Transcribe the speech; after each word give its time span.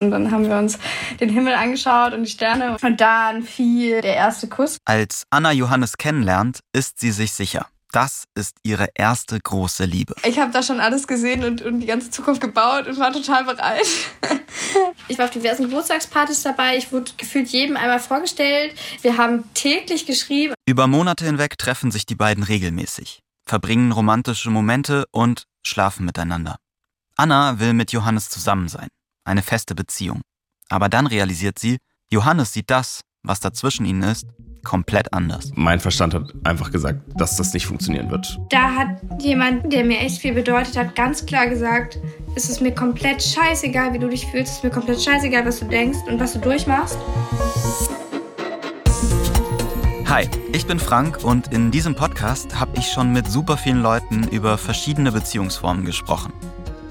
Und 0.00 0.12
dann 0.12 0.30
haben 0.30 0.48
wir 0.48 0.56
uns 0.56 0.78
den 1.18 1.28
Himmel 1.28 1.54
angeschaut 1.54 2.12
und 2.12 2.22
die 2.22 2.30
Sterne. 2.30 2.76
Und 2.80 3.00
dann 3.00 3.42
fiel 3.42 4.00
der 4.00 4.14
erste 4.14 4.48
Kuss. 4.48 4.78
Als 4.84 5.24
Anna 5.30 5.50
Johannes 5.50 5.98
kennenlernt, 5.98 6.60
ist 6.72 7.00
sie 7.00 7.10
sich 7.10 7.32
sicher. 7.32 7.66
Das 7.90 8.24
ist 8.34 8.58
ihre 8.62 8.88
erste 8.94 9.40
große 9.40 9.86
Liebe. 9.86 10.14
Ich 10.24 10.38
habe 10.38 10.52
da 10.52 10.62
schon 10.62 10.78
alles 10.78 11.06
gesehen 11.06 11.42
und, 11.42 11.62
und 11.62 11.80
die 11.80 11.86
ganze 11.86 12.10
Zukunft 12.10 12.42
gebaut 12.42 12.86
und 12.86 12.98
war 12.98 13.12
total 13.12 13.44
bereit. 13.44 13.86
ich 15.08 15.18
war 15.18 15.24
auf 15.24 15.30
diversen 15.30 15.62
Geburtstagspartys 15.64 16.42
dabei. 16.42 16.76
Ich 16.76 16.92
wurde 16.92 17.10
gefühlt 17.16 17.48
jedem 17.48 17.76
einmal 17.76 17.98
vorgestellt. 17.98 18.74
Wir 19.00 19.16
haben 19.16 19.52
täglich 19.54 20.04
geschrieben. 20.04 20.54
Über 20.66 20.86
Monate 20.86 21.24
hinweg 21.24 21.56
treffen 21.56 21.90
sich 21.90 22.04
die 22.04 22.14
beiden 22.14 22.44
regelmäßig, 22.44 23.20
verbringen 23.46 23.90
romantische 23.90 24.50
Momente 24.50 25.06
und 25.10 25.44
schlafen 25.66 26.04
miteinander. 26.04 26.56
Anna 27.16 27.58
will 27.58 27.72
mit 27.72 27.90
Johannes 27.90 28.28
zusammen 28.28 28.68
sein, 28.68 28.88
eine 29.28 29.42
feste 29.42 29.74
Beziehung. 29.74 30.22
Aber 30.68 30.88
dann 30.88 31.06
realisiert 31.06 31.58
sie, 31.58 31.78
Johannes 32.10 32.52
sieht 32.52 32.70
das, 32.70 33.02
was 33.22 33.40
dazwischen 33.40 33.84
ihnen 33.86 34.02
ist, 34.02 34.26
komplett 34.64 35.12
anders. 35.12 35.52
Mein 35.54 35.80
Verstand 35.80 36.14
hat 36.14 36.32
einfach 36.44 36.70
gesagt, 36.70 37.00
dass 37.16 37.36
das 37.36 37.52
nicht 37.54 37.66
funktionieren 37.66 38.10
wird. 38.10 38.38
Da 38.50 38.74
hat 38.74 39.00
jemand, 39.20 39.72
der 39.72 39.84
mir 39.84 39.98
echt 40.00 40.20
viel 40.20 40.34
bedeutet 40.34 40.76
hat, 40.76 40.94
ganz 40.94 41.24
klar 41.24 41.46
gesagt, 41.46 41.98
es 42.34 42.48
ist 42.48 42.60
mir 42.60 42.74
komplett 42.74 43.22
scheißegal, 43.22 43.92
wie 43.92 43.98
du 43.98 44.08
dich 44.08 44.26
fühlst, 44.26 44.50
es 44.50 44.58
ist 44.58 44.64
mir 44.64 44.70
komplett 44.70 45.02
scheißegal, 45.02 45.46
was 45.46 45.60
du 45.60 45.66
denkst 45.66 45.98
und 46.08 46.18
was 46.18 46.32
du 46.32 46.38
durchmachst. 46.38 46.98
Hi, 50.06 50.26
ich 50.52 50.66
bin 50.66 50.78
Frank 50.78 51.22
und 51.22 51.52
in 51.52 51.70
diesem 51.70 51.94
Podcast 51.94 52.58
habe 52.58 52.78
ich 52.78 52.90
schon 52.90 53.12
mit 53.12 53.30
super 53.30 53.58
vielen 53.58 53.82
Leuten 53.82 54.26
über 54.28 54.56
verschiedene 54.56 55.12
Beziehungsformen 55.12 55.84
gesprochen. 55.84 56.32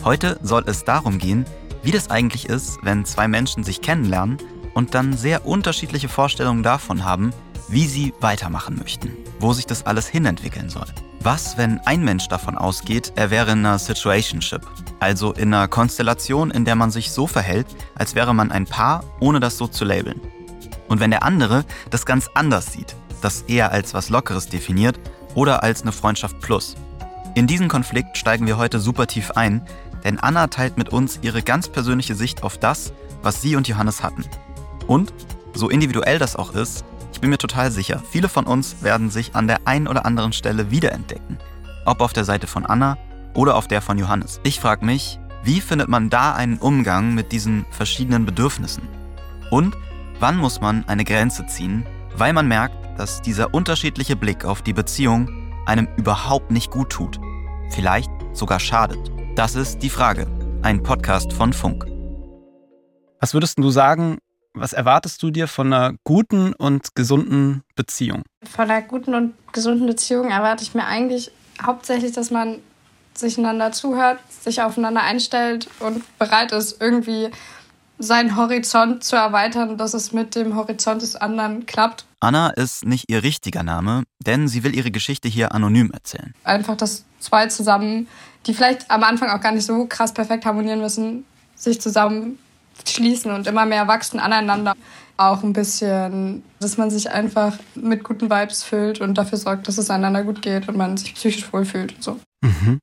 Heute 0.03 0.39
soll 0.43 0.63
es 0.67 0.83
darum 0.83 1.17
gehen, 1.17 1.45
wie 1.87 1.91
das 1.91 2.09
eigentlich 2.09 2.49
ist, 2.49 2.79
wenn 2.81 3.05
zwei 3.05 3.29
Menschen 3.29 3.63
sich 3.63 3.79
kennenlernen 3.79 4.39
und 4.73 4.93
dann 4.93 5.15
sehr 5.15 5.45
unterschiedliche 5.45 6.09
Vorstellungen 6.09 6.61
davon 6.61 7.05
haben, 7.05 7.31
wie 7.69 7.87
sie 7.87 8.13
weitermachen 8.19 8.75
möchten, 8.75 9.13
wo 9.39 9.53
sich 9.53 9.67
das 9.67 9.85
alles 9.85 10.05
hinentwickeln 10.05 10.69
soll. 10.69 10.87
Was, 11.21 11.57
wenn 11.57 11.79
ein 11.85 12.03
Mensch 12.03 12.27
davon 12.27 12.57
ausgeht, 12.57 13.13
er 13.15 13.31
wäre 13.31 13.53
in 13.53 13.59
einer 13.59 13.79
Situationship, 13.79 14.67
also 14.99 15.31
in 15.31 15.53
einer 15.53 15.69
Konstellation, 15.69 16.51
in 16.51 16.65
der 16.65 16.75
man 16.75 16.91
sich 16.91 17.09
so 17.09 17.25
verhält, 17.25 17.67
als 17.95 18.15
wäre 18.15 18.35
man 18.35 18.51
ein 18.51 18.65
Paar, 18.65 19.05
ohne 19.21 19.39
das 19.39 19.57
so 19.57 19.65
zu 19.65 19.85
labeln. 19.85 20.19
Und 20.89 20.99
wenn 20.99 21.11
der 21.11 21.23
andere 21.23 21.63
das 21.89 22.05
ganz 22.05 22.29
anders 22.33 22.73
sieht, 22.73 22.97
das 23.21 23.43
eher 23.43 23.71
als 23.71 23.93
was 23.93 24.09
Lockeres 24.09 24.47
definiert 24.47 24.99
oder 25.35 25.63
als 25.63 25.83
eine 25.83 25.93
Freundschaft 25.93 26.41
plus. 26.41 26.75
In 27.37 27.45
diesen 27.45 27.67
Konflikt 27.67 28.17
steigen 28.17 28.47
wir 28.47 28.57
heute 28.57 28.79
super 28.79 29.05
tief 29.05 29.29
ein, 29.35 29.61
denn 30.03 30.19
Anna 30.19 30.47
teilt 30.47 30.77
mit 30.77 30.89
uns 30.89 31.19
ihre 31.21 31.41
ganz 31.41 31.67
persönliche 31.69 32.15
Sicht 32.15 32.43
auf 32.43 32.57
das, 32.57 32.93
was 33.21 33.41
sie 33.41 33.55
und 33.55 33.67
Johannes 33.67 34.03
hatten. 34.03 34.25
Und, 34.87 35.13
so 35.53 35.69
individuell 35.69 36.19
das 36.19 36.35
auch 36.35 36.53
ist, 36.53 36.85
ich 37.13 37.21
bin 37.21 37.29
mir 37.29 37.37
total 37.37 37.71
sicher, 37.71 38.01
viele 38.11 38.29
von 38.29 38.45
uns 38.45 38.83
werden 38.83 39.09
sich 39.09 39.35
an 39.35 39.47
der 39.47 39.65
einen 39.65 39.87
oder 39.87 40.05
anderen 40.05 40.33
Stelle 40.33 40.69
wiederentdecken. 40.69 41.39
Ob 41.85 42.01
auf 42.01 42.13
der 42.13 42.25
Seite 42.25 42.47
von 42.47 42.65
Anna 42.65 42.97
oder 43.33 43.55
auf 43.55 43.67
der 43.67 43.81
von 43.81 43.97
Johannes. 43.97 44.39
Ich 44.43 44.59
frage 44.59 44.85
mich, 44.85 45.19
wie 45.43 45.61
findet 45.61 45.87
man 45.87 46.09
da 46.09 46.33
einen 46.33 46.57
Umgang 46.57 47.13
mit 47.13 47.31
diesen 47.31 47.65
verschiedenen 47.71 48.25
Bedürfnissen? 48.25 48.83
Und 49.49 49.75
wann 50.19 50.37
muss 50.37 50.61
man 50.61 50.87
eine 50.87 51.05
Grenze 51.05 51.45
ziehen, 51.47 51.85
weil 52.15 52.33
man 52.33 52.47
merkt, 52.47 52.99
dass 52.99 53.21
dieser 53.21 53.53
unterschiedliche 53.53 54.15
Blick 54.15 54.45
auf 54.45 54.61
die 54.61 54.73
Beziehung 54.73 55.29
einem 55.65 55.87
überhaupt 55.97 56.51
nicht 56.51 56.71
gut 56.71 56.89
tut? 56.89 57.19
Vielleicht 57.69 58.11
sogar 58.33 58.59
schadet. 58.59 59.16
Das 59.37 59.53
ist 59.53 59.83
die 59.83 59.91
Frage. 59.91 60.25
Ein 60.63 60.81
Podcast 60.81 61.31
von 61.31 61.53
Funk. 61.53 61.85
Was 63.19 63.35
würdest 63.35 63.59
du 63.59 63.69
sagen, 63.69 64.17
was 64.55 64.73
erwartest 64.73 65.21
du 65.21 65.29
dir 65.29 65.47
von 65.47 65.71
einer 65.71 65.95
guten 66.03 66.53
und 66.53 66.95
gesunden 66.95 67.61
Beziehung? 67.75 68.23
Von 68.49 68.71
einer 68.71 68.81
guten 68.81 69.13
und 69.13 69.35
gesunden 69.53 69.85
Beziehung 69.85 70.31
erwarte 70.31 70.63
ich 70.63 70.73
mir 70.73 70.87
eigentlich 70.87 71.29
hauptsächlich, 71.61 72.13
dass 72.13 72.31
man 72.31 72.57
sich 73.13 73.37
einander 73.37 73.71
zuhört, 73.71 74.17
sich 74.27 74.63
aufeinander 74.63 75.03
einstellt 75.03 75.69
und 75.81 76.03
bereit 76.17 76.51
ist, 76.51 76.81
irgendwie 76.81 77.29
seinen 77.99 78.35
Horizont 78.35 79.03
zu 79.03 79.15
erweitern, 79.15 79.77
dass 79.77 79.93
es 79.93 80.13
mit 80.13 80.35
dem 80.35 80.55
Horizont 80.55 81.01
des 81.01 81.15
anderen 81.15 81.65
klappt. 81.65 82.05
Anna 82.19 82.49
ist 82.49 82.85
nicht 82.85 83.05
ihr 83.09 83.23
richtiger 83.23 83.63
Name, 83.63 84.03
denn 84.25 84.47
sie 84.47 84.63
will 84.63 84.75
ihre 84.75 84.91
Geschichte 84.91 85.27
hier 85.27 85.53
anonym 85.53 85.91
erzählen. 85.91 86.33
Einfach, 86.43 86.75
dass 86.75 87.05
zwei 87.19 87.47
zusammen, 87.47 88.07
die 88.45 88.53
vielleicht 88.53 88.89
am 88.89 89.03
Anfang 89.03 89.29
auch 89.29 89.41
gar 89.41 89.51
nicht 89.51 89.65
so 89.65 89.85
krass 89.85 90.13
perfekt 90.13 90.45
harmonieren 90.45 90.79
müssen, 90.79 91.25
sich 91.55 91.81
zusammen 91.81 92.39
schließen 92.87 93.31
und 93.31 93.47
immer 93.47 93.65
mehr 93.65 93.87
wachsen 93.87 94.19
aneinander. 94.19 94.73
Auch 95.17 95.41
ein 95.41 95.53
bisschen, 95.53 96.43
dass 96.59 96.77
man 96.77 96.91
sich 96.91 97.09
einfach 97.09 97.57
mit 97.73 98.03
guten 98.03 98.29
Vibes 98.29 98.63
füllt 98.63 99.01
und 99.01 99.15
dafür 99.15 99.39
sorgt, 99.39 99.67
dass 99.67 99.79
es 99.79 99.89
einander 99.89 100.23
gut 100.23 100.43
geht 100.43 100.67
und 100.67 100.77
man 100.77 100.95
sich 100.97 101.15
psychisch 101.15 101.51
wohlfühlt 101.51 101.95
und 101.95 102.03
so. 102.03 102.19
Mhm. 102.41 102.79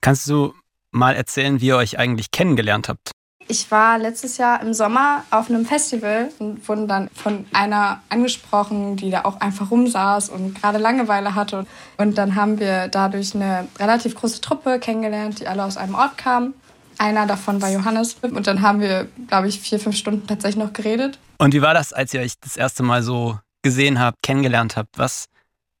Kannst 0.00 0.28
du 0.28 0.54
mal 0.90 1.14
erzählen, 1.14 1.60
wie 1.60 1.66
ihr 1.66 1.76
euch 1.76 1.98
eigentlich 1.98 2.30
kennengelernt 2.30 2.88
habt? 2.88 3.11
Ich 3.48 3.70
war 3.70 3.98
letztes 3.98 4.38
Jahr 4.38 4.62
im 4.62 4.72
Sommer 4.72 5.24
auf 5.30 5.50
einem 5.50 5.66
Festival 5.66 6.30
und 6.38 6.66
wurde 6.68 6.86
dann 6.86 7.08
von 7.14 7.44
einer 7.52 8.00
angesprochen, 8.08 8.96
die 8.96 9.10
da 9.10 9.24
auch 9.24 9.40
einfach 9.40 9.70
rumsaß 9.70 10.30
und 10.30 10.60
gerade 10.60 10.78
Langeweile 10.78 11.34
hatte. 11.34 11.66
Und 11.98 12.16
dann 12.18 12.34
haben 12.34 12.58
wir 12.58 12.88
dadurch 12.88 13.34
eine 13.34 13.68
relativ 13.78 14.14
große 14.14 14.40
Truppe 14.40 14.78
kennengelernt, 14.78 15.40
die 15.40 15.48
alle 15.48 15.64
aus 15.64 15.76
einem 15.76 15.94
Ort 15.94 16.16
kamen. 16.16 16.54
Einer 16.98 17.26
davon 17.26 17.60
war 17.60 17.70
Johannes. 17.70 18.16
Und 18.22 18.46
dann 18.46 18.62
haben 18.62 18.80
wir, 18.80 19.08
glaube 19.28 19.48
ich, 19.48 19.60
vier, 19.60 19.80
fünf 19.80 19.96
Stunden 19.96 20.26
tatsächlich 20.26 20.62
noch 20.62 20.72
geredet. 20.72 21.18
Und 21.38 21.52
wie 21.52 21.62
war 21.62 21.74
das, 21.74 21.92
als 21.92 22.14
ihr 22.14 22.20
euch 22.20 22.34
das 22.40 22.56
erste 22.56 22.82
Mal 22.82 23.02
so 23.02 23.38
gesehen 23.62 23.98
habt, 23.98 24.22
kennengelernt 24.22 24.76
habt? 24.76 24.98
Was 24.98 25.26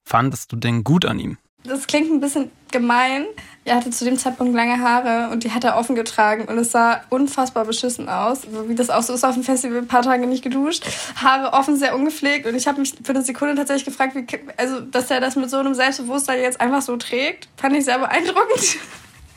fandest 0.04 0.52
du 0.52 0.56
denn 0.56 0.84
gut 0.84 1.04
an 1.04 1.18
ihm? 1.18 1.38
Das 1.64 1.86
klingt 1.86 2.10
ein 2.10 2.20
bisschen 2.20 2.50
gemein. 2.72 3.26
Er 3.64 3.76
hatte 3.76 3.90
zu 3.90 4.04
dem 4.04 4.16
Zeitpunkt 4.16 4.54
lange 4.54 4.80
Haare 4.80 5.32
und 5.32 5.44
die 5.44 5.52
hat 5.52 5.62
er 5.62 5.76
offen 5.76 5.94
getragen 5.94 6.46
und 6.46 6.58
es 6.58 6.72
sah 6.72 7.02
unfassbar 7.10 7.64
beschissen 7.64 8.08
aus. 8.08 8.40
Wie 8.66 8.74
das 8.74 8.90
auch 8.90 9.02
so 9.02 9.12
ist 9.12 9.22
auf 9.24 9.34
dem 9.34 9.44
Festival, 9.44 9.78
ein 9.78 9.86
paar 9.86 10.02
Tage 10.02 10.26
nicht 10.26 10.42
geduscht, 10.42 10.84
Haare 11.14 11.52
offen, 11.52 11.76
sehr 11.76 11.94
ungepflegt 11.94 12.46
und 12.46 12.56
ich 12.56 12.66
habe 12.66 12.80
mich 12.80 12.94
für 13.04 13.12
eine 13.12 13.22
Sekunde 13.22 13.54
tatsächlich 13.54 13.84
gefragt, 13.84 14.16
wie, 14.16 14.26
also, 14.56 14.80
dass 14.80 15.10
er 15.12 15.20
das 15.20 15.36
mit 15.36 15.48
so 15.48 15.58
einem 15.58 15.74
Selbstbewusstsein 15.74 16.40
jetzt 16.40 16.60
einfach 16.60 16.82
so 16.82 16.96
trägt, 16.96 17.48
fand 17.56 17.76
ich 17.76 17.84
sehr 17.84 17.98
beeindruckend. 17.98 18.78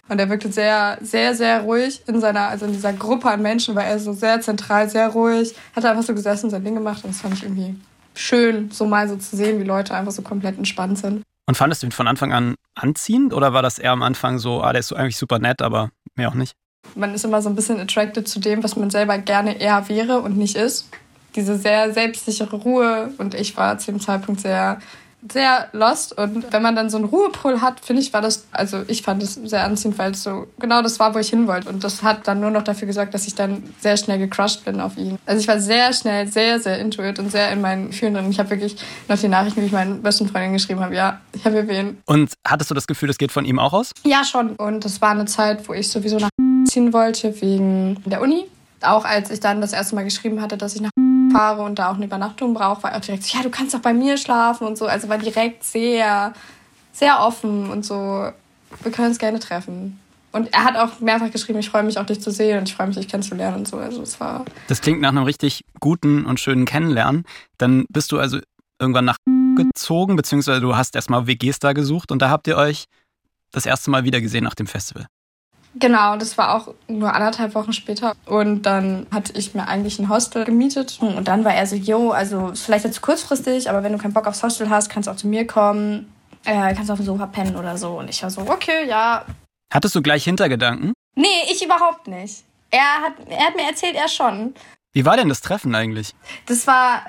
Und 0.08 0.20
er 0.20 0.30
wirkte 0.30 0.52
sehr, 0.52 1.00
sehr, 1.02 1.34
sehr 1.34 1.62
ruhig 1.62 2.04
in 2.06 2.22
seiner, 2.22 2.50
also 2.50 2.68
in 2.68 2.74
dieser 2.74 2.94
Gruppe 2.94 3.28
an 3.28 3.42
Menschen 3.42 3.74
war 3.74 3.86
er 3.86 3.98
so 3.98 4.14
sehr 4.14 4.40
zentral, 4.40 4.88
sehr 4.88 5.08
ruhig, 5.08 5.56
hat 5.76 5.84
einfach 5.84 6.04
so 6.04 6.14
gesessen 6.14 6.52
sein 6.52 6.64
Ding 6.64 6.76
gemacht 6.76 7.04
und 7.04 7.12
das 7.12 7.22
fand 7.22 7.34
ich 7.34 7.42
irgendwie 7.42 7.76
schön, 8.14 8.70
so 8.70 8.86
mal 8.86 9.10
so 9.10 9.16
zu 9.16 9.36
sehen, 9.36 9.60
wie 9.60 9.64
Leute 9.64 9.96
einfach 9.96 10.12
so 10.12 10.22
komplett 10.22 10.60
entspannt 10.60 11.00
sind. 11.00 11.24
Und 11.48 11.56
fandest 11.56 11.84
du 11.84 11.88
ihn 11.88 11.92
von 11.92 12.08
Anfang 12.08 12.34
an 12.34 12.56
anziehend 12.74 13.34
oder 13.34 13.54
war 13.54 13.62
das 13.62 13.78
eher 13.78 13.92
am 13.92 14.02
Anfang 14.02 14.40
so, 14.40 14.62
ah, 14.62 14.72
der 14.72 14.80
ist 14.80 14.88
so 14.88 14.96
eigentlich 14.96 15.18
super 15.18 15.40
nett, 15.40 15.62
aber 15.62 15.92
mehr 16.16 16.30
auch 16.30 16.34
nicht? 16.34 16.56
Man 16.96 17.14
ist 17.14 17.26
immer 17.26 17.42
so 17.42 17.50
ein 17.50 17.56
bisschen 17.56 17.80
attracted 17.80 18.28
zu 18.28 18.40
dem, 18.40 18.64
was 18.64 18.76
man 18.76 18.90
selber 18.90 19.18
gerne 19.18 19.60
eher 19.60 19.88
wäre 19.90 20.20
und 20.20 20.38
nicht 20.38 20.56
ist. 20.56 20.90
Diese 21.36 21.58
sehr 21.58 21.94
selbstsichere 21.94 22.56
Ruhe 22.56 23.14
und 23.18 23.34
ich 23.34 23.58
war 23.58 23.78
zu 23.78 23.92
dem 23.92 24.00
Zeitpunkt 24.00 24.42
sehr 24.42 24.80
sehr 25.32 25.70
lost 25.74 26.18
und 26.18 26.52
wenn 26.52 26.62
man 26.62 26.76
dann 26.76 26.90
so 26.90 26.98
einen 26.98 27.06
Ruhepol 27.06 27.62
hat, 27.62 27.80
finde 27.80 28.02
ich, 28.02 28.14
war 28.14 28.22
das, 28.22 28.46
also 28.52 28.84
ich 28.88 29.02
fand 29.02 29.24
es 29.24 29.36
sehr 29.36 29.64
anziehend, 29.64 29.98
weil 29.98 30.12
es 30.12 30.24
so 30.24 30.48
genau 30.60 30.82
das 30.82 31.00
war, 31.00 31.14
wo 31.16 31.20
ich 31.20 31.30
hin 31.30 31.48
wollte 31.48 31.70
und 31.70 31.84
das 31.84 32.04
hat 32.04 32.28
dann 32.28 32.40
nur 32.40 32.52
noch 32.52 32.64
dafür 32.64 32.88
gesorgt, 32.88 33.14
dass 33.14 33.28
ich 33.28 33.36
dann 33.36 33.64
sehr 33.80 33.98
schnell 33.98 34.20
gecrushed 34.20 34.66
bin 34.66 34.80
auf 34.80 34.98
ihn. 34.98 35.18
Also 35.26 35.42
ich 35.42 35.48
war 35.48 35.60
sehr 35.60 35.94
schnell, 35.94 36.28
sehr, 36.28 36.60
sehr 36.60 36.80
intuit 36.80 37.20
und 37.20 37.32
sehr 37.32 37.52
in 37.52 37.62
meinen 37.62 37.88
Gefühlen 37.88 38.14
drin. 38.14 38.30
Ich 38.30 38.40
habe 38.40 38.50
wirklich 38.50 38.76
noch 39.08 39.18
die 39.18 39.28
Nachrichten, 39.28 39.62
wie 39.62 39.66
ich 39.66 39.72
meinen 39.72 40.02
besten 40.02 40.28
Freundin 40.28 40.54
geschrieben 40.54 40.80
habe, 40.80 40.96
ja, 40.96 41.20
ich 41.34 41.46
habe 41.46 41.68
wen. 41.68 41.98
Und 42.06 42.34
hattest 42.46 42.70
du 42.70 42.76
das 42.76 42.88
Gefühl, 42.88 43.08
das 43.08 43.18
geht 43.18 43.32
von 43.32 43.46
ihm 43.46 43.60
auch 43.60 43.74
aus? 43.74 43.92
Ja, 44.04 44.24
schon. 44.24 44.56
Und 44.56 44.86
das 44.86 45.02
war 45.02 45.12
eine 45.12 45.26
Zeit, 45.26 45.68
wo 45.68 45.74
ich 45.74 45.90
sowieso 45.90 46.18
nach 46.18 46.30
ziehen 46.68 46.94
wollte 46.94 47.42
wegen 47.42 48.02
der 48.06 48.22
Uni. 48.22 48.46
Auch 48.82 49.06
als 49.06 49.32
ich 49.32 49.40
dann 49.40 49.62
das 49.62 49.74
erste 49.74 49.96
Mal 49.96 50.04
geschrieben 50.04 50.42
hatte, 50.42 50.58
dass 50.58 50.76
ich 50.76 50.82
nach 50.82 50.92
fahre 51.36 51.62
und 51.64 51.80
da 51.80 51.92
auch 51.92 51.96
eine 51.96 52.06
Übernachtung 52.06 52.54
brauche, 52.54 52.84
war 52.84 52.92
er 52.92 52.98
auch 52.98 53.02
direkt 53.02 53.24
so, 53.24 53.38
ja, 53.38 53.44
du 53.44 53.50
kannst 53.50 53.74
doch 53.74 53.80
bei 53.80 53.94
mir 53.94 54.18
schlafen 54.18 54.68
und 54.68 54.78
so. 54.78 54.86
Also 54.86 55.10
war 55.10 55.18
direkt 55.18 55.64
sehr, 55.64 56.34
sehr 56.94 57.20
offen 57.20 57.70
und 57.70 57.86
so, 57.86 58.30
wir 58.82 58.92
können 58.92 59.10
uns 59.10 59.20
gerne 59.20 59.40
treffen. 59.40 60.00
Und 60.32 60.54
er 60.54 60.66
hat 60.66 60.76
auch 60.76 61.00
mehrfach 61.00 61.32
geschrieben, 61.32 61.60
ich 61.60 61.70
freue 61.70 61.84
mich 61.84 61.98
auch 61.98 62.06
dich 62.06 62.22
zu 62.22 62.30
sehen 62.30 62.60
und 62.60 62.68
ich 62.68 62.76
freue 62.76 62.88
mich, 62.88 62.98
dich 62.98 63.08
kennenzulernen 63.08 63.60
und 63.60 63.68
so. 63.68 63.78
Also 63.78 64.02
es 64.02 64.20
war. 64.20 64.44
Das 64.68 64.82
klingt 64.82 65.00
nach 65.00 65.10
einem 65.10 65.24
richtig 65.24 65.64
guten 65.80 66.26
und 66.26 66.42
schönen 66.42 66.66
Kennenlernen. 66.66 67.24
Dann 67.58 67.86
bist 67.90 68.12
du 68.12 68.20
also 68.20 68.40
irgendwann 68.80 69.06
nach 69.06 69.18
gezogen, 69.56 70.18
beziehungsweise 70.18 70.60
du 70.60 70.76
hast 70.76 70.96
erstmal 70.96 71.28
WGs 71.28 71.60
da 71.60 71.72
gesucht 71.72 72.12
und 72.12 72.22
da 72.22 72.30
habt 72.30 72.48
ihr 72.48 72.58
euch 72.58 72.86
das 73.52 73.66
erste 73.66 73.90
Mal 73.90 74.04
wieder 74.04 74.20
gesehen 74.20 74.44
nach 74.44 74.56
dem 74.56 74.68
Festival. 74.68 75.08
Genau, 75.78 76.16
das 76.16 76.38
war 76.38 76.56
auch 76.56 76.74
nur 76.88 77.14
anderthalb 77.14 77.54
Wochen 77.54 77.74
später. 77.74 78.14
Und 78.26 78.64
dann 78.64 79.08
hatte 79.12 79.34
ich 79.38 79.54
mir 79.54 79.68
eigentlich 79.68 80.00
ein 80.00 80.08
Hostel 80.08 80.46
gemietet. 80.46 80.98
Und 81.02 81.28
dann 81.28 81.44
war 81.44 81.54
er 81.54 81.68
so, 81.68 81.76
jo, 81.76 82.12
also 82.12 82.54
vielleicht 82.56 82.86
jetzt 82.86 83.02
kurzfristig, 83.02 83.70
aber 83.70 83.84
wenn 83.84 83.92
du 83.92 83.98
keinen 83.98 84.14
Bock 84.14 84.26
aufs 84.26 84.42
Hostel 84.42 84.70
hast, 84.70 84.90
kannst 84.90 85.08
du 85.08 85.12
auch 85.12 85.18
zu 85.18 85.28
mir 85.28 85.46
kommen. 85.46 86.12
Äh, 86.46 86.74
kannst 86.76 86.92
auf 86.92 87.00
dem 87.00 87.06
Sofa 87.06 87.26
pennen 87.26 87.58
oder 87.58 87.78
so. 87.78 88.00
Und 88.00 88.10
ich 88.10 88.24
war 88.24 88.30
so, 88.30 88.42
okay, 88.42 88.88
ja. 88.88 89.26
Hattest 89.74 89.96
du 89.96 90.02
gleich 90.02 90.24
Hintergedanken? 90.24 90.94
Nee, 91.16 91.28
ich 91.52 91.64
überhaupt 91.64 92.08
nicht. 92.08 92.44
Er 92.72 93.02
hat, 93.02 93.14
er 93.30 93.48
hat 93.48 93.56
mir 93.56 93.68
erzählt, 93.68 93.96
er 93.96 94.08
schon. 94.08 94.54
Wie 94.94 95.06
war 95.06 95.18
denn 95.18 95.28
das 95.28 95.42
Treffen 95.42 95.76
eigentlich? 95.76 96.14
Das 96.46 96.68
war 96.68 97.02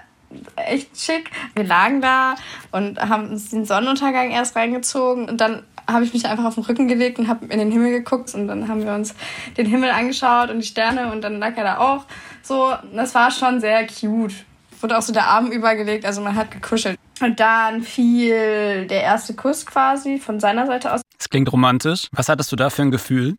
echt 0.56 0.98
schick. 0.98 1.30
Wir 1.54 1.64
lagen 1.64 2.00
da 2.00 2.34
und 2.72 2.98
haben 2.98 3.30
uns 3.30 3.50
den 3.50 3.64
Sonnenuntergang 3.64 4.30
erst 4.30 4.56
reingezogen 4.56 5.28
und 5.28 5.40
dann 5.40 5.64
habe 5.88 6.04
ich 6.04 6.12
mich 6.12 6.26
einfach 6.26 6.44
auf 6.44 6.54
den 6.54 6.64
Rücken 6.64 6.88
gelegt 6.88 7.18
und 7.18 7.28
habe 7.28 7.46
in 7.46 7.58
den 7.58 7.70
Himmel 7.70 7.90
geguckt 7.90 8.34
und 8.34 8.48
dann 8.48 8.68
haben 8.68 8.84
wir 8.84 8.94
uns 8.94 9.14
den 9.56 9.66
Himmel 9.66 9.90
angeschaut 9.90 10.50
und 10.50 10.58
die 10.60 10.66
Sterne 10.66 11.12
und 11.12 11.22
dann 11.22 11.38
lag 11.38 11.56
er 11.56 11.64
da 11.64 11.78
auch. 11.78 12.04
So, 12.42 12.72
das 12.92 13.14
war 13.14 13.30
schon 13.30 13.60
sehr 13.60 13.86
cute. 13.86 14.34
Wurde 14.80 14.98
auch 14.98 15.02
so 15.02 15.12
der 15.12 15.26
Arm 15.26 15.50
übergelegt, 15.50 16.04
also 16.04 16.20
man 16.20 16.34
hat 16.34 16.50
gekuschelt. 16.50 16.98
Und 17.20 17.40
dann 17.40 17.82
fiel 17.82 18.86
der 18.86 19.02
erste 19.02 19.34
Kuss 19.34 19.64
quasi 19.64 20.18
von 20.18 20.38
seiner 20.38 20.66
Seite 20.66 20.92
aus. 20.92 21.00
Das 21.16 21.30
klingt 21.30 21.50
romantisch. 21.50 22.08
Was 22.12 22.28
hattest 22.28 22.52
du 22.52 22.56
da 22.56 22.68
für 22.68 22.82
ein 22.82 22.90
Gefühl? 22.90 23.36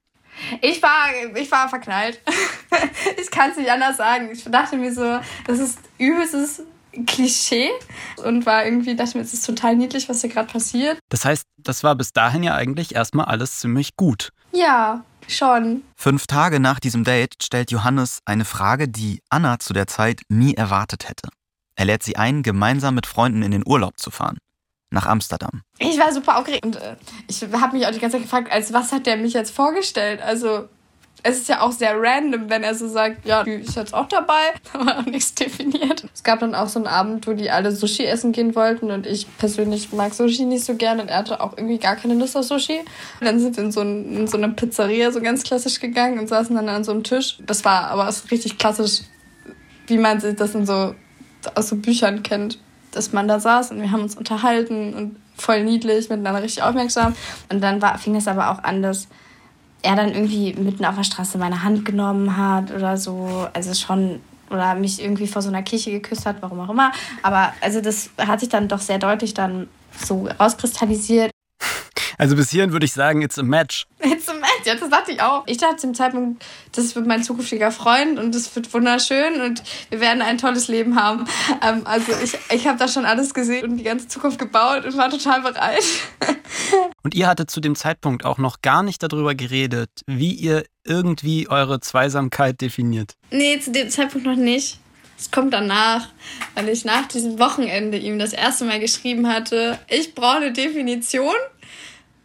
Ich 0.62 0.82
war, 0.82 1.08
ich 1.36 1.52
war 1.52 1.70
verknallt. 1.70 2.20
ich 3.22 3.30
kann 3.30 3.52
es 3.52 3.58
nicht 3.58 3.70
anders 3.70 3.98
sagen. 3.98 4.30
Ich 4.32 4.44
dachte 4.46 4.78
mir 4.78 4.94
so, 4.94 5.20
das 5.46 5.60
ist 5.60 5.80
übelstes 5.98 6.64
Klischee 7.06 7.70
und 8.24 8.46
war 8.46 8.66
irgendwie, 8.66 8.96
dachte 8.96 9.18
mir, 9.18 9.24
es 9.24 9.34
ist 9.34 9.46
total 9.46 9.76
niedlich, 9.76 10.10
was 10.10 10.22
hier 10.22 10.30
gerade 10.30 10.52
passiert. 10.52 11.00
Das 11.10 11.26
heißt, 11.26 11.44
das 11.58 11.84
war 11.84 11.96
bis 11.96 12.14
dahin 12.14 12.44
ja 12.44 12.56
eigentlich 12.56 12.96
erstmal 12.96 13.26
alles 13.26 13.60
ziemlich 13.60 13.96
gut. 13.96 14.30
Ja, 14.52 15.04
schon. 15.28 15.84
Fünf 15.96 16.28
Tage 16.28 16.60
nach 16.60 16.80
diesem 16.80 17.04
Date 17.04 17.36
stellt 17.44 17.72
Johannes 17.72 18.20
eine 18.26 18.46
Frage, 18.46 18.88
die 18.88 19.22
Anna 19.30 19.60
zu 19.60 19.74
der 19.74 19.88
Zeit 19.88 20.22
nie 20.30 20.56
erwartet 20.56 21.10
hätte. 21.10 21.30
Er 21.76 21.86
lädt 21.86 22.04
sie 22.04 22.16
ein, 22.16 22.42
gemeinsam 22.42 22.96
mit 22.96 23.06
Freunden 23.06 23.44
in 23.44 23.52
den 23.52 23.64
Urlaub 23.66 24.00
zu 24.00 24.10
fahren. 24.10 24.38
Nach 24.90 25.06
Amsterdam. 25.06 25.64
Ich 25.80 26.00
war 26.00 26.14
super 26.14 26.38
aufgeregt 26.38 26.66
und 26.66 26.78
äh, 26.78 26.96
ich 27.28 27.42
habe 27.44 27.78
mich 27.78 27.86
auch 27.86 27.92
die 27.92 28.00
ganze 28.00 28.18
Zeit 28.18 28.24
gefragt, 28.24 28.52
als 28.52 28.72
was 28.72 28.94
hat 28.94 29.06
der 29.06 29.18
mich 29.18 29.34
jetzt 29.34 29.54
vorgestellt? 29.54 30.22
Also 30.22 30.70
es 31.24 31.38
ist 31.38 31.50
ja 31.50 31.62
auch 31.62 31.72
sehr 31.72 31.94
random, 32.00 32.50
wenn 32.50 32.64
er 32.64 32.76
so 32.76 32.88
sagt, 32.88 33.26
ja, 33.26 33.44
die 33.44 33.54
ist 33.54 33.76
jetzt 33.76 33.94
auch 33.94 34.08
dabei, 34.08 34.54
aber 34.74 35.00
auch 35.00 35.06
nichts 35.06 35.34
definiert. 35.34 36.06
Es 36.14 36.24
gab 36.24 36.40
dann 36.40 36.56
auch 36.56 36.70
so 36.70 36.80
einen 36.80 36.88
Abend, 36.88 37.28
wo 37.28 37.34
die 37.34 37.50
alle 37.50 37.72
Sushi 37.72 38.06
essen 38.06 38.32
gehen 38.32 38.56
wollten 38.56 38.92
und 38.92 39.06
ich 39.08 39.28
persönlich 39.38 39.92
mag 39.92 40.14
Sushi 40.14 40.46
nicht 40.46 40.64
so 40.64 40.76
gern 40.76 41.00
und 41.00 41.10
er 41.10 41.20
hatte 41.20 41.42
auch 41.42 41.58
irgendwie 41.58 41.80
gar 41.80 41.96
keine 41.96 42.14
Lust 42.14 42.38
auf 42.38 42.46
Sushi. 42.46 42.80
Und 43.20 43.26
dann 43.26 43.40
sind 43.40 43.58
wir 43.58 43.64
in 43.64 43.72
so, 43.72 43.82
ein, 43.82 44.16
in 44.16 44.28
so 44.28 44.38
eine 44.38 44.50
Pizzeria 44.50 45.12
so 45.12 45.22
ganz 45.22 45.44
klassisch 45.44 45.80
gegangen 45.80 46.20
und 46.20 46.28
saßen 46.28 46.56
dann 46.56 46.70
an 46.70 46.84
so 46.84 46.92
einem 46.92 47.04
Tisch. 47.04 47.38
Das 47.46 47.66
war 47.66 47.88
aber 47.88 48.10
richtig 48.32 48.58
klassisch, 48.58 49.02
wie 49.88 49.98
man 49.98 50.20
sich 50.20 50.36
das 50.36 50.56
in 50.56 50.66
so 50.66 50.96
aus 51.56 51.70
so 51.70 51.76
Büchern 51.76 52.24
kennt, 52.24 52.60
dass 52.92 53.14
man 53.14 53.28
da 53.28 53.40
saß 53.40 53.72
und 53.72 53.82
wir 53.82 53.92
haben 53.92 54.02
uns 54.02 54.16
unterhalten 54.16 54.94
und 54.94 55.18
voll 55.36 55.64
niedlich, 55.64 56.10
miteinander 56.10 56.44
richtig 56.44 56.64
aufmerksam. 56.64 57.16
Und 57.52 57.62
dann 57.62 57.82
war, 57.82 57.98
fing 57.98 58.16
es 58.16 58.28
aber 58.28 58.52
auch 58.52 58.64
an, 58.64 58.82
dass 58.82 59.08
er 59.82 59.96
dann 59.96 60.14
irgendwie 60.14 60.54
mitten 60.54 60.86
auf 60.86 60.96
der 60.96 61.04
Straße 61.04 61.38
meine 61.38 61.64
Hand 61.64 61.86
genommen 61.86 62.38
hat 62.38 62.72
oder 62.72 62.98
so. 62.98 63.48
Also 63.54 63.74
schon, 63.74 64.22
oder 64.50 64.76
mich 64.76 65.02
irgendwie 65.02 65.28
vor 65.28 65.42
so 65.42 65.50
einer 65.50 65.64
Kirche 65.64 65.92
geküsst 65.92 66.26
hat, 66.26 66.38
warum 66.42 66.60
auch 66.60 66.70
immer. 66.70 66.92
Aber 67.22 67.54
also 67.62 67.82
das 67.82 68.10
hat 68.18 68.40
sich 68.40 68.50
dann 68.50 68.68
doch 68.68 68.80
sehr 68.80 69.00
deutlich 69.00 69.34
dann 69.34 69.68
so 69.98 70.28
rauskristallisiert. 70.40 71.32
Also 72.18 72.36
bis 72.36 72.50
hierhin 72.50 72.72
würde 72.72 72.86
ich 72.86 72.94
sagen, 72.94 73.22
it's 73.22 73.38
a 73.38 73.44
match. 73.44 73.86
It's 74.00 74.28
a 74.28 74.34
match, 74.34 74.47
ja, 74.68 74.76
das 74.76 74.90
dachte 74.90 75.12
ich 75.14 75.22
auch. 75.22 75.44
Ich 75.48 75.58
dachte 75.58 75.78
zum 75.78 75.94
Zeitpunkt, 75.94 76.46
das 76.74 76.96
wird 76.96 77.08
mein 77.08 77.24
zukünftiger 77.24 77.72
Freund 77.72 78.20
und 78.20 78.36
das 78.36 78.54
wird 78.56 78.72
wunderschön 78.74 79.42
und 79.42 79.64
wir 79.90 80.02
werden 80.02 80.22
ein 80.22 80.38
tolles 80.38 80.68
Leben 80.68 81.02
haben. 81.02 81.26
Ähm, 81.66 81.82
also 81.86 82.12
ich, 82.24 82.38
ich 82.54 82.68
habe 82.68 82.78
da 82.78 82.88
schon 82.88 83.06
alles 83.06 83.34
gesehen 83.34 83.64
und 83.64 83.78
die 83.78 83.84
ganze 83.84 84.08
Zukunft 84.08 84.38
gebaut 84.38 84.86
und 84.86 84.98
war 84.98 85.10
total 85.10 85.42
bereit. 85.42 85.84
Und 87.04 87.16
ihr 87.16 87.28
hattet 87.28 87.50
zu 87.50 87.62
dem 87.62 87.76
Zeitpunkt 87.76 88.26
auch 88.26 88.38
noch 88.38 88.62
gar 88.62 88.84
nicht 88.84 89.02
darüber 89.02 89.34
geredet, 89.34 89.90
wie 90.08 90.34
ihr 90.34 90.66
irgendwie 90.84 91.48
eure 91.48 91.80
Zweisamkeit 91.80 92.60
definiert. 92.60 93.14
Nee, 93.32 93.60
zu 93.60 93.72
dem 93.72 93.90
Zeitpunkt 93.90 94.28
noch 94.28 94.36
nicht. 94.36 94.80
Es 95.18 95.32
kommt 95.32 95.54
danach, 95.54 96.10
weil 96.54 96.70
ich 96.70 96.86
nach 96.86 97.08
diesem 97.08 97.40
Wochenende 97.40 97.98
ihm 97.98 98.20
das 98.20 98.34
erste 98.34 98.66
Mal 98.66 98.80
geschrieben 98.80 99.28
hatte, 99.28 99.80
ich 99.88 100.14
brauche 100.14 100.38
eine 100.38 100.52
Definition. 100.52 101.34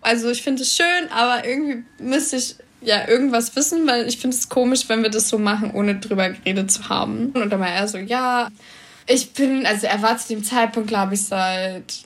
Also 0.03 0.31
ich 0.31 0.43
finde 0.43 0.63
es 0.63 0.77
schön, 0.77 1.11
aber 1.11 1.47
irgendwie 1.47 1.85
müsste 1.99 2.37
ich 2.37 2.57
ja 2.81 3.09
irgendwas 3.09 3.55
wissen, 3.57 3.87
weil 3.87 4.09
ich 4.09 4.19
finde 4.19 4.37
es 4.37 4.49
komisch, 4.49 4.89
wenn 4.89 5.03
wir 5.03 5.11
das 5.11 5.29
so 5.29 5.39
machen, 5.39 5.71
ohne 5.73 5.99
drüber 6.01 6.31
geredet 6.31 6.71
zu 6.71 6.89
haben. 6.89 7.31
Und 7.35 7.51
dann 7.51 7.61
war 7.61 7.69
er 7.69 7.87
so, 7.89 7.99
ja, 7.99 8.49
ich 9.07 9.33
bin, 9.33 9.65
also 9.65 9.87
er 9.87 10.03
war 10.03 10.19
zu 10.19 10.29
dem 10.29 10.45
Zeitpunkt, 10.45 10.89
glaube 10.89 11.15
ich, 11.15 11.23
seit 11.23 12.05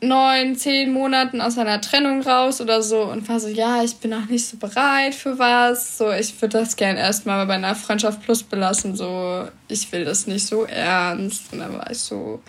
neun, 0.00 0.56
zehn 0.56 0.92
Monaten 0.92 1.40
aus 1.40 1.58
einer 1.58 1.80
Trennung 1.80 2.22
raus 2.22 2.60
oder 2.60 2.82
so 2.82 3.02
und 3.04 3.28
war 3.28 3.38
so, 3.38 3.48
ja, 3.48 3.82
ich 3.84 3.96
bin 3.96 4.10
noch 4.10 4.26
nicht 4.26 4.46
so 4.46 4.56
bereit 4.56 5.14
für 5.14 5.38
was. 5.38 5.98
So, 5.98 6.10
ich 6.10 6.40
würde 6.42 6.58
das 6.58 6.76
gern 6.76 6.96
erstmal 6.96 7.46
bei 7.46 7.54
einer 7.54 7.74
Freundschaft 7.74 8.22
plus 8.22 8.42
belassen. 8.42 8.96
So, 8.96 9.48
ich 9.68 9.90
will 9.92 10.04
das 10.04 10.26
nicht 10.26 10.46
so 10.46 10.64
ernst. 10.64 11.52
Und 11.52 11.60
dann 11.60 11.74
war 11.74 11.90
ich 11.90 11.98
so. 11.98 12.42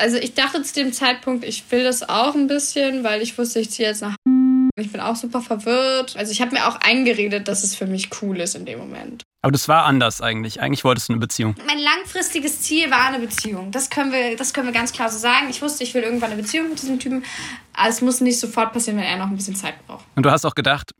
Also 0.00 0.16
ich 0.16 0.34
dachte 0.34 0.62
zu 0.62 0.74
dem 0.74 0.92
Zeitpunkt, 0.92 1.44
ich 1.44 1.64
will 1.70 1.84
das 1.84 2.08
auch 2.08 2.34
ein 2.34 2.46
bisschen, 2.46 3.04
weil 3.04 3.22
ich 3.22 3.36
wusste, 3.36 3.60
ich 3.60 3.70
ziehe 3.70 3.88
jetzt 3.88 4.02
nach 4.02 4.16
ich 4.76 4.92
bin 4.92 5.00
auch 5.00 5.16
super 5.16 5.40
verwirrt. 5.40 6.16
Also 6.16 6.32
ich 6.32 6.40
habe 6.40 6.52
mir 6.52 6.66
auch 6.66 6.76
eingeredet, 6.76 7.48
dass 7.48 7.64
es 7.64 7.74
für 7.74 7.86
mich 7.86 8.08
cool 8.22 8.38
ist 8.40 8.54
in 8.54 8.64
dem 8.64 8.78
Moment. 8.78 9.22
Aber 9.42 9.52
das 9.52 9.68
war 9.68 9.84
anders 9.84 10.20
eigentlich. 10.20 10.60
Eigentlich 10.60 10.84
wolltest 10.84 11.08
du 11.08 11.14
eine 11.14 11.20
Beziehung. 11.20 11.54
Mein 11.66 11.78
langfristiges 11.78 12.62
Ziel 12.62 12.90
war 12.90 13.08
eine 13.08 13.18
Beziehung. 13.18 13.70
Das 13.70 13.90
können 13.90 14.12
wir, 14.12 14.36
das 14.36 14.54
können 14.54 14.66
wir 14.66 14.72
ganz 14.72 14.92
klar 14.92 15.10
so 15.10 15.18
sagen. 15.18 15.48
Ich 15.50 15.60
wusste, 15.60 15.84
ich 15.84 15.94
will 15.94 16.02
irgendwann 16.02 16.30
eine 16.32 16.40
Beziehung 16.40 16.68
mit 16.70 16.80
diesem 16.80 16.98
Typen. 16.98 17.24
Aber 17.74 17.88
es 17.88 18.00
muss 18.00 18.20
nicht 18.20 18.38
sofort 18.38 18.72
passieren, 18.72 18.98
wenn 18.98 19.04
er 19.04 19.18
noch 19.18 19.28
ein 19.28 19.36
bisschen 19.36 19.56
Zeit 19.56 19.74
braucht. 19.86 20.04
Und 20.14 20.24
du 20.24 20.30
hast 20.30 20.44
auch 20.44 20.54
gedacht, 20.54 20.92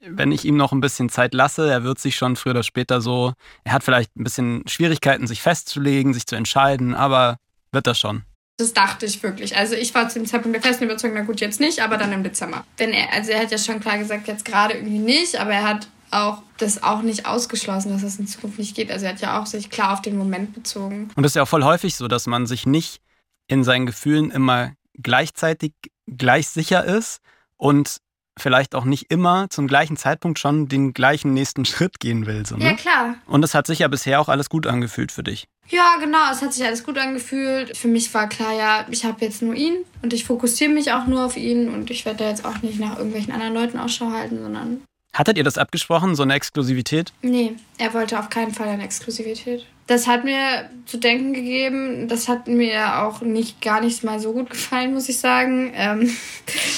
wenn 0.00 0.30
ich 0.30 0.44
ihm 0.44 0.56
noch 0.56 0.72
ein 0.72 0.80
bisschen 0.80 1.08
Zeit 1.08 1.34
lasse, 1.34 1.70
er 1.70 1.82
wird 1.82 1.98
sich 1.98 2.16
schon 2.16 2.36
früher 2.36 2.52
oder 2.52 2.62
später 2.62 3.00
so, 3.00 3.32
er 3.64 3.72
hat 3.72 3.82
vielleicht 3.82 4.16
ein 4.16 4.22
bisschen 4.22 4.62
Schwierigkeiten, 4.68 5.26
sich 5.26 5.42
festzulegen, 5.42 6.14
sich 6.14 6.26
zu 6.26 6.36
entscheiden, 6.36 6.94
aber 6.94 7.36
wird 7.72 7.86
das 7.86 7.98
schon. 7.98 8.22
Das 8.58 8.72
dachte 8.72 9.06
ich 9.06 9.22
wirklich. 9.22 9.56
Also 9.56 9.76
ich 9.76 9.94
war 9.94 10.08
zu 10.08 10.18
dem 10.18 10.26
Zeitpunkt 10.26 10.54
der 10.54 10.62
festen 10.62 10.84
Überzeugung, 10.84 11.16
na 11.16 11.24
gut, 11.24 11.40
jetzt 11.40 11.60
nicht, 11.60 11.80
aber 11.80 11.96
dann 11.96 12.12
im 12.12 12.24
Dezember. 12.24 12.64
Denn 12.80 12.90
er, 12.90 13.12
also 13.12 13.30
er 13.30 13.42
hat 13.42 13.52
ja 13.52 13.58
schon 13.58 13.78
klar 13.78 13.98
gesagt, 13.98 14.26
jetzt 14.26 14.44
gerade 14.44 14.74
irgendwie 14.74 14.98
nicht, 14.98 15.40
aber 15.40 15.52
er 15.52 15.62
hat 15.62 15.88
auch 16.10 16.42
das 16.56 16.82
auch 16.82 17.02
nicht 17.02 17.24
ausgeschlossen, 17.24 17.92
dass 17.92 18.02
das 18.02 18.18
in 18.18 18.26
Zukunft 18.26 18.58
nicht 18.58 18.74
geht. 18.74 18.90
Also 18.90 19.06
er 19.06 19.12
hat 19.12 19.20
ja 19.20 19.40
auch 19.40 19.46
sich 19.46 19.70
klar 19.70 19.92
auf 19.92 20.02
den 20.02 20.16
Moment 20.16 20.54
bezogen. 20.54 21.08
Und 21.14 21.22
das 21.22 21.32
ist 21.32 21.36
ja 21.36 21.44
auch 21.44 21.48
voll 21.48 21.62
häufig 21.62 21.94
so, 21.94 22.08
dass 22.08 22.26
man 22.26 22.46
sich 22.46 22.66
nicht 22.66 23.00
in 23.46 23.62
seinen 23.62 23.86
Gefühlen 23.86 24.32
immer 24.32 24.72
gleichzeitig 24.94 25.72
gleich 26.08 26.48
sicher 26.48 26.84
ist 26.84 27.20
und 27.56 27.98
vielleicht 28.36 28.74
auch 28.74 28.84
nicht 28.84 29.10
immer 29.10 29.50
zum 29.50 29.68
gleichen 29.68 29.96
Zeitpunkt 29.96 30.38
schon 30.38 30.68
den 30.68 30.94
gleichen 30.94 31.32
nächsten 31.32 31.64
Schritt 31.64 32.00
gehen 32.00 32.26
will. 32.26 32.44
So, 32.44 32.56
ne? 32.56 32.64
Ja, 32.64 32.72
klar. 32.74 33.14
Und 33.26 33.44
es 33.44 33.54
hat 33.54 33.66
sich 33.66 33.80
ja 33.80 33.88
bisher 33.88 34.20
auch 34.20 34.28
alles 34.28 34.48
gut 34.48 34.66
angefühlt 34.66 35.12
für 35.12 35.22
dich. 35.22 35.46
Ja, 35.70 35.96
genau, 36.00 36.30
es 36.32 36.40
hat 36.40 36.54
sich 36.54 36.64
alles 36.64 36.82
gut 36.82 36.96
angefühlt. 36.96 37.76
Für 37.76 37.88
mich 37.88 38.12
war 38.14 38.28
klar, 38.28 38.54
ja, 38.54 38.86
ich 38.90 39.04
habe 39.04 39.24
jetzt 39.24 39.42
nur 39.42 39.54
ihn 39.54 39.84
und 40.02 40.12
ich 40.12 40.24
fokussiere 40.24 40.70
mich 40.70 40.92
auch 40.92 41.06
nur 41.06 41.24
auf 41.24 41.36
ihn 41.36 41.68
und 41.68 41.90
ich 41.90 42.06
werde 42.06 42.24
da 42.24 42.30
jetzt 42.30 42.44
auch 42.44 42.62
nicht 42.62 42.80
nach 42.80 42.96
irgendwelchen 42.96 43.32
anderen 43.32 43.54
Leuten 43.54 43.78
Ausschau 43.78 44.10
halten, 44.10 44.40
sondern. 44.42 44.82
Hattet 45.12 45.36
ihr 45.36 45.44
das 45.44 45.58
abgesprochen, 45.58 46.14
so 46.14 46.22
eine 46.22 46.34
Exklusivität? 46.34 47.12
Nee, 47.22 47.56
er 47.76 47.92
wollte 47.92 48.18
auf 48.18 48.30
keinen 48.30 48.54
Fall 48.54 48.68
eine 48.68 48.84
Exklusivität. 48.84 49.66
Das 49.86 50.06
hat 50.06 50.24
mir 50.24 50.70
zu 50.86 50.98
denken 50.98 51.32
gegeben. 51.32 52.08
Das 52.08 52.28
hat 52.28 52.46
mir 52.46 53.02
auch 53.02 53.20
nicht 53.20 53.60
gar 53.60 53.80
nicht 53.80 54.04
mal 54.04 54.20
so 54.20 54.32
gut 54.32 54.50
gefallen, 54.50 54.92
muss 54.92 55.08
ich 55.08 55.18
sagen. 55.18 55.72
Ähm 55.74 56.14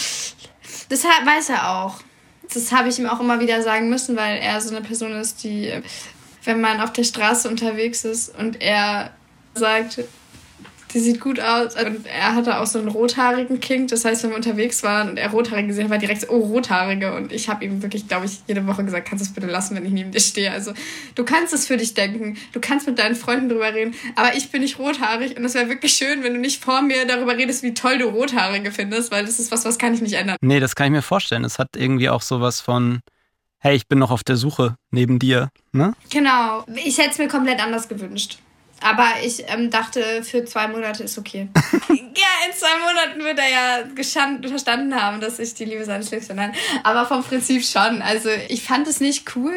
das 0.89 1.05
weiß 1.05 1.51
er 1.51 1.71
auch. 1.71 2.01
Das 2.53 2.73
habe 2.73 2.89
ich 2.89 2.99
ihm 2.99 3.07
auch 3.07 3.21
immer 3.21 3.41
wieder 3.41 3.63
sagen 3.63 3.91
müssen, 3.91 4.17
weil 4.17 4.39
er 4.39 4.61
so 4.61 4.75
eine 4.75 4.85
Person 4.85 5.13
ist, 5.13 5.45
die 5.45 5.73
wenn 6.45 6.61
man 6.61 6.81
auf 6.81 6.93
der 6.93 7.05
Straße 7.05 7.49
unterwegs 7.49 8.05
ist 8.05 8.37
und 8.37 8.61
er 8.61 9.11
sagt, 9.55 10.01
die 10.95 10.99
sieht 10.99 11.21
gut 11.21 11.41
aus. 11.41 11.75
Und 11.77 12.07
er 12.07 12.35
hatte 12.35 12.59
auch 12.59 12.67
so 12.67 12.79
einen 12.79 12.89
rothaarigen 12.89 13.61
King. 13.61 13.87
Das 13.87 14.05
heißt, 14.05 14.23
wenn 14.23 14.31
wir 14.31 14.37
unterwegs 14.37 14.83
waren 14.83 15.11
und 15.11 15.17
er 15.19 15.31
rothaarig 15.31 15.67
gesehen 15.67 15.85
hat, 15.85 15.91
war 15.91 15.99
direkt 15.99 16.23
so, 16.23 16.29
oh, 16.31 16.41
rothaarige. 16.47 17.15
Und 17.15 17.33
ich 17.33 17.49
habe 17.49 17.65
ihm 17.65 17.83
wirklich, 17.83 18.09
glaube 18.09 18.27
ich, 18.27 18.41
jede 18.47 18.67
Woche 18.67 18.85
gesagt, 18.85 19.09
kannst 19.09 19.25
du 19.25 19.29
es 19.29 19.35
bitte 19.35 19.47
lassen, 19.47 19.77
wenn 19.77 19.85
ich 19.85 19.93
neben 19.93 20.11
dir 20.11 20.21
stehe. 20.21 20.51
Also 20.51 20.73
du 21.15 21.25
kannst 21.25 21.53
es 21.55 21.67
für 21.67 21.77
dich 21.77 21.95
denken. 21.95 22.37
Du 22.53 22.61
kannst 22.61 22.87
mit 22.87 22.99
deinen 22.99 23.15
Freunden 23.15 23.49
drüber 23.49 23.73
reden. 23.73 23.95
Aber 24.17 24.35
ich 24.35 24.51
bin 24.51 24.63
nicht 24.63 24.79
rothaarig. 24.79 25.37
Und 25.37 25.45
es 25.45 25.55
wäre 25.55 25.69
wirklich 25.69 25.93
schön, 25.93 26.23
wenn 26.23 26.35
du 26.35 26.41
nicht 26.41 26.63
vor 26.63 26.83
mir 26.83 27.07
darüber 27.07 27.37
redest, 27.37 27.63
wie 27.63 27.75
toll 27.75 27.99
du 27.99 28.07
Rothaarige 28.07 28.73
findest. 28.73 29.13
Weil 29.13 29.25
das 29.25 29.39
ist 29.39 29.53
was, 29.53 29.65
was 29.65 29.79
kann 29.79 29.95
ich 29.95 30.03
nicht 30.03 30.15
ändern. 30.15 30.37
Nee, 30.41 30.61
das 30.61 30.75
kann 30.75 30.87
ich 30.87 30.93
mir 30.93 31.03
vorstellen. 31.03 31.45
Es 31.45 31.59
hat 31.59 31.69
irgendwie 31.77 32.09
auch 32.09 32.23
sowas 32.23 32.61
von 32.61 33.01
hey, 33.61 33.77
ich 33.77 33.87
bin 33.87 33.99
noch 33.99 34.11
auf 34.11 34.25
der 34.25 34.37
Suche 34.37 34.77
neben 34.91 35.19
dir, 35.19 35.51
ne? 35.73 35.95
Genau. 36.11 36.65
Ich 36.85 36.99
hätte 36.99 37.11
es 37.11 37.19
mir 37.19 37.29
komplett 37.29 37.63
anders 37.63 37.89
gewünscht. 37.89 38.39
Aber 38.83 39.07
ich 39.23 39.45
ähm, 39.49 39.71
dachte, 39.71 40.23
für 40.23 40.45
zwei 40.47 40.67
Monate 40.67 41.05
ist 41.05 41.19
okay. 41.19 41.49
ja, 41.55 42.31
in 42.47 42.55
zwei 42.55 42.79
Monaten 42.79 43.23
wird 43.23 43.39
er 43.39 43.51
ja 43.51 44.49
verstanden 44.49 44.95
haben, 44.95 45.21
dass 45.21 45.39
ich 45.39 45.53
die 45.55 45.67
Liebe 45.67 45.85
seines 45.85 46.11
Lebens 46.11 46.29
bin. 46.29 46.41
Aber 46.83 47.05
vom 47.05 47.23
Prinzip 47.23 47.63
schon. 47.63 48.01
Also 48.01 48.31
ich 48.49 48.63
fand 48.63 48.89
es 48.89 49.01
nicht 49.01 49.37
cool, 49.37 49.55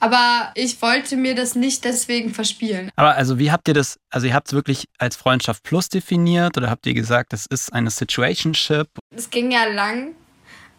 aber 0.00 0.52
ich 0.54 0.80
wollte 0.80 1.16
mir 1.16 1.34
das 1.34 1.54
nicht 1.54 1.84
deswegen 1.84 2.32
verspielen. 2.32 2.90
Aber 2.96 3.14
also 3.14 3.38
wie 3.38 3.52
habt 3.52 3.68
ihr 3.68 3.74
das, 3.74 3.98
also 4.08 4.26
ihr 4.26 4.34
habt 4.34 4.48
es 4.48 4.54
wirklich 4.54 4.86
als 4.98 5.16
Freundschaft 5.16 5.62
plus 5.62 5.90
definiert 5.90 6.56
oder 6.56 6.70
habt 6.70 6.86
ihr 6.86 6.94
gesagt, 6.94 7.34
das 7.34 7.44
ist 7.44 7.74
eine 7.74 7.90
Situationship? 7.90 8.88
Es 9.14 9.28
ging 9.28 9.50
ja 9.50 9.64
lang 9.66 10.14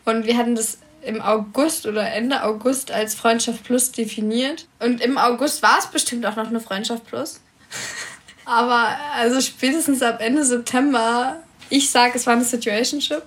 und 0.05 0.25
wir 0.25 0.35
hatten 0.35 0.55
das 0.55 0.79
im 1.07 1.21
August 1.21 1.87
oder 1.87 2.11
Ende 2.11 2.43
August 2.43 2.91
als 2.91 3.15
Freundschaft 3.15 3.63
Plus 3.63 3.91
definiert. 3.91 4.67
Und 4.79 5.01
im 5.01 5.17
August 5.17 5.63
war 5.63 5.79
es 5.79 5.87
bestimmt 5.87 6.25
auch 6.25 6.35
noch 6.35 6.47
eine 6.47 6.59
Freundschaft 6.59 7.05
Plus. 7.07 7.41
Aber 8.45 8.97
also 9.15 9.41
spätestens 9.41 10.01
ab 10.01 10.21
Ende 10.21 10.45
September, 10.45 11.41
ich 11.69 11.89
sage, 11.89 12.13
es 12.15 12.25
war 12.25 12.33
eine 12.33 12.45
Situationship. 12.45 13.23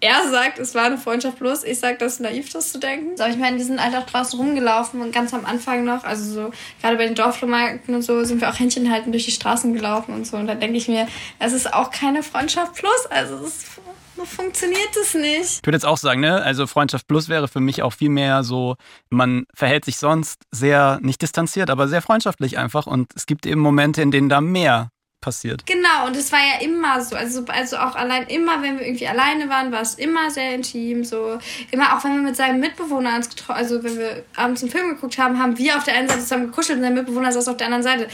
Er 0.00 0.28
sagt, 0.28 0.58
es 0.58 0.74
war 0.74 0.84
eine 0.84 0.98
Freundschaft 0.98 1.38
plus. 1.38 1.64
Ich 1.64 1.78
sage, 1.78 1.96
das 1.98 2.14
ist 2.14 2.20
naiv, 2.20 2.50
das 2.50 2.72
zu 2.72 2.78
denken. 2.78 3.18
Aber 3.18 3.30
ich 3.30 3.38
meine, 3.38 3.56
wir 3.56 3.64
sind 3.64 3.82
halt 3.82 3.96
auch 3.96 4.04
draußen 4.04 4.38
rumgelaufen 4.38 5.00
und 5.00 5.12
ganz 5.12 5.32
am 5.32 5.46
Anfang 5.46 5.84
noch, 5.84 6.04
also 6.04 6.30
so, 6.30 6.50
gerade 6.82 6.96
bei 6.96 7.06
den 7.06 7.14
Dorflohmärkten 7.14 7.94
und 7.94 8.02
so, 8.02 8.22
sind 8.24 8.42
wir 8.42 8.50
auch 8.50 8.58
Händchen 8.58 8.90
halten 8.90 9.12
durch 9.12 9.24
die 9.24 9.30
Straßen 9.30 9.72
gelaufen 9.72 10.14
und 10.14 10.26
so. 10.26 10.36
Und 10.36 10.46
da 10.46 10.54
denke 10.54 10.76
ich 10.76 10.88
mir, 10.88 11.08
es 11.38 11.54
ist 11.54 11.72
auch 11.72 11.90
keine 11.90 12.22
Freundschaft 12.22 12.74
plus. 12.74 13.06
Also 13.08 13.36
es 13.36 13.62
so 13.62 13.80
funktioniert 14.24 14.96
es 15.00 15.14
nicht. 15.14 15.58
Ich 15.60 15.66
würde 15.66 15.76
jetzt 15.76 15.86
auch 15.86 15.98
sagen, 15.98 16.20
ne, 16.20 16.42
also 16.42 16.66
Freundschaft 16.66 17.06
Plus 17.08 17.28
wäre 17.28 17.48
für 17.48 17.60
mich 17.60 17.82
auch 17.82 17.92
viel 17.92 18.10
mehr 18.10 18.44
so, 18.44 18.76
man 19.10 19.46
verhält 19.54 19.84
sich 19.84 19.98
sonst 19.98 20.42
sehr, 20.50 20.98
nicht 21.02 21.22
distanziert, 21.22 21.70
aber 21.70 21.88
sehr 21.88 22.02
freundschaftlich 22.02 22.58
einfach. 22.58 22.86
Und 22.86 23.12
es 23.16 23.26
gibt 23.26 23.46
eben 23.46 23.60
Momente, 23.60 24.02
in 24.02 24.10
denen 24.10 24.28
da 24.28 24.40
mehr 24.40 24.90
passiert. 25.24 25.64
Genau, 25.64 26.06
und 26.06 26.16
es 26.16 26.30
war 26.30 26.38
ja 26.38 26.60
immer 26.60 27.00
so. 27.00 27.16
Also, 27.16 27.44
also 27.46 27.78
auch 27.78 27.96
allein 27.96 28.26
immer, 28.26 28.62
wenn 28.62 28.78
wir 28.78 28.86
irgendwie 28.86 29.08
alleine 29.08 29.48
waren, 29.48 29.72
war 29.72 29.80
es 29.80 29.94
immer 29.94 30.30
sehr 30.30 30.54
intim. 30.54 31.02
So 31.02 31.38
immer 31.70 31.96
auch 31.96 32.04
wenn 32.04 32.16
wir 32.16 32.22
mit 32.22 32.36
seinem 32.36 32.60
Mitbewohner 32.60 33.16
uns 33.16 33.30
getroffen, 33.30 33.58
also 33.58 33.82
wenn 33.82 33.98
wir 33.98 34.24
abends 34.36 34.62
einen 34.62 34.70
Film 34.70 34.90
geguckt 34.90 35.16
haben, 35.18 35.38
haben 35.38 35.56
wir 35.56 35.76
auf 35.78 35.84
der 35.84 35.94
einen 35.94 36.08
Seite 36.08 36.20
zusammen 36.20 36.46
gekuschelt 36.46 36.78
und 36.78 36.84
sein 36.84 36.94
Mitbewohner 36.94 37.32
saß 37.32 37.48
auf 37.48 37.56
der 37.56 37.68
anderen 37.68 37.82
Seite. 37.82 38.08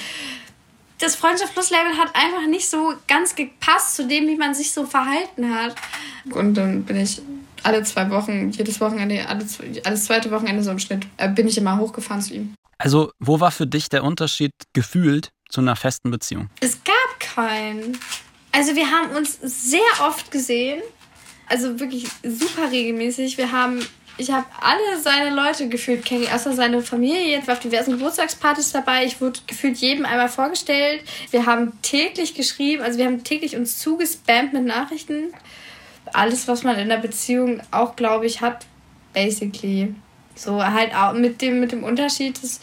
Das 1.00 1.16
Freundschaft 1.16 1.54
Plus 1.54 1.70
Label 1.70 1.96
hat 1.96 2.14
einfach 2.14 2.46
nicht 2.46 2.68
so 2.68 2.92
ganz 3.08 3.34
gepasst 3.34 3.96
zu 3.96 4.06
dem, 4.06 4.28
wie 4.28 4.36
man 4.36 4.54
sich 4.54 4.70
so 4.70 4.84
verhalten 4.84 5.54
hat. 5.54 5.74
Und 6.30 6.54
dann 6.54 6.84
bin 6.84 6.96
ich 6.96 7.20
alle 7.62 7.82
zwei 7.84 8.10
Wochen, 8.10 8.50
jedes 8.50 8.80
Wochenende, 8.80 9.26
alles, 9.28 9.58
alles 9.84 10.04
zweite 10.04 10.30
Wochenende 10.30 10.62
so 10.62 10.70
im 10.70 10.78
Schnitt, 10.78 11.06
äh, 11.16 11.28
bin 11.28 11.48
ich 11.48 11.58
immer 11.58 11.78
hochgefahren 11.78 12.22
zu 12.22 12.34
ihm. 12.34 12.54
Also, 12.78 13.12
wo 13.18 13.40
war 13.40 13.50
für 13.50 13.66
dich 13.66 13.88
der 13.88 14.04
Unterschied 14.04 14.52
gefühlt 14.72 15.30
zu 15.50 15.60
einer 15.60 15.76
festen 15.76 16.10
Beziehung? 16.10 16.48
Es 16.60 16.78
gab 16.84 17.20
keinen. 17.20 17.98
Also 18.52 18.74
wir 18.74 18.90
haben 18.90 19.10
uns 19.16 19.38
sehr 19.42 19.80
oft 20.00 20.30
gesehen. 20.30 20.82
Also 21.46 21.80
wirklich 21.80 22.08
super 22.22 22.70
regelmäßig. 22.70 23.36
Wir 23.36 23.52
haben, 23.52 23.84
ich 24.20 24.30
habe 24.30 24.44
alle 24.60 25.00
seine 25.00 25.34
Leute 25.34 25.68
gefühlt 25.68 26.04
kennen, 26.04 26.26
außer 26.32 26.52
seine 26.52 26.82
Familie. 26.82 27.30
Jetzt 27.30 27.48
war 27.48 27.54
auf 27.54 27.60
diversen 27.60 27.92
Geburtstagspartys 27.92 28.70
dabei. 28.70 29.06
Ich 29.06 29.20
wurde 29.20 29.40
gefühlt 29.46 29.78
jedem 29.78 30.04
einmal 30.04 30.28
vorgestellt. 30.28 31.02
Wir 31.30 31.46
haben 31.46 31.72
täglich 31.80 32.34
geschrieben, 32.34 32.82
also 32.82 32.98
wir 32.98 33.06
haben 33.06 33.24
täglich 33.24 33.56
uns 33.56 33.78
zugespammt 33.78 34.52
mit 34.52 34.64
Nachrichten. 34.64 35.32
Alles, 36.12 36.46
was 36.48 36.64
man 36.64 36.78
in 36.78 36.90
der 36.90 36.98
Beziehung 36.98 37.62
auch, 37.70 37.96
glaube 37.96 38.26
ich, 38.26 38.42
hat, 38.42 38.66
basically. 39.14 39.94
So 40.34 40.62
halt 40.62 40.94
auch 40.94 41.14
mit 41.14 41.40
dem, 41.40 41.58
mit 41.60 41.72
dem 41.72 41.82
Unterschied, 41.82 42.42
dass 42.42 42.60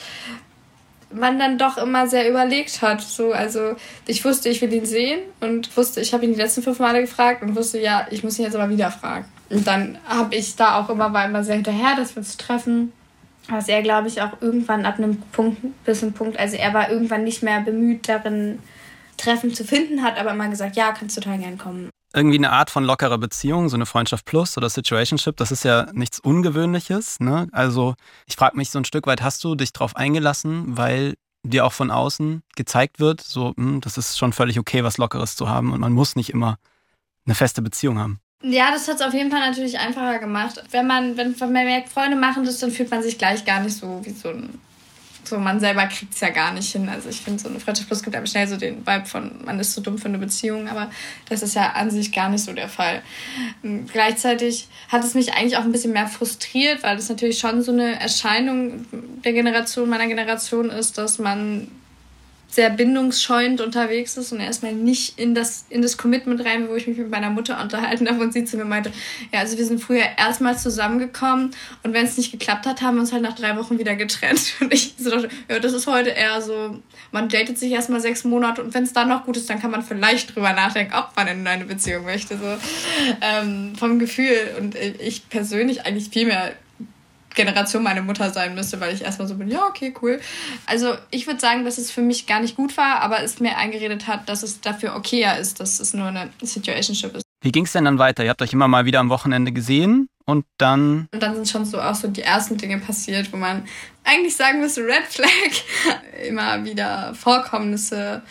man 1.12 1.40
dann 1.40 1.58
doch 1.58 1.78
immer 1.78 2.08
sehr 2.08 2.30
überlegt 2.30 2.84
hat. 2.84 3.02
So, 3.02 3.32
also 3.32 3.76
ich 4.06 4.24
wusste, 4.24 4.50
ich 4.50 4.62
will 4.62 4.72
ihn 4.72 4.86
sehen 4.86 5.22
und 5.40 5.76
wusste, 5.76 6.02
ich 6.02 6.14
habe 6.14 6.26
ihn 6.26 6.34
die 6.34 6.40
letzten 6.40 6.62
fünf 6.62 6.78
Male 6.78 7.02
gefragt 7.02 7.42
und 7.42 7.56
wusste, 7.56 7.80
ja, 7.80 8.06
ich 8.12 8.24
muss 8.24 8.38
ihn 8.38 8.46
jetzt 8.46 8.56
aber 8.56 8.70
wieder 8.70 8.92
fragen. 8.92 9.26
Und 9.50 9.66
dann 9.66 9.98
habe 10.06 10.36
ich 10.36 10.56
da 10.56 10.80
auch 10.80 10.90
immer, 10.90 11.14
war 11.14 11.26
immer 11.26 11.44
sehr 11.44 11.56
hinterher, 11.56 11.96
dass 11.96 12.16
wir 12.16 12.20
uns 12.20 12.38
treffen. 12.38 12.92
Was 13.50 13.70
er, 13.70 13.82
glaube 13.82 14.10
ich, 14.10 14.22
auch 14.22 14.42
irgendwann 14.42 14.86
ab 14.86 14.98
einem 14.98 15.22
Punkt, 15.32 15.60
bis 15.86 16.04
einem 16.04 16.12
Punkt, 16.12 16.38
also 16.38 16.58
er 16.58 16.74
war 16.74 16.90
irgendwann 16.90 17.24
nicht 17.24 17.44
mehr 17.44 17.62
bemüht 17.62 18.10
darin, 18.10 18.60
Treffen 19.16 19.54
zu 19.54 19.64
finden, 19.64 20.04
hat 20.04 20.20
aber 20.20 20.32
immer 20.32 20.50
gesagt, 20.50 20.76
ja, 20.76 20.92
kannst 20.92 21.16
total 21.16 21.40
gern 21.40 21.58
kommen 21.58 21.90
irgendwie 22.14 22.38
eine 22.38 22.52
Art 22.52 22.70
von 22.70 22.84
lockerer 22.84 23.18
Beziehung, 23.18 23.70
so 23.70 23.76
eine 23.76 23.86
Freundschaft 23.86 24.26
plus 24.26 24.58
oder 24.58 24.70
Situationship, 24.70 25.38
das 25.38 25.52
ist 25.52 25.64
ja 25.64 25.88
nichts 25.94 26.20
Ungewöhnliches. 26.20 27.20
Ne? 27.20 27.48
Also 27.52 27.96
ich 28.26 28.36
frage 28.36 28.58
mich 28.58 28.72
so 28.72 28.80
ein 28.80 28.86
Stück 28.86 29.08
weit, 29.08 29.22
hast 29.22 29.44
du 29.44 29.56
dich 29.56 29.74
darauf 29.74 29.96
eingelassen, 29.96 30.78
weil 30.78 31.16
dir 31.44 31.66
auch 31.66 31.74
von 31.74 31.92
außen 31.92 32.42
gezeigt 32.56 33.00
wird, 33.00 33.22
so, 33.22 33.54
hm, 33.56 33.82
das 33.82 33.98
ist 33.98 34.18
schon 34.18 34.34
völlig 34.34 34.60
okay, 34.60 34.84
was 34.84 34.98
Lockeres 34.98 35.36
zu 35.36 35.48
haben 35.48 35.72
und 35.72 35.80
man 35.80 35.94
muss 35.94 36.16
nicht 36.16 36.30
immer 36.30 36.58
eine 37.26 37.36
feste 37.36 37.62
Beziehung 37.62 38.00
haben. 38.00 38.20
Ja, 38.44 38.72
das 38.72 38.88
hat 38.88 38.96
es 38.96 39.02
auf 39.02 39.14
jeden 39.14 39.32
Fall 39.32 39.40
natürlich 39.40 39.80
einfacher 39.80 40.20
gemacht. 40.20 40.64
Wenn 40.70 40.86
man, 40.86 41.18
wenn, 41.18 41.36
man 41.40 41.52
merkt, 41.52 41.90
Freunde 41.90 42.16
machen 42.16 42.46
das, 42.46 42.60
dann 42.60 42.72
fühlt 42.72 42.92
man 42.92 43.02
sich 43.02 43.18
gleich 43.18 43.46
gar 43.46 43.62
nicht 43.62 43.76
so 43.76 44.02
wie 44.04 44.12
so 44.12 44.30
ein 44.30 44.60
so 45.28 45.38
man 45.38 45.60
selber 45.60 45.86
kriegt 45.88 46.14
es 46.14 46.22
ja 46.22 46.30
gar 46.30 46.54
nicht 46.54 46.72
hin. 46.72 46.90
Also 46.90 47.10
ich 47.10 47.22
finde, 47.22 47.42
so 47.42 47.50
eine 47.50 47.60
Freundschaft 47.60 47.88
plus 47.88 48.04
gibt 48.04 48.16
einem 48.16 48.26
schnell 48.26 48.48
so 48.48 48.58
den 48.58 48.86
Vibe 48.86 49.06
von, 49.06 49.44
man 49.44 49.60
ist 49.60 49.74
so 49.74 49.82
dumm 49.82 49.98
für 49.98 50.08
eine 50.08 50.18
Beziehung, 50.18 50.68
aber 50.68 50.90
das 51.30 51.44
ist 51.44 51.56
ja 51.56 51.74
an 51.74 51.92
sich 51.92 52.12
gar 52.12 52.30
nicht 52.30 52.44
so 52.44 52.54
der 52.54 52.70
Fall. 52.70 53.02
Und 53.64 53.92
gleichzeitig 53.92 54.68
hat 54.90 55.04
es 55.04 55.14
mich 55.14 55.34
eigentlich 55.34 55.58
auch 55.58 55.64
ein 55.64 55.72
bisschen 55.72 55.94
mehr 55.94 56.08
frustriert, 56.08 56.84
weil 56.84 56.96
das 56.96 57.10
natürlich 57.10 57.40
schon 57.40 57.62
so 57.62 57.72
eine 57.72 58.00
Erscheinung 58.00 58.86
der 59.24 59.34
Generation, 59.34 59.90
meiner 59.90 60.08
Generation 60.08 60.70
ist, 60.70 60.98
dass 60.98 61.20
man 61.20 61.70
sehr 62.50 62.70
bindungsscheuend 62.70 63.62
unterwegs 63.62 64.18
ist 64.18 64.32
und 64.32 64.40
erstmal 64.40 64.74
nicht 64.74 65.20
in 65.20 65.36
das, 65.36 65.66
in 65.70 65.82
das 65.82 65.98
Commitment 65.98 66.44
rein, 66.46 66.70
wo 66.70 66.76
ich 66.76 66.88
mich 66.88 66.98
mit 66.98 67.10
meiner 67.10 67.30
Mutter 67.30 67.62
unterhalten 67.62 68.08
habe 68.08 68.22
und 68.22 68.34
sie 68.34 68.46
zu 68.46 68.58
mir 68.58 68.66
meinte, 68.66 68.92
ja, 69.34 69.42
also 69.42 69.58
wir 69.58 69.66
sind 69.66 69.80
früher 69.80 70.06
erstmal 70.18 70.58
zusammengekommen 70.58 71.52
und 71.84 71.94
wenn 71.94 72.06
es 72.06 72.18
nicht 72.18 72.32
geklappt 72.32 72.66
hat, 72.66 72.82
haben 72.82 72.96
wir 72.96 73.02
uns 73.02 73.12
halt 73.12 73.22
nach 73.22 73.36
drei 73.36 73.58
Wochen 73.58 73.78
wieder 73.78 73.96
getrennt. 73.96 74.54
Und 74.60 74.74
ich 74.74 74.96
so 74.98 75.10
dachte, 75.10 75.30
ja, 75.50 75.60
das 75.60 75.74
ist 75.74 75.88
heute 75.88 76.10
eher 76.10 76.42
so, 76.42 76.80
man 77.12 77.30
datet 77.30 77.58
sich 77.58 77.72
erstmal 77.72 78.02
sechs 78.02 78.24
Monate 78.24 78.64
und 78.64 78.74
wenn 78.74 78.84
es 78.84 78.94
dann 78.94 79.10
noch 79.10 79.26
gut 79.26 79.38
ist, 79.38 79.50
dann 79.50 79.62
kann 79.62 79.72
man 79.72 79.84
vielleicht 79.84 80.36
drüber 80.36 80.54
nachdenken, 80.54 80.94
ob 80.94 81.16
man 81.16 81.28
in 81.28 81.48
eine 81.48 81.66
Beziehung 81.66 82.06
möchte. 82.06 82.38
So 82.38 82.58
ähm, 83.22 83.76
vom 83.76 84.00
Gefühl. 84.00 84.56
Und 84.60 84.76
ich 84.76 85.30
persönlich 85.30 85.86
eigentlich 85.86 86.10
viel 86.10 86.28
mehr 86.28 86.54
Generation 87.38 87.84
meine 87.84 88.02
Mutter 88.02 88.32
sein 88.32 88.56
müsste, 88.56 88.82
weil 88.82 88.94
ich 88.94 89.04
erstmal 89.04 89.28
so 89.28 89.36
bin, 89.36 89.48
ja, 89.48 89.66
okay, 89.66 89.94
cool. 90.02 90.20
Also 90.66 90.96
ich 91.12 91.28
würde 91.28 91.40
sagen, 91.40 91.64
dass 91.64 91.78
es 91.78 91.90
für 91.90 92.02
mich 92.02 92.28
gar 92.28 92.42
nicht 92.42 92.58
gut 92.58 92.76
war, 92.76 93.02
aber 93.02 93.24
es 93.24 93.40
mir 93.40 93.56
eingeredet 93.56 94.08
hat, 94.08 94.28
dass 94.28 94.44
es 94.44 94.60
dafür 94.60 94.96
okayer 94.96 95.38
ist, 95.38 95.60
dass 95.62 95.80
es 95.80 95.94
nur 95.94 96.08
eine 96.08 96.30
Situationship 96.42 97.16
ist. 97.16 97.24
Wie 97.42 97.52
ging 97.52 97.66
es 97.66 97.72
denn 97.72 97.86
dann 97.86 98.00
weiter? 98.00 98.24
Ihr 98.24 98.32
habt 98.32 98.42
euch 98.42 98.52
immer 98.52 98.68
mal 98.68 98.86
wieder 98.86 99.00
am 99.00 99.10
Wochenende 99.10 99.52
gesehen 99.52 100.10
und 100.26 100.46
dann. 100.58 101.08
Und 101.14 101.24
dann 101.24 101.36
sind 101.36 101.48
schon 101.48 101.66
so 101.66 101.80
auch 101.80 101.96
so 101.96 102.08
die 102.08 102.24
ersten 102.24 102.58
Dinge 102.58 102.80
passiert, 102.80 103.32
wo 103.32 103.38
man 103.38 103.64
eigentlich 104.04 104.36
sagen 104.36 104.60
müsste, 104.60 104.82
Red 104.82 105.06
Flag. 105.08 105.30
immer 106.28 106.66
wieder 106.66 107.14
Vorkommnisse, 107.14 108.24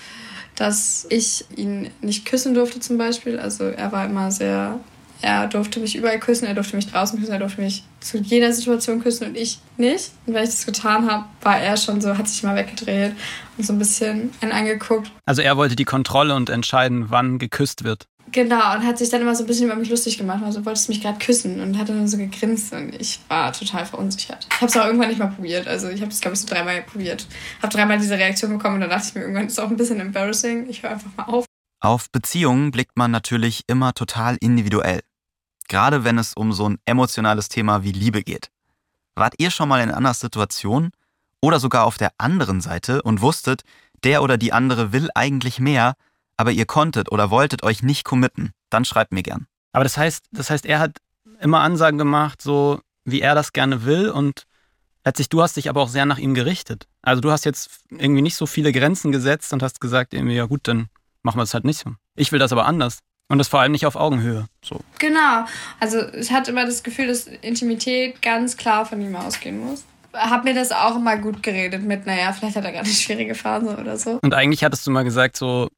dass 0.57 1.07
ich 1.09 1.45
ihn 1.57 1.91
nicht 2.01 2.27
küssen 2.27 2.55
durfte 2.55 2.81
zum 2.81 2.99
Beispiel. 2.99 3.39
Also 3.39 3.65
er 3.65 3.93
war 3.93 4.05
immer 4.05 4.31
sehr 4.33 4.81
er 5.23 5.47
durfte 5.47 5.81
mich 5.81 5.97
überall 5.97 6.19
küssen, 6.21 6.47
er 6.47 6.55
durfte 6.55 6.77
mich 6.77 6.91
draußen 6.91 7.19
küssen, 7.19 7.33
er 7.33 7.39
durfte 7.39 7.61
mich 7.61 7.85
zu 8.01 8.19
jeder 8.19 8.53
Situation 8.53 9.03
küssen 9.03 9.29
und 9.29 9.37
ich 9.37 9.59
nicht. 9.77 10.11
Und 10.27 10.35
wenn 10.35 10.45
ich 10.45 10.51
das 10.51 10.67
getan 10.67 11.11
habe, 11.11 11.25
war 11.43 11.59
er 11.59 11.77
schon 11.77 12.01
so, 12.01 12.17
hat 12.17 12.29
sich 12.29 12.43
mal 12.43 12.57
weggedreht 12.57 13.13
und 13.57 13.67
so 13.67 13.73
ein 13.73 13.79
bisschen 13.79 14.31
einen 14.41 14.53
angeguckt. 14.53 15.11
Also 15.25 15.43
er 15.43 15.57
wollte 15.57 15.77
die 15.77 15.85
Kontrolle 15.85 16.35
und 16.35 16.51
entscheiden, 16.51 17.07
wann 17.09 17.39
geküsst 17.39 17.85
wird. 17.85 18.07
Genau, 18.33 18.75
und 18.75 18.85
hat 18.85 18.99
sich 18.99 19.09
dann 19.09 19.23
immer 19.23 19.35
so 19.37 19.45
ein 19.45 19.47
bisschen 19.47 19.67
über 19.67 19.77
mich 19.77 19.89
lustig 19.89 20.19
gemacht. 20.19 20.43
Also 20.45 20.65
wolltest 20.67 20.89
du 20.89 20.93
mich 20.93 21.01
gerade 21.01 21.19
küssen 21.19 21.61
und 21.61 21.79
hat 21.79 21.89
dann 21.89 22.09
so 22.09 22.17
gegrinst 22.19 22.73
und 22.73 22.95
ich 23.01 23.21
war 23.29 23.53
total 23.53 23.87
verunsichert. 23.87 24.47
Ich 24.51 24.57
habe 24.57 24.67
es 24.67 24.77
auch 24.77 24.85
irgendwann 24.85 25.09
nicht 25.09 25.19
mal 25.19 25.29
probiert. 25.29 25.69
Also 25.69 25.89
ich 25.89 26.01
habe 26.01 26.11
es, 26.11 26.21
glaube 26.21 26.35
ich, 26.35 26.41
so 26.41 26.49
dreimal 26.49 26.83
probiert. 26.83 27.27
Habe 27.63 27.73
dreimal 27.73 27.99
diese 27.99 28.19
Reaktion 28.19 28.51
bekommen 28.53 28.77
und 28.77 28.81
dann 28.83 28.91
dachte 28.91 29.07
ich 29.09 29.15
mir, 29.15 29.23
irgendwann 29.23 29.47
ist 29.47 29.53
es 29.53 29.59
auch 29.59 29.71
ein 29.71 29.77
bisschen 29.77 30.01
embarrassing. 30.01 30.69
Ich 30.69 30.83
höre 30.83 30.91
einfach 30.91 31.11
mal 31.17 31.25
auf. 31.25 31.47
Auf 31.81 32.11
Beziehungen 32.11 32.71
blickt 32.71 32.97
man 32.97 33.11
natürlich 33.11 33.65
immer 33.67 33.93
total 33.93 34.37
individuell. 34.41 35.01
Gerade 35.69 36.05
wenn 36.05 36.19
es 36.19 36.35
um 36.35 36.53
so 36.53 36.69
ein 36.69 36.79
emotionales 36.85 37.49
Thema 37.49 37.83
wie 37.83 37.93
Liebe 37.93 38.23
geht. 38.23 38.51
Wart 39.15 39.35
ihr 39.39 39.51
schon 39.51 39.69
mal 39.69 39.83
in 39.83 39.91
einer 39.91 40.15
Situation 40.15 40.91
oder 41.41 41.61
sogar 41.61 41.85
auf 41.85 41.99
der 41.99 42.13
anderen 42.19 42.61
Seite 42.61 43.03
und 43.03 43.21
wusstet, 43.21 43.63
der 44.05 44.23
oder 44.23 44.37
die 44.37 44.53
andere 44.53 44.93
will 44.93 45.09
eigentlich 45.15 45.59
mehr, 45.59 45.95
aber 46.37 46.53
ihr 46.53 46.67
konntet 46.67 47.11
oder 47.11 47.31
wolltet 47.31 47.63
euch 47.63 47.83
nicht 47.83 48.05
committen? 48.05 48.53
Dann 48.71 48.85
schreibt 48.85 49.13
mir 49.13 49.23
gern. 49.23 49.47
Aber 49.73 49.85
das 49.85 49.97
heißt, 49.97 50.27
das 50.33 50.51
heißt, 50.51 50.67
er 50.67 50.79
hat 50.79 50.99
immer 51.41 51.61
Ansagen 51.61 51.99
gemacht, 51.99 52.41
so 52.41 52.81
wie 53.05 53.21
er 53.21 53.35
das 53.35 53.53
gerne 53.53 53.85
will 53.85 54.11
und 54.11 54.45
letztlich 55.05 55.29
du 55.29 55.43
hast 55.43 55.57
dich 55.57 55.69
aber 55.69 55.83
auch 55.83 55.89
sehr 55.89 56.07
nach 56.07 56.19
ihm 56.19 56.35
gerichtet. 56.35 56.87
Also 57.03 57.21
du 57.21 57.31
hast 57.31 57.45
jetzt 57.45 57.71
irgendwie 57.91 58.23
nicht 58.23 58.37
so 58.37 58.47
viele 58.47 58.73
Grenzen 58.73 59.13
gesetzt 59.13 59.53
und 59.53 59.63
hast 59.63 59.81
gesagt, 59.81 60.15
irgendwie, 60.15 60.35
ja 60.35 60.47
gut, 60.47 60.63
dann 60.65 60.89
machen 61.27 61.39
wir 61.39 61.43
es 61.43 61.53
halt 61.53 61.65
nicht 61.65 61.79
so. 61.79 61.91
Ich 62.15 62.33
will 62.33 62.39
das 62.39 62.53
aber 62.53 62.65
anders. 62.65 63.01
Und 63.29 63.39
das 63.39 63.49
vor 63.49 63.61
allem 63.61 63.73
nicht 63.73 63.85
auf 63.87 63.97
Augenhöhe. 63.97 64.47
So. 64.65 64.81
Genau. 65.01 65.45
Also 65.81 66.09
ich 66.15 66.31
hatte 66.31 66.53
immer 66.53 66.65
das 66.65 66.85
Gefühl, 66.85 67.09
dass 67.09 67.27
Intimität 67.27 68.23
ganz 68.23 68.57
klar 68.57 68.87
von 68.87 69.01
ihm 69.01 69.17
ausgehen 69.17 69.59
muss. 69.59 69.85
Hab 70.13 70.45
mir 70.45 70.55
das 70.55 70.71
auch 70.71 70.97
immer 70.97 71.19
gut 71.19 71.43
geredet 71.43 71.83
mit, 71.83 72.07
naja, 72.07 72.33
vielleicht 72.33 72.57
hat 72.57 72.65
er 72.65 72.71
gerade 72.71 72.85
eine 72.85 72.95
schwierige 72.95 73.35
Phase 73.35 73.77
oder 73.77 73.99
so. 73.99 74.21
Und 74.23 74.33
eigentlich 74.33 74.63
hattest 74.63 74.87
du 74.87 74.93
mal 74.93 75.03
gesagt, 75.03 75.37
so, 75.37 75.69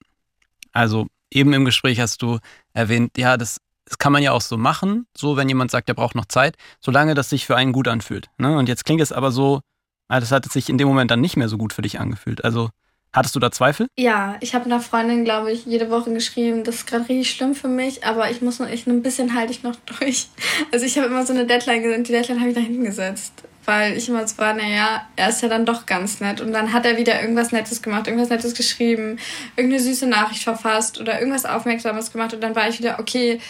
also 0.73 1.07
eben 1.33 1.53
im 1.55 1.65
Gespräch 1.65 1.99
hast 1.99 2.21
du 2.21 2.39
erwähnt, 2.75 3.17
ja, 3.17 3.39
das, 3.39 3.57
das 3.87 3.97
kann 3.97 4.13
man 4.13 4.23
ja 4.23 4.33
auch 4.33 4.43
so 4.43 4.59
machen, 4.59 5.07
so 5.17 5.39
wenn 5.39 5.49
jemand 5.49 5.71
sagt, 5.71 5.89
er 5.89 5.95
braucht 5.95 6.15
noch 6.15 6.27
Zeit, 6.27 6.57
solange 6.81 7.15
das 7.15 7.31
sich 7.31 7.47
für 7.47 7.57
einen 7.57 7.73
gut 7.73 7.89
anfühlt. 7.89 8.29
Ne? 8.37 8.59
Und 8.59 8.69
jetzt 8.69 8.85
klingt 8.85 9.01
es 9.01 9.11
aber 9.11 9.33
so, 9.33 9.61
das 10.09 10.31
hat 10.31 10.45
sich 10.53 10.69
in 10.69 10.77
dem 10.77 10.87
Moment 10.87 11.11
dann 11.11 11.23
nicht 11.23 11.39
mehr 11.39 11.49
so 11.49 11.57
gut 11.57 11.73
für 11.73 11.83
dich 11.83 11.99
angefühlt. 11.99 12.45
Also 12.45 12.69
Hattest 13.13 13.35
du 13.35 13.41
da 13.41 13.51
Zweifel? 13.51 13.89
Ja, 13.99 14.37
ich 14.41 14.55
habe 14.55 14.67
einer 14.67 14.81
Freundin, 14.81 15.25
glaube 15.25 15.51
ich, 15.51 15.65
jede 15.65 15.91
Woche 15.91 16.13
geschrieben, 16.13 16.63
das 16.65 16.77
ist 16.77 16.87
gerade 16.87 17.09
richtig 17.09 17.31
schlimm 17.31 17.55
für 17.55 17.69
mich, 17.69 18.05
aber 18.05 18.31
ich 18.31 18.43
muss 18.43 18.59
noch, 18.59 18.69
ich, 18.69 18.87
ein 18.87 19.03
bisschen 19.03 19.35
halte 19.35 19.53
ich 19.53 19.63
noch 19.63 19.77
durch. 19.99 20.29
Also 20.73 20.85
ich 20.85 20.97
habe 20.99 21.09
immer 21.09 21.25
so 21.25 21.33
eine 21.33 21.47
Deadline 21.47 21.83
gesetzt, 21.83 22.09
die 22.09 22.13
Deadline 22.13 22.41
habe 22.41 22.51
ich 22.51 22.55
da 22.55 22.61
hinten 22.61 22.85
gesetzt. 22.85 23.33
Weil 23.65 23.99
ich 23.99 24.09
immer 24.09 24.27
so 24.27 24.39
war, 24.39 24.55
naja, 24.55 25.07
er 25.17 25.29
ist 25.29 25.43
ja 25.43 25.49
dann 25.49 25.67
doch 25.67 25.85
ganz 25.85 26.21
nett. 26.21 26.41
Und 26.41 26.53
dann 26.53 26.73
hat 26.73 26.87
er 26.87 26.97
wieder 26.97 27.21
irgendwas 27.21 27.53
Nettes 27.53 27.83
gemacht, 27.83 28.07
irgendwas 28.07 28.31
Nettes 28.31 28.55
geschrieben, 28.55 29.19
irgendeine 29.57 29.83
süße 29.83 30.07
Nachricht 30.07 30.43
verfasst 30.43 30.99
oder 30.99 31.19
irgendwas 31.19 31.45
Aufmerksames 31.45 32.11
gemacht. 32.11 32.33
Und 32.33 32.41
dann 32.41 32.57
war 32.57 32.67
ich 32.71 32.79
wieder, 32.79 32.99
okay, 32.99 33.41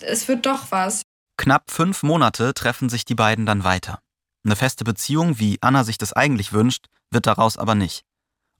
es 0.00 0.28
wird 0.28 0.46
doch 0.46 0.70
was. 0.70 1.02
Knapp 1.36 1.70
fünf 1.70 2.02
Monate 2.02 2.54
treffen 2.54 2.88
sich 2.88 3.04
die 3.04 3.14
beiden 3.14 3.44
dann 3.44 3.64
weiter. 3.64 3.98
Eine 4.46 4.56
feste 4.56 4.84
Beziehung, 4.84 5.38
wie 5.38 5.58
Anna 5.60 5.84
sich 5.84 5.98
das 5.98 6.14
eigentlich 6.14 6.54
wünscht, 6.54 6.86
wird 7.10 7.26
daraus 7.26 7.58
aber 7.58 7.74
nicht. 7.74 8.05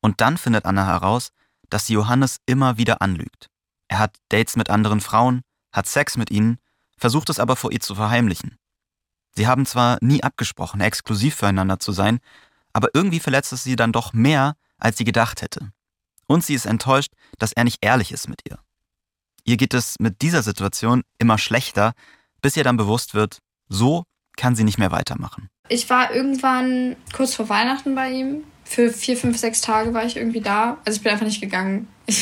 Und 0.06 0.20
dann 0.20 0.38
findet 0.38 0.66
Anna 0.66 0.86
heraus, 0.86 1.32
dass 1.68 1.86
sie 1.86 1.94
Johannes 1.94 2.38
immer 2.46 2.78
wieder 2.78 3.02
anlügt. 3.02 3.50
Er 3.88 3.98
hat 3.98 4.14
Dates 4.28 4.54
mit 4.54 4.70
anderen 4.70 5.00
Frauen, 5.00 5.42
hat 5.72 5.88
Sex 5.88 6.16
mit 6.16 6.30
ihnen, 6.30 6.58
versucht 6.96 7.28
es 7.28 7.40
aber 7.40 7.56
vor 7.56 7.72
ihr 7.72 7.80
zu 7.80 7.96
verheimlichen. 7.96 8.56
Sie 9.34 9.48
haben 9.48 9.66
zwar 9.66 9.98
nie 10.00 10.22
abgesprochen, 10.22 10.80
exklusiv 10.80 11.34
füreinander 11.34 11.80
zu 11.80 11.90
sein, 11.90 12.20
aber 12.72 12.90
irgendwie 12.94 13.18
verletzt 13.18 13.52
es 13.52 13.64
sie 13.64 13.74
dann 13.74 13.90
doch 13.90 14.12
mehr, 14.12 14.54
als 14.78 14.96
sie 14.96 15.02
gedacht 15.02 15.42
hätte. 15.42 15.72
Und 16.28 16.44
sie 16.44 16.54
ist 16.54 16.66
enttäuscht, 16.66 17.10
dass 17.40 17.50
er 17.50 17.64
nicht 17.64 17.78
ehrlich 17.80 18.12
ist 18.12 18.28
mit 18.28 18.42
ihr. 18.48 18.60
Ihr 19.42 19.56
geht 19.56 19.74
es 19.74 19.96
mit 19.98 20.22
dieser 20.22 20.44
Situation 20.44 21.02
immer 21.18 21.36
schlechter, 21.36 21.94
bis 22.42 22.56
ihr 22.56 22.62
dann 22.62 22.76
bewusst 22.76 23.14
wird, 23.14 23.40
so 23.68 24.04
kann 24.36 24.54
sie 24.54 24.62
nicht 24.62 24.78
mehr 24.78 24.92
weitermachen. 24.92 25.48
Ich 25.68 25.90
war 25.90 26.14
irgendwann 26.14 26.94
kurz 27.12 27.34
vor 27.34 27.48
Weihnachten 27.48 27.96
bei 27.96 28.12
ihm 28.12 28.44
für 28.68 28.90
vier, 28.90 29.16
fünf, 29.16 29.38
sechs 29.38 29.60
Tage 29.60 29.94
war 29.94 30.04
ich 30.04 30.16
irgendwie 30.16 30.40
da. 30.40 30.78
Also 30.84 30.96
ich 30.96 31.02
bin 31.02 31.12
einfach 31.12 31.26
nicht 31.26 31.40
gegangen. 31.40 31.88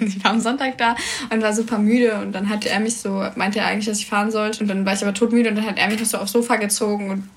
Ich, 0.00 0.24
war 0.24 0.32
am 0.32 0.40
Sonntag 0.40 0.76
da 0.78 0.96
und 1.30 1.42
war 1.42 1.52
super 1.52 1.78
müde. 1.78 2.20
Und 2.20 2.32
dann 2.32 2.48
hatte 2.48 2.68
er 2.68 2.80
mich 2.80 2.96
so, 2.96 3.24
meinte 3.36 3.60
er 3.60 3.66
eigentlich, 3.66 3.86
dass 3.86 3.98
ich 3.98 4.06
fahren 4.06 4.32
sollte. 4.32 4.60
Und 4.60 4.68
dann 4.68 4.84
war 4.84 4.94
ich 4.94 5.02
aber 5.02 5.14
totmüde 5.14 5.50
und 5.50 5.56
dann 5.56 5.66
hat 5.66 5.78
er 5.78 5.88
mich 5.88 6.00
noch 6.00 6.06
so 6.06 6.18
aufs 6.18 6.32
Sofa 6.32 6.56
gezogen 6.56 7.10
und 7.10 7.28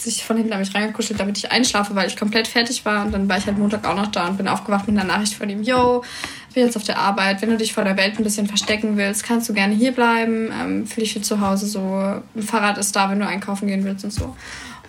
sich 0.00 0.24
von 0.24 0.36
hinten 0.36 0.52
an 0.52 0.60
mich 0.60 0.74
reingekuschelt, 0.74 1.18
damit 1.18 1.38
ich 1.38 1.50
einschlafe, 1.50 1.94
weil 1.94 2.06
ich 2.06 2.16
komplett 2.16 2.46
fertig 2.46 2.84
war. 2.84 3.04
Und 3.04 3.12
dann 3.12 3.28
war 3.28 3.38
ich 3.38 3.46
halt 3.46 3.58
Montag 3.58 3.86
auch 3.86 3.96
noch 3.96 4.08
da 4.08 4.28
und 4.28 4.36
bin 4.36 4.46
aufgewacht 4.46 4.86
mit 4.86 4.96
einer 4.96 5.06
Nachricht 5.06 5.34
von 5.34 5.48
ihm, 5.48 5.62
yo, 5.62 6.04
ich 6.48 6.54
bin 6.54 6.64
jetzt 6.64 6.76
auf 6.76 6.84
der 6.84 6.98
Arbeit, 6.98 7.42
wenn 7.42 7.50
du 7.50 7.56
dich 7.56 7.72
vor 7.72 7.84
der 7.84 7.96
Welt 7.96 8.18
ein 8.18 8.24
bisschen 8.24 8.46
verstecken 8.46 8.96
willst, 8.96 9.24
kannst 9.24 9.48
du 9.48 9.54
gerne 9.54 9.74
hier 9.74 9.92
bleiben, 9.92 10.52
ähm, 10.52 10.86
fühle 10.86 11.04
dich 11.04 11.14
für 11.14 11.22
zu 11.22 11.40
Hause 11.40 11.66
so, 11.66 11.80
ein 11.80 12.42
Fahrrad 12.42 12.78
ist 12.78 12.94
da, 12.94 13.10
wenn 13.10 13.20
du 13.20 13.26
einkaufen 13.26 13.68
gehen 13.68 13.84
willst 13.84 14.04
und 14.04 14.12
so. 14.12 14.36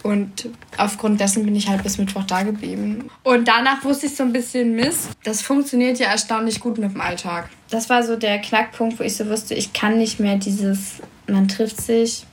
Und 0.03 0.49
aufgrund 0.77 1.21
dessen 1.21 1.45
bin 1.45 1.55
ich 1.55 1.69
halt 1.69 1.81
bis 1.81 1.97
Mittwoch 1.97 2.25
da 2.25 2.43
geblieben. 2.43 3.09
Und 3.23 3.47
danach 3.47 3.83
wusste 3.85 4.07
ich 4.07 4.15
so 4.15 4.23
ein 4.23 4.33
bisschen 4.33 4.75
Mist. 4.75 5.09
Das 5.23 5.41
funktioniert 5.41 5.97
ja 5.97 6.07
erstaunlich 6.07 6.59
gut 6.59 6.77
mit 6.77 6.91
dem 6.91 6.99
Alltag. 6.99 7.49
Das 7.69 7.89
war 7.89 8.03
so 8.03 8.17
der 8.17 8.39
Knackpunkt, 8.39 8.99
wo 8.99 9.03
ich 9.03 9.15
so 9.15 9.27
wusste, 9.29 9.55
ich 9.55 9.71
kann 9.71 9.97
nicht 9.97 10.19
mehr 10.19 10.35
dieses, 10.35 11.01
man 11.25 11.47
trifft 11.47 11.79
sich, 11.79 12.25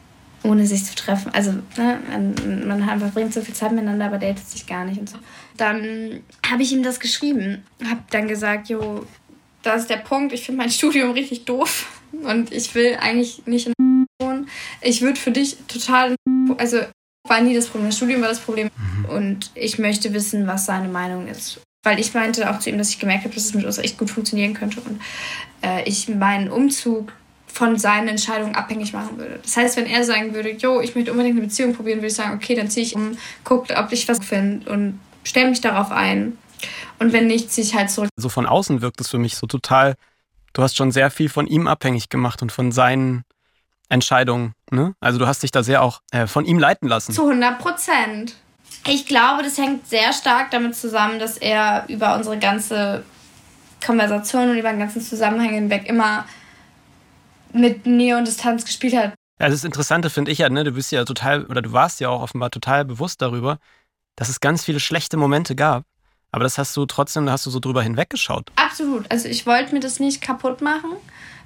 ohne 0.43 0.67
sich 0.67 0.85
zu 0.85 0.97
treffen. 0.97 1.33
Also 1.33 1.53
ne, 1.77 2.01
man, 2.11 2.67
man 2.67 2.99
verbringt 2.99 3.33
so 3.33 3.41
viel 3.41 3.55
Zeit 3.55 3.71
miteinander, 3.71 4.07
aber 4.07 4.19
datet 4.19 4.49
sich 4.49 4.67
gar 4.67 4.85
nicht 4.85 4.99
und 4.99 5.09
so. 5.09 5.19
Dann 5.57 6.25
habe 6.51 6.65
ich 6.65 6.73
ihm 6.73 6.83
das 6.83 6.99
geschrieben. 6.99 7.63
Habe 7.89 8.01
dann 8.11 8.27
gesagt, 8.27 8.69
jo, 8.69 9.07
das 9.63 9.83
ist 9.83 9.91
der 9.91 9.99
Punkt. 9.99 10.33
Ich 10.33 10.45
finde 10.45 10.63
mein 10.63 10.71
Studium 10.73 11.13
richtig 11.13 11.45
doof 11.45 11.87
und 12.11 12.53
ich 12.53 12.75
will 12.75 12.97
eigentlich 13.01 13.47
nicht 13.47 13.69
in 13.69 14.07
wohnen. 14.21 14.49
Ich 14.81 15.03
würde 15.03 15.19
für 15.19 15.31
dich 15.31 15.57
total, 15.69 16.17
also 16.59 16.81
war 17.29 17.41
nie 17.41 17.55
das 17.55 17.67
Problem. 17.67 17.89
Das 17.89 17.97
Studium 17.97 18.21
war 18.23 18.29
das 18.29 18.41
Problem. 18.41 18.71
Mhm. 18.77 19.05
Und 19.07 19.51
ich 19.55 19.79
möchte 19.79 20.13
wissen, 20.13 20.47
was 20.47 20.67
seine 20.67 20.89
Meinung 20.89 21.27
ist. 21.27 21.61
Weil 21.83 21.99
ich 21.99 22.13
meinte 22.13 22.51
auch 22.51 22.59
zu 22.59 22.71
ihm, 22.71 22.79
dass 22.79 22.91
ich 22.91 22.99
gemerkt 22.99 23.25
habe, 23.25 23.35
dass 23.35 23.45
es 23.45 23.55
mit 23.55 23.65
uns 23.65 23.79
echt 23.79 23.99
gut 23.99 24.11
funktionieren 24.11 24.55
könnte. 24.55 24.81
Und 24.81 25.01
äh, 25.63 25.83
ich 25.89 26.09
meinen 26.09 26.51
Umzug 26.51 27.13
von 27.47 27.79
seinen 27.79 28.09
Entscheidungen 28.09 28.55
abhängig 28.55 28.93
machen 28.93 29.19
würde. 29.19 29.41
Das 29.43 29.57
heißt, 29.57 29.77
wenn 29.77 29.87
er 29.87 30.05
sagen 30.05 30.35
würde, 30.35 30.51
jo, 30.51 30.81
ich 30.81 30.95
möchte 30.95 31.11
unbedingt 31.11 31.37
eine 31.37 31.47
Beziehung 31.47 31.75
probieren, 31.75 31.99
würde 31.99 32.09
ich 32.09 32.15
sagen, 32.15 32.35
okay, 32.35 32.55
dann 32.55 32.71
ziehe 32.71 32.87
ich 32.87 32.95
um, 32.95 33.17
gucke, 33.45 33.77
ob 33.77 33.93
ich 33.93 34.09
was 34.09 34.25
finde 34.25 34.71
und 34.71 35.01
stelle 35.25 35.51
mich 35.51 35.61
darauf 35.61 35.91
ein. 35.91 36.39
Und 36.99 37.13
wenn 37.13 37.27
nicht, 37.27 37.51
ziehe 37.51 37.67
ich 37.67 37.75
halt 37.75 37.91
zurück. 37.91 38.11
So 38.17 38.29
von 38.29 38.47
außen 38.47 38.83
wirkt 38.83 39.01
es 39.01 39.09
für 39.09 39.19
mich 39.19 39.37
so 39.37 39.47
total, 39.47 39.95
du 40.53 40.63
hast 40.63 40.77
schon 40.77 40.93
sehr 40.93 41.11
viel 41.11 41.29
von 41.29 41.47
ihm 41.47 41.67
abhängig 41.67 42.09
gemacht 42.09 42.43
und 42.43 42.53
von 42.53 42.73
seinen 42.73 43.25
Entscheidung. 43.91 44.53
Ne? 44.71 44.95
Also 45.01 45.19
du 45.19 45.27
hast 45.27 45.43
dich 45.43 45.51
da 45.51 45.63
sehr 45.63 45.83
auch 45.83 46.01
äh, 46.13 46.27
von 46.27 46.47
ihm 46.47 46.59
leiten 46.59 46.89
lassen. 46.89 47.13
Zu 47.13 47.29
100 47.29 47.59
Prozent. 47.59 48.35
Ich 48.87 49.05
glaube, 49.07 49.43
das 49.43 49.59
hängt 49.59 49.87
sehr 49.87 50.13
stark 50.13 50.51
damit 50.53 50.75
zusammen, 50.75 51.19
dass 51.19 51.37
er 51.37 51.85
über 51.89 52.17
unsere 52.17 52.39
ganze 52.39 53.05
Konversation 53.85 54.51
und 54.51 54.59
über 54.59 54.71
den 54.71 54.79
ganzen 54.79 55.03
Zusammenhang 55.03 55.51
hinweg 55.51 55.87
immer 55.87 56.25
mit 57.53 57.85
Nähe 57.85 58.17
und 58.17 58.27
Distanz 58.27 58.65
gespielt 58.65 58.97
hat. 58.97 59.13
Ja, 59.41 59.49
das 59.49 59.65
Interessante 59.65 60.09
finde 60.11 60.31
ich 60.31 60.39
ja, 60.39 60.49
ne, 60.49 60.65
du 60.65 60.73
bist 60.73 60.93
ja 60.93 61.05
total, 61.05 61.45
oder 61.47 61.63
du 61.63 61.73
warst 61.73 62.01
ja 62.01 62.09
auch 62.09 62.23
offenbar 62.23 62.51
total 62.51 62.85
bewusst 62.85 63.21
darüber, 63.23 63.59
dass 64.17 64.29
es 64.29 64.41
ganz 64.41 64.65
viele 64.65 64.81
schlechte 64.81 65.17
Momente 65.17 65.57
gab. 65.57 65.85
Aber 66.33 66.45
das 66.45 66.59
hast 66.59 66.77
du 66.77 66.87
trotzdem, 66.87 67.27
da 67.27 67.33
hast 67.33 67.47
du 67.47 67.51
so 67.51 67.59
drüber 67.59 67.83
hinweggeschaut. 67.83 68.53
Absolut. 68.55 69.11
Also 69.11 69.29
ich 69.29 69.47
wollte 69.47 69.75
mir 69.75 69.81
das 69.81 69.99
nicht 69.99 70.23
kaputt 70.23 70.61
machen 70.61 70.93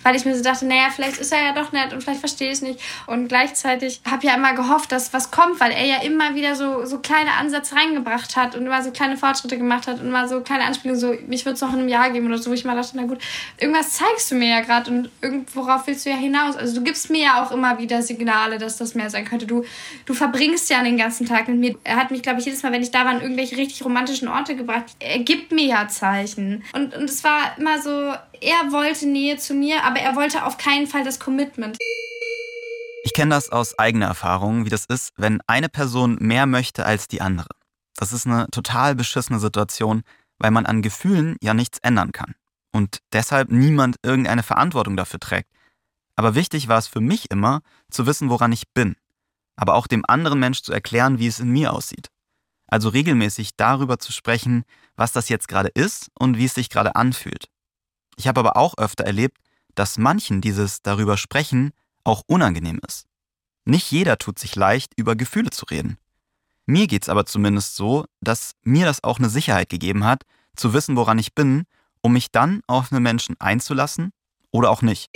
weil 0.04 0.14
ich 0.14 0.24
mir 0.24 0.36
so 0.36 0.42
dachte, 0.42 0.66
naja, 0.66 0.88
vielleicht 0.94 1.18
ist 1.18 1.32
er 1.32 1.42
ja 1.42 1.52
doch 1.52 1.72
nett 1.72 1.92
und 1.92 2.02
vielleicht 2.02 2.20
verstehe 2.20 2.48
ich 2.48 2.54
es 2.54 2.62
nicht. 2.62 2.80
Und 3.06 3.28
gleichzeitig 3.28 4.00
habe 4.08 4.18
ich 4.22 4.30
ja 4.30 4.36
immer 4.36 4.54
gehofft, 4.54 4.92
dass 4.92 5.12
was 5.12 5.30
kommt, 5.30 5.58
weil 5.60 5.72
er 5.72 5.84
ja 5.84 6.02
immer 6.02 6.34
wieder 6.34 6.54
so, 6.54 6.84
so 6.84 6.98
kleine 6.98 7.32
Ansätze 7.32 7.74
reingebracht 7.74 8.36
hat 8.36 8.54
und 8.54 8.66
immer 8.66 8.82
so 8.82 8.90
kleine 8.90 9.16
Fortschritte 9.16 9.56
gemacht 9.58 9.86
hat 9.86 10.00
und 10.00 10.06
immer 10.06 10.28
so 10.28 10.40
kleine 10.40 10.64
Anspielungen, 10.64 11.00
so, 11.00 11.14
mich 11.26 11.44
wird 11.44 11.56
es 11.56 11.62
noch 11.62 11.72
in 11.72 11.80
einem 11.80 11.88
Jahr 11.88 12.10
geben 12.10 12.26
oder 12.26 12.38
so, 12.38 12.50
wo 12.50 12.54
ich 12.54 12.64
mal 12.64 12.76
dachte, 12.76 12.92
na 12.94 13.04
gut, 13.04 13.18
irgendwas 13.58 13.94
zeigst 13.94 14.30
du 14.30 14.36
mir 14.36 14.48
ja 14.48 14.60
gerade 14.60 14.90
und 14.90 15.10
worauf 15.54 15.86
willst 15.86 16.06
du 16.06 16.10
ja 16.10 16.16
hinaus? 16.16 16.56
Also 16.56 16.76
du 16.76 16.84
gibst 16.84 17.10
mir 17.10 17.22
ja 17.22 17.42
auch 17.42 17.50
immer 17.50 17.78
wieder 17.78 18.02
Signale, 18.02 18.58
dass 18.58 18.76
das 18.76 18.94
mehr 18.94 19.10
sein 19.10 19.24
könnte. 19.24 19.46
Du, 19.46 19.64
du 20.04 20.14
verbringst 20.14 20.70
ja 20.70 20.82
den 20.82 20.96
ganzen 20.96 21.26
Tag 21.26 21.48
mit 21.48 21.58
mir. 21.58 21.74
Er 21.84 21.96
hat 21.96 22.10
mich, 22.10 22.22
glaube 22.22 22.40
ich, 22.40 22.46
jedes 22.46 22.62
Mal, 22.62 22.72
wenn 22.72 22.82
ich 22.82 22.90
da 22.90 23.04
war, 23.04 23.12
an 23.12 23.22
irgendwelche 23.22 23.56
richtig 23.56 23.84
romantischen 23.84 24.28
Orte 24.28 24.56
gebracht. 24.56 24.84
Er 24.98 25.20
gibt 25.20 25.52
mir 25.52 25.64
ja 25.64 25.88
Zeichen. 25.88 26.62
Und, 26.72 26.94
und 26.94 27.04
es 27.04 27.24
war 27.24 27.56
immer 27.58 27.80
so, 27.80 28.12
er 28.40 28.72
wollte 28.72 29.06
Nähe 29.06 29.36
zu 29.36 29.54
mir, 29.54 29.84
aber 29.84 30.00
er 30.00 30.16
wollte 30.16 30.44
auf 30.44 30.58
keinen 30.58 30.86
Fall 30.86 31.04
das 31.04 31.18
Commitment. 31.18 31.76
Ich 33.04 33.12
kenne 33.12 33.34
das 33.34 33.50
aus 33.50 33.78
eigener 33.78 34.06
Erfahrung, 34.06 34.64
wie 34.64 34.70
das 34.70 34.86
ist, 34.86 35.10
wenn 35.16 35.40
eine 35.46 35.68
Person 35.68 36.16
mehr 36.20 36.46
möchte 36.46 36.86
als 36.86 37.06
die 37.08 37.20
andere. 37.20 37.50
Das 37.96 38.12
ist 38.12 38.26
eine 38.26 38.46
total 38.50 38.94
beschissene 38.94 39.38
Situation, 39.38 40.02
weil 40.38 40.50
man 40.50 40.66
an 40.66 40.82
Gefühlen 40.82 41.36
ja 41.42 41.54
nichts 41.54 41.78
ändern 41.78 42.12
kann 42.12 42.34
und 42.72 42.98
deshalb 43.12 43.50
niemand 43.50 43.96
irgendeine 44.02 44.42
Verantwortung 44.42 44.96
dafür 44.96 45.20
trägt. 45.20 45.50
Aber 46.16 46.34
wichtig 46.34 46.68
war 46.68 46.78
es 46.78 46.86
für 46.86 47.00
mich 47.00 47.30
immer, 47.30 47.60
zu 47.90 48.06
wissen, 48.06 48.30
woran 48.30 48.52
ich 48.52 48.72
bin, 48.72 48.96
aber 49.56 49.74
auch 49.74 49.86
dem 49.86 50.04
anderen 50.06 50.40
Mensch 50.40 50.62
zu 50.62 50.72
erklären, 50.72 51.18
wie 51.18 51.26
es 51.26 51.40
in 51.40 51.50
mir 51.50 51.72
aussieht. 51.72 52.08
Also 52.66 52.88
regelmäßig 52.88 53.56
darüber 53.56 53.98
zu 53.98 54.12
sprechen, 54.12 54.64
was 54.96 55.12
das 55.12 55.28
jetzt 55.28 55.48
gerade 55.48 55.68
ist 55.68 56.10
und 56.18 56.38
wie 56.38 56.46
es 56.46 56.54
sich 56.54 56.70
gerade 56.70 56.96
anfühlt. 56.96 57.48
Ich 58.16 58.29
habe 58.29 58.40
aber 58.40 58.57
auch 58.57 58.77
öfter 58.79 59.05
erlebt, 59.05 59.38
dass 59.74 59.98
manchen 59.98 60.40
dieses 60.40 60.83
darüber 60.83 61.16
sprechen 61.16 61.72
auch 62.05 62.22
unangenehm 62.27 62.81
ist. 62.87 63.07
Nicht 63.64 63.90
jeder 63.90 64.18
tut 64.18 64.38
sich 64.38 64.57
leicht, 64.57 64.92
über 64.96 65.16
Gefühle 65.16 65.50
zu 65.50 65.64
reden. 65.66 65.98
Mir 66.66 66.87
geht's 66.87 67.09
aber 67.09 67.27
zumindest 67.27 67.77
so, 67.77 68.05
dass 68.20 68.53
mir 68.62 68.87
das 68.87 69.03
auch 69.03 69.18
eine 69.18 69.29
Sicherheit 69.29 69.68
gegeben 69.68 70.05
hat, 70.05 70.22
zu 70.57 70.72
wissen, 70.72 70.96
woran 70.96 71.18
ich 71.18 71.35
bin, 71.35 71.64
um 72.00 72.12
mich 72.12 72.31
dann 72.31 72.62
auf 72.66 72.92
einen 72.92 73.03
Menschen 73.03 73.37
einzulassen 73.38 74.12
oder 74.50 74.70
auch 74.70 74.83
nicht. 74.83 75.11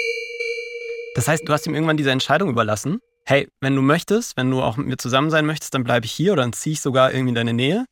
Das 1.15 1.29
heißt, 1.29 1.49
du 1.49 1.53
hast 1.53 1.67
ihm 1.67 1.75
irgendwann 1.75 1.97
diese 1.97 2.11
Entscheidung 2.11 2.51
überlassen. 2.51 2.99
Hey, 3.25 3.49
wenn 3.61 3.77
du 3.77 3.83
möchtest, 3.83 4.37
wenn 4.37 4.51
du 4.51 4.63
auch 4.63 4.77
mit 4.77 4.87
mir 4.87 4.97
zusammen 4.97 5.31
sein 5.31 5.47
möchtest, 5.47 5.75
dann 5.75 5.85
bleibe 5.85 6.07
ich 6.07 6.13
hier 6.13 6.33
oder 6.33 6.43
dann 6.43 6.53
ziehe 6.53 6.73
ich 6.73 6.81
sogar 6.81 7.13
irgendwie 7.13 7.31
in 7.31 7.35
deine 7.35 7.53
Nähe. 7.53 7.85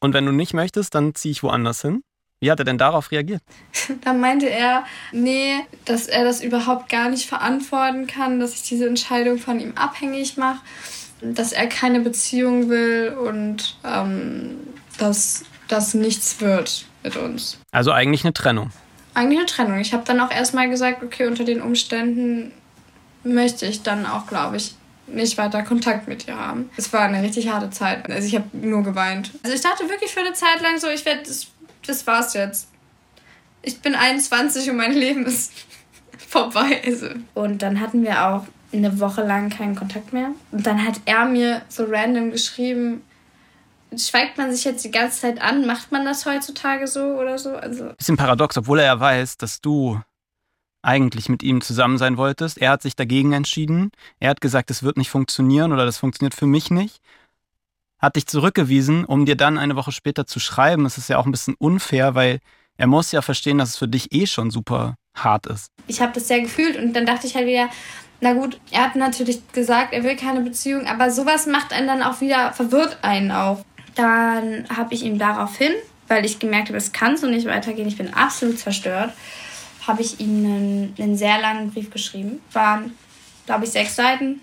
Und 0.00 0.14
wenn 0.14 0.26
du 0.26 0.32
nicht 0.32 0.54
möchtest, 0.54 0.94
dann 0.94 1.14
ziehe 1.14 1.32
ich 1.32 1.42
woanders 1.42 1.82
hin. 1.82 2.02
Wie 2.40 2.50
hat 2.50 2.58
er 2.60 2.64
denn 2.64 2.78
darauf 2.78 3.10
reagiert? 3.10 3.42
Da 4.02 4.12
meinte 4.12 4.48
er, 4.48 4.84
nee, 5.12 5.54
dass 5.84 6.06
er 6.06 6.24
das 6.24 6.42
überhaupt 6.42 6.88
gar 6.88 7.08
nicht 7.08 7.26
verantworten 7.26 8.06
kann, 8.06 8.38
dass 8.38 8.54
ich 8.54 8.62
diese 8.62 8.86
Entscheidung 8.86 9.38
von 9.38 9.60
ihm 9.60 9.72
abhängig 9.76 10.36
mache, 10.36 10.60
dass 11.20 11.52
er 11.52 11.66
keine 11.66 12.00
Beziehung 12.00 12.68
will 12.68 13.16
und 13.18 13.76
ähm, 13.84 14.56
dass 14.98 15.44
das 15.68 15.94
nichts 15.94 16.40
wird 16.40 16.86
mit 17.02 17.16
uns. 17.16 17.58
Also 17.72 17.92
eigentlich 17.92 18.24
eine 18.24 18.32
Trennung. 18.32 18.70
Eigentlich 19.14 19.38
eine 19.38 19.46
Trennung. 19.46 19.78
Ich 19.80 19.92
habe 19.92 20.04
dann 20.04 20.20
auch 20.20 20.30
erstmal 20.30 20.68
gesagt, 20.68 21.02
okay, 21.02 21.26
unter 21.26 21.44
den 21.44 21.60
Umständen 21.60 22.52
möchte 23.24 23.66
ich 23.66 23.82
dann 23.82 24.06
auch, 24.06 24.26
glaube 24.26 24.58
ich, 24.58 24.74
nicht 25.06 25.38
weiter 25.38 25.62
Kontakt 25.62 26.06
mit 26.06 26.28
ihr 26.28 26.38
haben. 26.38 26.70
Es 26.76 26.92
war 26.92 27.00
eine 27.00 27.22
richtig 27.22 27.48
harte 27.48 27.70
Zeit. 27.70 28.08
Also 28.10 28.26
ich 28.26 28.34
habe 28.34 28.44
nur 28.52 28.82
geweint. 28.82 29.32
Also 29.42 29.56
ich 29.56 29.62
dachte 29.62 29.88
wirklich 29.88 30.10
für 30.10 30.20
eine 30.20 30.34
Zeit 30.34 30.60
lang 30.62 30.78
so, 30.78 30.88
ich 30.88 31.04
werde 31.04 31.22
das 31.88 32.06
war's 32.06 32.34
jetzt. 32.34 32.68
Ich 33.62 33.80
bin 33.80 33.94
21 33.94 34.70
und 34.70 34.76
mein 34.76 34.92
Leben 34.92 35.26
ist 35.26 35.52
vorbei. 36.18 36.80
Also. 36.84 37.08
Und 37.34 37.62
dann 37.62 37.80
hatten 37.80 38.02
wir 38.02 38.26
auch 38.26 38.46
eine 38.72 39.00
Woche 39.00 39.22
lang 39.22 39.50
keinen 39.50 39.74
Kontakt 39.74 40.12
mehr. 40.12 40.30
Und 40.52 40.66
dann 40.66 40.84
hat 40.84 41.00
er 41.06 41.24
mir 41.24 41.62
so 41.68 41.84
random 41.88 42.30
geschrieben, 42.30 43.02
schweigt 43.96 44.36
man 44.36 44.52
sich 44.52 44.64
jetzt 44.64 44.84
die 44.84 44.90
ganze 44.90 45.20
Zeit 45.20 45.40
an? 45.40 45.66
Macht 45.66 45.92
man 45.92 46.04
das 46.04 46.26
heutzutage 46.26 46.86
so 46.86 47.00
oder 47.00 47.38
so? 47.38 47.56
Also 47.56 47.92
Bisschen 47.96 48.16
paradox, 48.16 48.56
obwohl 48.58 48.80
er 48.80 48.86
ja 48.86 49.00
weiß, 49.00 49.38
dass 49.38 49.60
du 49.60 50.00
eigentlich 50.82 51.28
mit 51.28 51.42
ihm 51.42 51.60
zusammen 51.60 51.98
sein 51.98 52.16
wolltest. 52.16 52.58
Er 52.58 52.70
hat 52.70 52.82
sich 52.82 52.94
dagegen 52.94 53.32
entschieden. 53.32 53.90
Er 54.20 54.30
hat 54.30 54.40
gesagt, 54.40 54.70
es 54.70 54.82
wird 54.82 54.96
nicht 54.96 55.10
funktionieren 55.10 55.72
oder 55.72 55.84
das 55.84 55.98
funktioniert 55.98 56.34
für 56.34 56.46
mich 56.46 56.70
nicht. 56.70 57.00
Hat 57.98 58.16
dich 58.16 58.26
zurückgewiesen, 58.26 59.04
um 59.04 59.26
dir 59.26 59.36
dann 59.36 59.58
eine 59.58 59.76
Woche 59.76 59.92
später 59.92 60.26
zu 60.26 60.38
schreiben. 60.40 60.84
Das 60.84 60.98
ist 60.98 61.08
ja 61.08 61.18
auch 61.18 61.26
ein 61.26 61.32
bisschen 61.32 61.54
unfair, 61.58 62.14
weil 62.14 62.38
er 62.76 62.86
muss 62.86 63.10
ja 63.12 63.22
verstehen, 63.22 63.58
dass 63.58 63.70
es 63.70 63.76
für 63.76 63.88
dich 63.88 64.12
eh 64.12 64.26
schon 64.26 64.50
super 64.50 64.94
hart 65.14 65.46
ist. 65.46 65.72
ich 65.88 66.00
habe 66.00 66.12
das 66.12 66.28
sehr 66.28 66.40
gefühlt 66.40 66.76
und 66.76 66.92
dann 66.94 67.04
dachte 67.04 67.26
ich 67.26 67.34
halt 67.34 67.46
wieder, 67.46 67.68
na 68.20 68.32
gut, 68.32 68.60
er 68.70 68.82
hat 68.82 68.96
natürlich 68.96 69.40
gesagt, 69.52 69.92
er 69.92 70.02
will 70.04 70.16
keine 70.16 70.40
Beziehung, 70.40 70.86
aber 70.86 71.10
sowas 71.10 71.46
macht 71.46 71.72
einen 71.72 71.86
dann 71.86 72.02
auch 72.02 72.20
wieder, 72.20 72.52
verwirrt 72.52 72.98
einen 73.02 73.30
auch. 73.30 73.64
Dann 73.94 74.68
habe 74.74 74.94
ich 74.94 75.02
ihm 75.02 75.18
daraufhin, 75.18 75.72
weil 76.08 76.24
ich 76.24 76.38
gemerkt 76.38 76.68
habe, 76.68 76.78
es 76.78 76.92
kann 76.92 77.16
so 77.16 77.26
nicht 77.26 77.46
weitergehen, 77.46 77.88
ich 77.88 77.96
bin 77.96 78.14
absolut 78.14 78.58
zerstört, 78.58 79.12
habe 79.86 80.02
ich 80.02 80.20
ihm 80.20 80.44
einen, 80.44 80.94
einen 80.98 81.16
sehr 81.16 81.40
langen 81.40 81.72
Brief 81.72 81.90
geschrieben. 81.90 82.40
Waren, 82.52 82.96
glaube 83.46 83.64
ich, 83.64 83.70
sechs 83.70 83.96
Seiten 83.96 84.40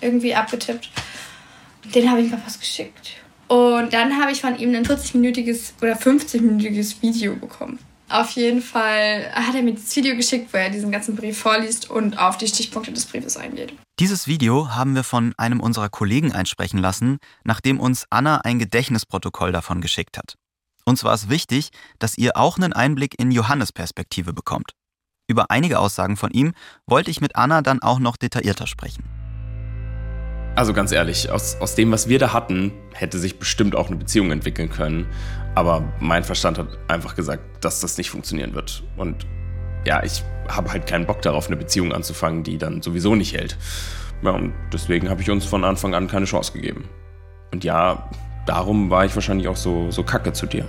irgendwie 0.00 0.34
abgetippt. 0.34 0.90
Den 1.94 2.10
habe 2.10 2.20
ich 2.20 2.30
mal 2.30 2.40
was 2.44 2.58
geschickt. 2.58 3.12
Und 3.48 3.92
dann 3.92 4.20
habe 4.20 4.30
ich 4.30 4.40
von 4.40 4.58
ihm 4.58 4.74
ein 4.74 4.84
40-minütiges 4.84 5.72
oder 5.80 5.94
50-minütiges 5.96 7.00
Video 7.00 7.34
bekommen. 7.34 7.78
Auf 8.10 8.30
jeden 8.32 8.62
Fall 8.62 9.30
hat 9.34 9.54
er 9.54 9.62
mir 9.62 9.74
das 9.74 9.94
Video 9.94 10.16
geschickt, 10.16 10.52
wo 10.52 10.56
er 10.56 10.70
diesen 10.70 10.90
ganzen 10.90 11.14
Brief 11.14 11.38
vorliest 11.38 11.90
und 11.90 12.18
auf 12.18 12.38
die 12.38 12.46
Stichpunkte 12.46 12.92
des 12.92 13.04
Briefes 13.04 13.36
eingeht. 13.36 13.74
Dieses 13.98 14.26
Video 14.26 14.74
haben 14.74 14.94
wir 14.94 15.04
von 15.04 15.34
einem 15.36 15.60
unserer 15.60 15.90
Kollegen 15.90 16.32
einsprechen 16.32 16.78
lassen, 16.78 17.18
nachdem 17.44 17.80
uns 17.80 18.06
Anna 18.08 18.38
ein 18.38 18.58
Gedächtnisprotokoll 18.58 19.52
davon 19.52 19.80
geschickt 19.80 20.16
hat. 20.16 20.36
Uns 20.86 21.04
war 21.04 21.12
es 21.12 21.28
wichtig, 21.28 21.70
dass 21.98 22.16
ihr 22.16 22.36
auch 22.36 22.56
einen 22.56 22.72
Einblick 22.72 23.18
in 23.18 23.30
Johannes 23.30 23.72
Perspektive 23.72 24.32
bekommt. 24.32 24.72
Über 25.26 25.50
einige 25.50 25.78
Aussagen 25.78 26.16
von 26.16 26.30
ihm 26.30 26.52
wollte 26.86 27.10
ich 27.10 27.20
mit 27.20 27.36
Anna 27.36 27.60
dann 27.60 27.82
auch 27.82 27.98
noch 27.98 28.16
detaillierter 28.16 28.66
sprechen. 28.66 29.04
Also 30.58 30.72
ganz 30.72 30.90
ehrlich, 30.90 31.30
aus, 31.30 31.56
aus 31.60 31.76
dem, 31.76 31.92
was 31.92 32.08
wir 32.08 32.18
da 32.18 32.32
hatten, 32.32 32.72
hätte 32.92 33.20
sich 33.20 33.38
bestimmt 33.38 33.76
auch 33.76 33.86
eine 33.86 33.94
Beziehung 33.94 34.32
entwickeln 34.32 34.68
können. 34.68 35.06
Aber 35.54 35.84
mein 36.00 36.24
Verstand 36.24 36.58
hat 36.58 36.66
einfach 36.88 37.14
gesagt, 37.14 37.64
dass 37.64 37.78
das 37.78 37.96
nicht 37.96 38.10
funktionieren 38.10 38.54
wird. 38.54 38.82
Und 38.96 39.24
ja, 39.86 40.02
ich 40.02 40.24
habe 40.48 40.72
halt 40.72 40.88
keinen 40.88 41.06
Bock 41.06 41.22
darauf, 41.22 41.46
eine 41.46 41.56
Beziehung 41.56 41.92
anzufangen, 41.92 42.42
die 42.42 42.58
dann 42.58 42.82
sowieso 42.82 43.14
nicht 43.14 43.36
hält. 43.36 43.56
Ja, 44.22 44.32
und 44.32 44.52
deswegen 44.72 45.08
habe 45.08 45.22
ich 45.22 45.30
uns 45.30 45.44
von 45.44 45.62
Anfang 45.62 45.94
an 45.94 46.08
keine 46.08 46.26
Chance 46.26 46.50
gegeben. 46.50 46.88
Und 47.52 47.62
ja, 47.62 48.10
darum 48.44 48.90
war 48.90 49.04
ich 49.04 49.14
wahrscheinlich 49.14 49.46
auch 49.46 49.56
so, 49.56 49.92
so 49.92 50.02
kacke 50.02 50.32
zu 50.32 50.46
dir. 50.46 50.68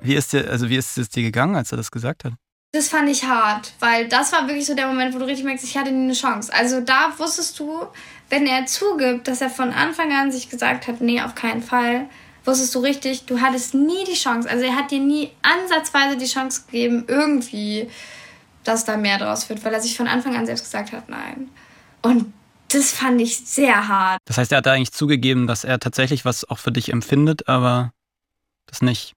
Wie 0.00 0.14
ist 0.14 0.32
dir, 0.32 0.48
also 0.48 0.70
wie 0.70 0.76
ist 0.76 0.96
es 0.96 1.10
dir 1.10 1.22
gegangen, 1.22 1.54
als 1.54 1.70
er 1.70 1.76
das 1.76 1.90
gesagt 1.90 2.24
hat? 2.24 2.32
Das 2.74 2.88
fand 2.88 3.10
ich 3.10 3.24
hart, 3.24 3.74
weil 3.80 4.08
das 4.08 4.32
war 4.32 4.46
wirklich 4.46 4.64
so 4.64 4.74
der 4.74 4.86
Moment, 4.86 5.14
wo 5.14 5.18
du 5.18 5.26
richtig 5.26 5.44
merkst, 5.44 5.62
ich 5.62 5.76
hatte 5.76 5.92
nie 5.92 6.04
eine 6.04 6.14
Chance. 6.14 6.50
Also 6.54 6.80
da 6.80 7.12
wusstest 7.18 7.58
du, 7.58 7.86
wenn 8.32 8.46
er 8.46 8.64
zugibt, 8.64 9.28
dass 9.28 9.42
er 9.42 9.50
von 9.50 9.72
Anfang 9.72 10.10
an 10.10 10.32
sich 10.32 10.48
gesagt 10.48 10.88
hat, 10.88 11.02
nee, 11.02 11.20
auf 11.20 11.34
keinen 11.34 11.62
Fall, 11.62 12.06
wusstest 12.46 12.74
du 12.74 12.78
richtig, 12.78 13.26
du 13.26 13.42
hattest 13.42 13.74
nie 13.74 14.04
die 14.06 14.14
Chance. 14.14 14.48
Also 14.48 14.64
er 14.64 14.74
hat 14.74 14.90
dir 14.90 15.00
nie 15.00 15.30
ansatzweise 15.42 16.16
die 16.16 16.24
Chance 16.24 16.62
gegeben, 16.64 17.04
irgendwie, 17.08 17.90
dass 18.64 18.86
da 18.86 18.96
mehr 18.96 19.18
draus 19.18 19.50
wird, 19.50 19.62
weil 19.66 19.74
er 19.74 19.82
sich 19.82 19.98
von 19.98 20.08
Anfang 20.08 20.34
an 20.34 20.46
selbst 20.46 20.64
gesagt 20.64 20.92
hat, 20.92 21.10
nein. 21.10 21.50
Und 22.00 22.32
das 22.68 22.92
fand 22.92 23.20
ich 23.20 23.36
sehr 23.36 23.86
hart. 23.86 24.18
Das 24.24 24.38
heißt, 24.38 24.50
er 24.50 24.58
hat 24.58 24.66
da 24.66 24.72
eigentlich 24.72 24.92
zugegeben, 24.92 25.46
dass 25.46 25.62
er 25.62 25.78
tatsächlich 25.78 26.24
was 26.24 26.48
auch 26.48 26.58
für 26.58 26.72
dich 26.72 26.90
empfindet, 26.90 27.48
aber 27.48 27.92
das 28.64 28.80
nicht 28.80 29.12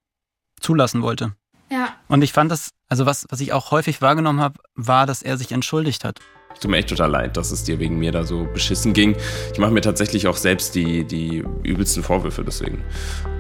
zulassen 0.60 1.04
wollte. 1.04 1.32
Ja. 1.70 1.96
Und 2.10 2.22
ich 2.22 2.34
fand 2.34 2.52
das, 2.52 2.72
also 2.90 3.06
was, 3.06 3.26
was 3.30 3.40
ich 3.40 3.54
auch 3.54 3.72
häufig 3.72 4.02
wahrgenommen 4.02 4.42
habe, 4.42 4.60
war, 4.76 5.06
dass 5.06 5.22
er 5.22 5.38
sich 5.38 5.54
entschuldigt 5.54 6.04
hat. 6.04 6.20
Tut 6.60 6.72
mir 6.72 6.78
echt 6.78 6.90
total 6.90 7.12
leid, 7.12 7.38
dass 7.38 7.52
es 7.52 7.64
dir 7.64 7.80
wegen 7.80 8.00
mir 8.00 8.12
da 8.12 8.24
so 8.24 8.48
beschissen 8.54 8.94
ging. 8.94 9.16
Ich 9.52 9.60
mache 9.60 9.72
mir 9.72 9.82
tatsächlich 9.82 10.28
auch 10.28 10.38
selbst 10.38 10.76
die, 10.76 11.04
die 11.04 11.44
übelsten 11.64 12.04
Vorwürfe 12.04 12.44
deswegen. 12.44 12.84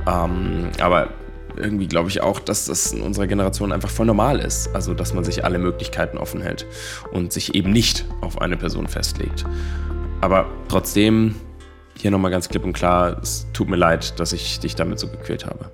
Ähm, 0.08 0.70
aber 0.80 1.10
irgendwie 1.58 1.88
glaube 1.88 2.10
ich 2.10 2.22
auch, 2.22 2.40
dass 2.40 2.66
das 2.66 2.92
in 2.92 3.02
unserer 3.02 3.28
Generation 3.28 3.72
einfach 3.72 3.90
voll 3.90 4.06
normal 4.06 4.40
ist. 4.40 4.74
Also, 4.76 4.94
dass 4.94 5.14
man 5.14 5.24
sich 5.24 5.46
alle 5.46 5.60
Möglichkeiten 5.60 6.18
offen 6.18 6.42
hält 6.42 6.66
und 7.12 7.32
sich 7.34 7.56
eben 7.56 7.72
nicht 7.72 8.06
auf 8.22 8.42
eine 8.42 8.58
Person 8.58 8.88
festlegt. 8.88 9.46
Aber 10.22 10.48
trotzdem, 10.68 11.36
hier 11.98 12.12
nochmal 12.12 12.32
ganz 12.32 12.50
klipp 12.50 12.64
und 12.64 12.74
klar, 12.74 13.18
es 13.22 13.48
tut 13.54 13.70
mir 13.70 13.78
leid, 13.78 14.20
dass 14.20 14.34
ich 14.34 14.60
dich 14.60 14.76
damit 14.76 15.00
so 15.00 15.08
gequält 15.08 15.46
habe. 15.46 15.72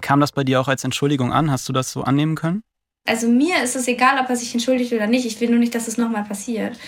Kam 0.00 0.20
das 0.20 0.32
bei 0.32 0.44
dir 0.44 0.60
auch 0.60 0.68
als 0.68 0.84
Entschuldigung 0.84 1.32
an? 1.32 1.50
Hast 1.50 1.68
du 1.68 1.72
das 1.72 1.90
so 1.90 2.02
annehmen 2.02 2.36
können? 2.36 2.62
Also 3.08 3.28
mir 3.28 3.62
ist 3.62 3.76
es 3.76 3.88
egal, 3.88 4.20
ob 4.20 4.28
er 4.28 4.36
sich 4.36 4.52
entschuldigt 4.52 4.92
oder 4.92 5.06
nicht. 5.06 5.26
Ich 5.26 5.40
will 5.40 5.50
nur 5.50 5.58
nicht, 5.58 5.74
dass 5.74 5.88
es 5.88 5.98
nochmal 5.98 6.24
passiert. 6.24 6.78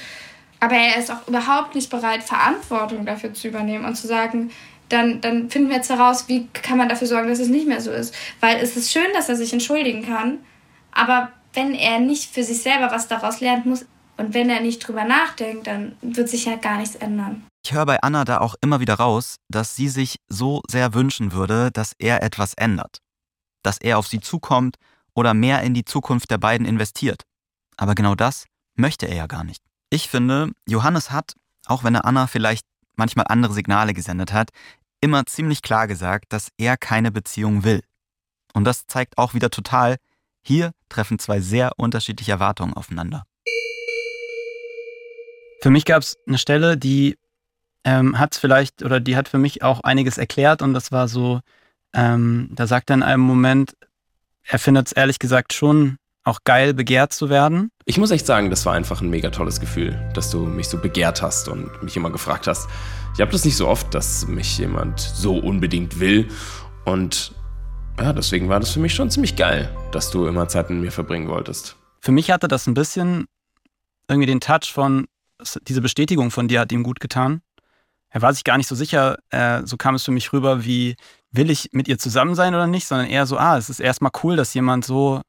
Aber 0.61 0.74
er 0.74 0.98
ist 0.98 1.11
auch 1.11 1.26
überhaupt 1.26 1.74
nicht 1.74 1.90
bereit, 1.90 2.22
Verantwortung 2.22 3.06
dafür 3.06 3.33
zu 3.33 3.48
übernehmen 3.48 3.87
und 3.87 3.96
zu 3.96 4.06
sagen, 4.06 4.50
dann, 4.90 5.20
dann 5.20 5.48
finden 5.48 5.70
wir 5.70 5.76
jetzt 5.76 5.88
heraus, 5.88 6.28
wie 6.28 6.48
kann 6.52 6.76
man 6.76 6.88
dafür 6.88 7.06
sorgen, 7.06 7.28
dass 7.28 7.38
es 7.38 7.48
nicht 7.48 7.66
mehr 7.66 7.80
so 7.80 7.90
ist. 7.90 8.14
Weil 8.40 8.59
es 8.59 8.76
ist 8.76 8.92
schön, 8.92 9.06
dass 9.14 9.28
er 9.28 9.37
sich 9.37 9.52
entschuldigen 9.52 10.04
kann, 10.04 10.38
aber 10.92 11.30
wenn 11.54 11.74
er 11.74 12.00
nicht 12.00 12.33
für 12.33 12.44
sich 12.44 12.62
selber 12.62 12.90
was 12.90 13.09
daraus 13.09 13.40
lernt 13.40 13.66
muss 13.66 13.87
und 14.16 14.35
wenn 14.35 14.50
er 14.50 14.61
nicht 14.61 14.87
drüber 14.87 15.04
nachdenkt, 15.04 15.66
dann 15.66 15.96
wird 16.02 16.28
sich 16.28 16.46
halt 16.46 16.62
gar 16.62 16.76
nichts 16.76 16.96
ändern. 16.96 17.46
Ich 17.64 17.72
höre 17.72 17.87
bei 17.87 18.00
Anna 18.00 18.24
da 18.24 18.40
auch 18.40 18.54
immer 18.61 18.80
wieder 18.80 18.94
raus, 18.94 19.37
dass 19.48 19.76
sie 19.76 19.88
sich 19.88 20.16
so 20.28 20.62
sehr 20.68 20.94
wünschen 20.94 21.33
würde, 21.33 21.70
dass 21.72 21.92
er 21.98 22.22
etwas 22.22 22.54
ändert. 22.54 22.98
Dass 23.62 23.78
er 23.78 23.98
auf 23.98 24.06
sie 24.06 24.20
zukommt 24.20 24.76
oder 25.14 25.35
mehr 25.35 25.62
in 25.62 25.75
die 25.75 25.85
Zukunft 25.85 26.31
der 26.31 26.38
beiden 26.38 26.66
investiert. 26.66 27.23
Aber 27.77 27.94
genau 27.94 28.14
das 28.14 28.46
möchte 28.75 29.07
er 29.07 29.16
ja 29.16 29.27
gar 29.27 29.44
nicht. 29.44 29.62
Ich 29.90 30.09
finde, 30.09 30.53
Johannes 30.66 31.11
hat, 31.11 31.35
auch 31.66 31.85
wenn 31.85 31.94
er 31.94 32.05
Anna 32.05 32.27
vielleicht 32.27 32.66
manchmal 32.96 33.27
andere 33.29 33.53
Signale 33.53 33.94
gesendet 33.94 34.33
hat, 34.33 34.51
immer 35.01 35.25
ziemlich 35.27 35.62
klar 35.62 35.87
gesagt, 35.87 36.33
dass 36.33 36.51
er 36.59 36.77
keine 36.77 37.11
Beziehung 37.11 37.64
will. 37.64 37.83
Und 38.53 38.64
das 38.64 38.87
zeigt 38.87 39.18
auch 39.18 39.35
wieder 39.35 39.51
total, 39.51 39.96
hier 40.42 40.73
treffen 40.88 41.18
zwei 41.18 41.40
sehr 41.40 41.73
unterschiedliche 41.79 42.33
Erwartungen 42.33 42.75
aufeinander. 42.75 43.25
Für 45.62 45.70
mich 45.70 45.85
gab 45.85 46.03
es 46.03 46.16
eine 46.27 46.38
Stelle, 46.38 46.77
die 46.77 47.18
ähm, 47.85 48.18
hat 48.18 48.35
vielleicht 48.35 48.83
oder 48.83 49.01
die 49.01 49.16
hat 49.16 49.29
für 49.29 49.38
mich 49.38 49.62
auch 49.62 49.81
einiges 49.81 50.18
erklärt 50.18 50.62
und 50.62 50.75
das 50.75 50.92
war 50.92 51.09
so, 51.09 51.40
ähm, 51.92 52.49
da 52.53 52.66
sagt 52.66 52.90
er 52.90 52.94
in 52.94 53.03
einem 53.03 53.23
Moment, 53.23 53.77
er 54.44 54.59
findet 54.59 54.88
es 54.88 54.92
ehrlich 54.92 55.18
gesagt 55.18 55.53
schon 55.53 55.96
auch 56.24 56.40
geil, 56.44 56.74
begehrt 56.74 57.12
zu 57.12 57.31
werden. 57.31 57.70
Ich 57.85 57.98
muss 57.98 58.11
echt 58.11 58.26
sagen, 58.26 58.50
das 58.50 58.66
war 58.66 58.74
einfach 58.74 59.00
ein 59.00 59.11
mega 59.11 59.31
tolles 59.31 59.61
Gefühl, 59.61 59.98
dass 60.14 60.31
du 60.31 60.44
mich 60.44 60.68
so 60.68 60.79
begehrt 60.79 61.22
hast 61.22 61.48
und 61.48 61.83
mich 61.83 61.96
immer 61.96 62.11
gefragt 62.11 62.46
hast. 62.46 62.68
Ich 63.14 63.20
habe 63.20 63.33
das 63.33 63.44
nicht 63.44 63.57
so 63.57 63.66
oft, 63.66 63.94
dass 63.94 64.26
mich 64.26 64.59
jemand 64.59 65.00
so 65.00 65.38
unbedingt 65.38 65.98
will. 65.98 66.29
Und 66.85 67.33
ja, 67.98 68.12
deswegen 68.12 68.48
war 68.48 68.61
das 68.61 68.70
für 68.70 68.81
mich 68.81 68.94
schon 68.94 69.11
ziemlich 69.11 69.37
geil, 69.37 69.74
dass 69.92 70.11
du 70.11 70.26
immer 70.26 70.48
Zeit 70.48 70.70
mit 70.70 70.81
mir 70.81 70.92
verbringen 70.92 71.29
wolltest. 71.29 71.76
Für 72.00 72.12
mich 72.12 72.31
hatte 72.31 72.48
das 72.48 72.66
ein 72.66 72.74
bisschen 72.74 73.26
irgendwie 74.09 74.26
den 74.26 74.40
Touch 74.40 74.72
von, 74.72 75.07
diese 75.68 75.81
Bestätigung 75.81 76.31
von 76.31 76.48
dir 76.48 76.61
hat 76.61 76.72
ihm 76.72 76.83
gut 76.83 77.00
getan. 77.00 77.42
Er 78.11 78.22
war 78.22 78.33
sich 78.33 78.44
gar 78.44 78.57
nicht 78.57 78.66
so 78.66 78.74
sicher, 78.74 79.18
äh, 79.31 79.62
so 79.64 79.76
kam 79.76 79.94
es 79.94 80.05
für 80.05 80.11
mich 80.11 80.33
rüber, 80.33 80.64
wie 80.64 80.96
will 81.33 81.51
ich 81.51 81.71
mit 81.73 81.88
ihr 81.88 81.99
zusammen 81.99 82.35
sein 82.35 82.55
oder 82.55 82.66
nicht, 82.66 82.87
sondern 82.87 83.09
eher 83.09 83.27
so, 83.27 83.37
ah, 83.37 83.57
es 83.57 83.71
ist 83.71 83.81
erstmal 83.81 84.12
cool, 84.23 84.37
dass 84.37 84.55
jemand 84.55 84.85
so 84.85 85.21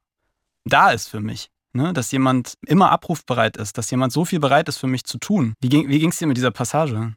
da 0.66 0.92
ist 0.92 1.08
für 1.08 1.20
mich. 1.20 1.50
Ne? 1.74 1.94
Dass 1.94 2.12
jemand 2.12 2.56
immer 2.68 2.92
abrufbereit 2.92 3.56
ist, 3.56 3.78
dass 3.78 3.90
jemand 3.92 4.12
so 4.12 4.26
viel 4.26 4.40
bereit 4.40 4.68
ist 4.68 4.78
für 4.78 4.88
mich 4.88 5.06
zu 5.06 5.18
tun. 5.18 5.54
Wie 5.62 5.70
ging 5.70 6.10
es 6.10 6.18
dir 6.18 6.28
mit 6.28 6.36
dieser 6.36 6.52
Passage? 6.52 7.14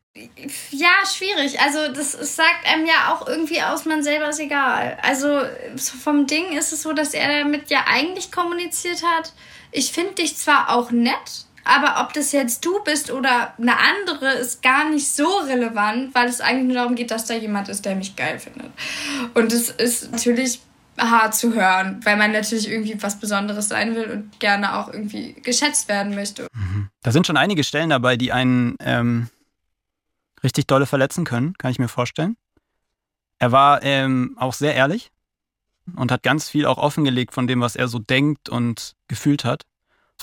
Ja, 0.70 0.92
schwierig. 1.12 1.58
Also 1.60 1.92
das, 1.92 2.12
sagt 2.12 2.64
einem 2.64 2.86
ja 2.86 3.12
auch 3.12 3.26
irgendwie 3.26 3.60
aus, 3.62 3.84
man 3.84 4.04
selber 4.04 4.28
ist 4.28 4.38
egal. 4.38 4.96
Also 5.02 5.40
vom 5.76 6.28
Ding 6.28 6.56
ist 6.56 6.72
es 6.72 6.82
so, 6.82 6.92
dass 6.92 7.14
er 7.14 7.40
damit 7.40 7.68
ja 7.68 7.84
eigentlich 7.88 8.30
kommuniziert 8.30 9.02
hat, 9.02 9.32
ich 9.72 9.90
finde 9.90 10.14
dich 10.14 10.36
zwar 10.36 10.70
auch 10.70 10.92
nett, 10.92 11.43
aber 11.64 12.02
ob 12.02 12.12
das 12.12 12.32
jetzt 12.32 12.64
du 12.64 12.82
bist 12.84 13.10
oder 13.10 13.54
eine 13.58 13.76
andere, 13.78 14.34
ist 14.34 14.62
gar 14.62 14.88
nicht 14.90 15.10
so 15.10 15.26
relevant, 15.38 16.14
weil 16.14 16.28
es 16.28 16.40
eigentlich 16.40 16.66
nur 16.66 16.76
darum 16.76 16.94
geht, 16.94 17.10
dass 17.10 17.24
da 17.24 17.34
jemand 17.34 17.68
ist, 17.68 17.84
der 17.84 17.96
mich 17.96 18.16
geil 18.16 18.38
findet. 18.38 18.70
Und 19.34 19.52
es 19.52 19.70
ist 19.70 20.12
natürlich 20.12 20.60
hart 20.98 21.34
zu 21.34 21.54
hören, 21.54 22.00
weil 22.04 22.16
man 22.16 22.32
natürlich 22.32 22.70
irgendwie 22.70 23.02
was 23.02 23.18
Besonderes 23.18 23.68
sein 23.68 23.96
will 23.96 24.10
und 24.10 24.38
gerne 24.38 24.78
auch 24.78 24.88
irgendwie 24.88 25.34
geschätzt 25.42 25.88
werden 25.88 26.14
möchte. 26.14 26.46
Mhm. 26.52 26.88
Da 27.02 27.10
sind 27.10 27.26
schon 27.26 27.36
einige 27.36 27.64
Stellen 27.64 27.90
dabei, 27.90 28.16
die 28.16 28.32
einen 28.32 28.76
ähm, 28.80 29.28
richtig 30.42 30.66
dolle 30.66 30.86
verletzen 30.86 31.24
können, 31.24 31.54
kann 31.58 31.70
ich 31.70 31.78
mir 31.78 31.88
vorstellen. 31.88 32.36
Er 33.38 33.52
war 33.52 33.82
ähm, 33.82 34.36
auch 34.38 34.52
sehr 34.52 34.74
ehrlich 34.74 35.10
und 35.96 36.12
hat 36.12 36.22
ganz 36.22 36.48
viel 36.48 36.66
auch 36.66 36.78
offengelegt 36.78 37.34
von 37.34 37.46
dem, 37.46 37.60
was 37.60 37.76
er 37.76 37.88
so 37.88 37.98
denkt 37.98 38.48
und 38.48 38.94
gefühlt 39.08 39.44
hat. 39.44 39.64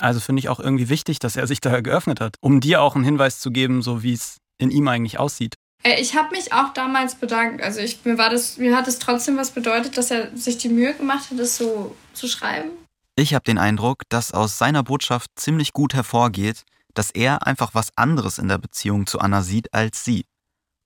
Also 0.00 0.20
finde 0.20 0.40
ich 0.40 0.48
auch 0.48 0.60
irgendwie 0.60 0.88
wichtig, 0.88 1.18
dass 1.18 1.36
er 1.36 1.46
sich 1.46 1.60
da 1.60 1.80
geöffnet 1.80 2.20
hat, 2.20 2.36
um 2.40 2.60
dir 2.60 2.82
auch 2.82 2.94
einen 2.94 3.04
Hinweis 3.04 3.40
zu 3.40 3.50
geben, 3.50 3.82
so 3.82 4.02
wie 4.02 4.14
es 4.14 4.38
in 4.58 4.70
ihm 4.70 4.88
eigentlich 4.88 5.18
aussieht. 5.18 5.56
Äh, 5.82 6.00
ich 6.00 6.16
habe 6.16 6.30
mich 6.30 6.52
auch 6.52 6.72
damals 6.72 7.14
bedankt. 7.16 7.62
Also 7.62 7.80
ich, 7.80 8.04
mir, 8.04 8.18
war 8.18 8.30
das, 8.30 8.56
mir 8.56 8.76
hat 8.76 8.88
es 8.88 8.98
trotzdem 8.98 9.36
was 9.36 9.50
bedeutet, 9.50 9.96
dass 9.96 10.10
er 10.10 10.34
sich 10.36 10.58
die 10.58 10.68
Mühe 10.68 10.94
gemacht 10.94 11.30
hat, 11.30 11.38
das 11.38 11.56
so 11.56 11.96
zu 12.14 12.28
schreiben. 12.28 12.70
Ich 13.16 13.34
habe 13.34 13.44
den 13.44 13.58
Eindruck, 13.58 14.02
dass 14.08 14.32
aus 14.32 14.56
seiner 14.56 14.82
Botschaft 14.82 15.30
ziemlich 15.36 15.72
gut 15.72 15.94
hervorgeht, 15.94 16.62
dass 16.94 17.10
er 17.10 17.46
einfach 17.46 17.74
was 17.74 17.90
anderes 17.96 18.38
in 18.38 18.48
der 18.48 18.58
Beziehung 18.58 19.06
zu 19.06 19.18
Anna 19.18 19.42
sieht 19.42 19.72
als 19.74 20.04
sie. 20.04 20.24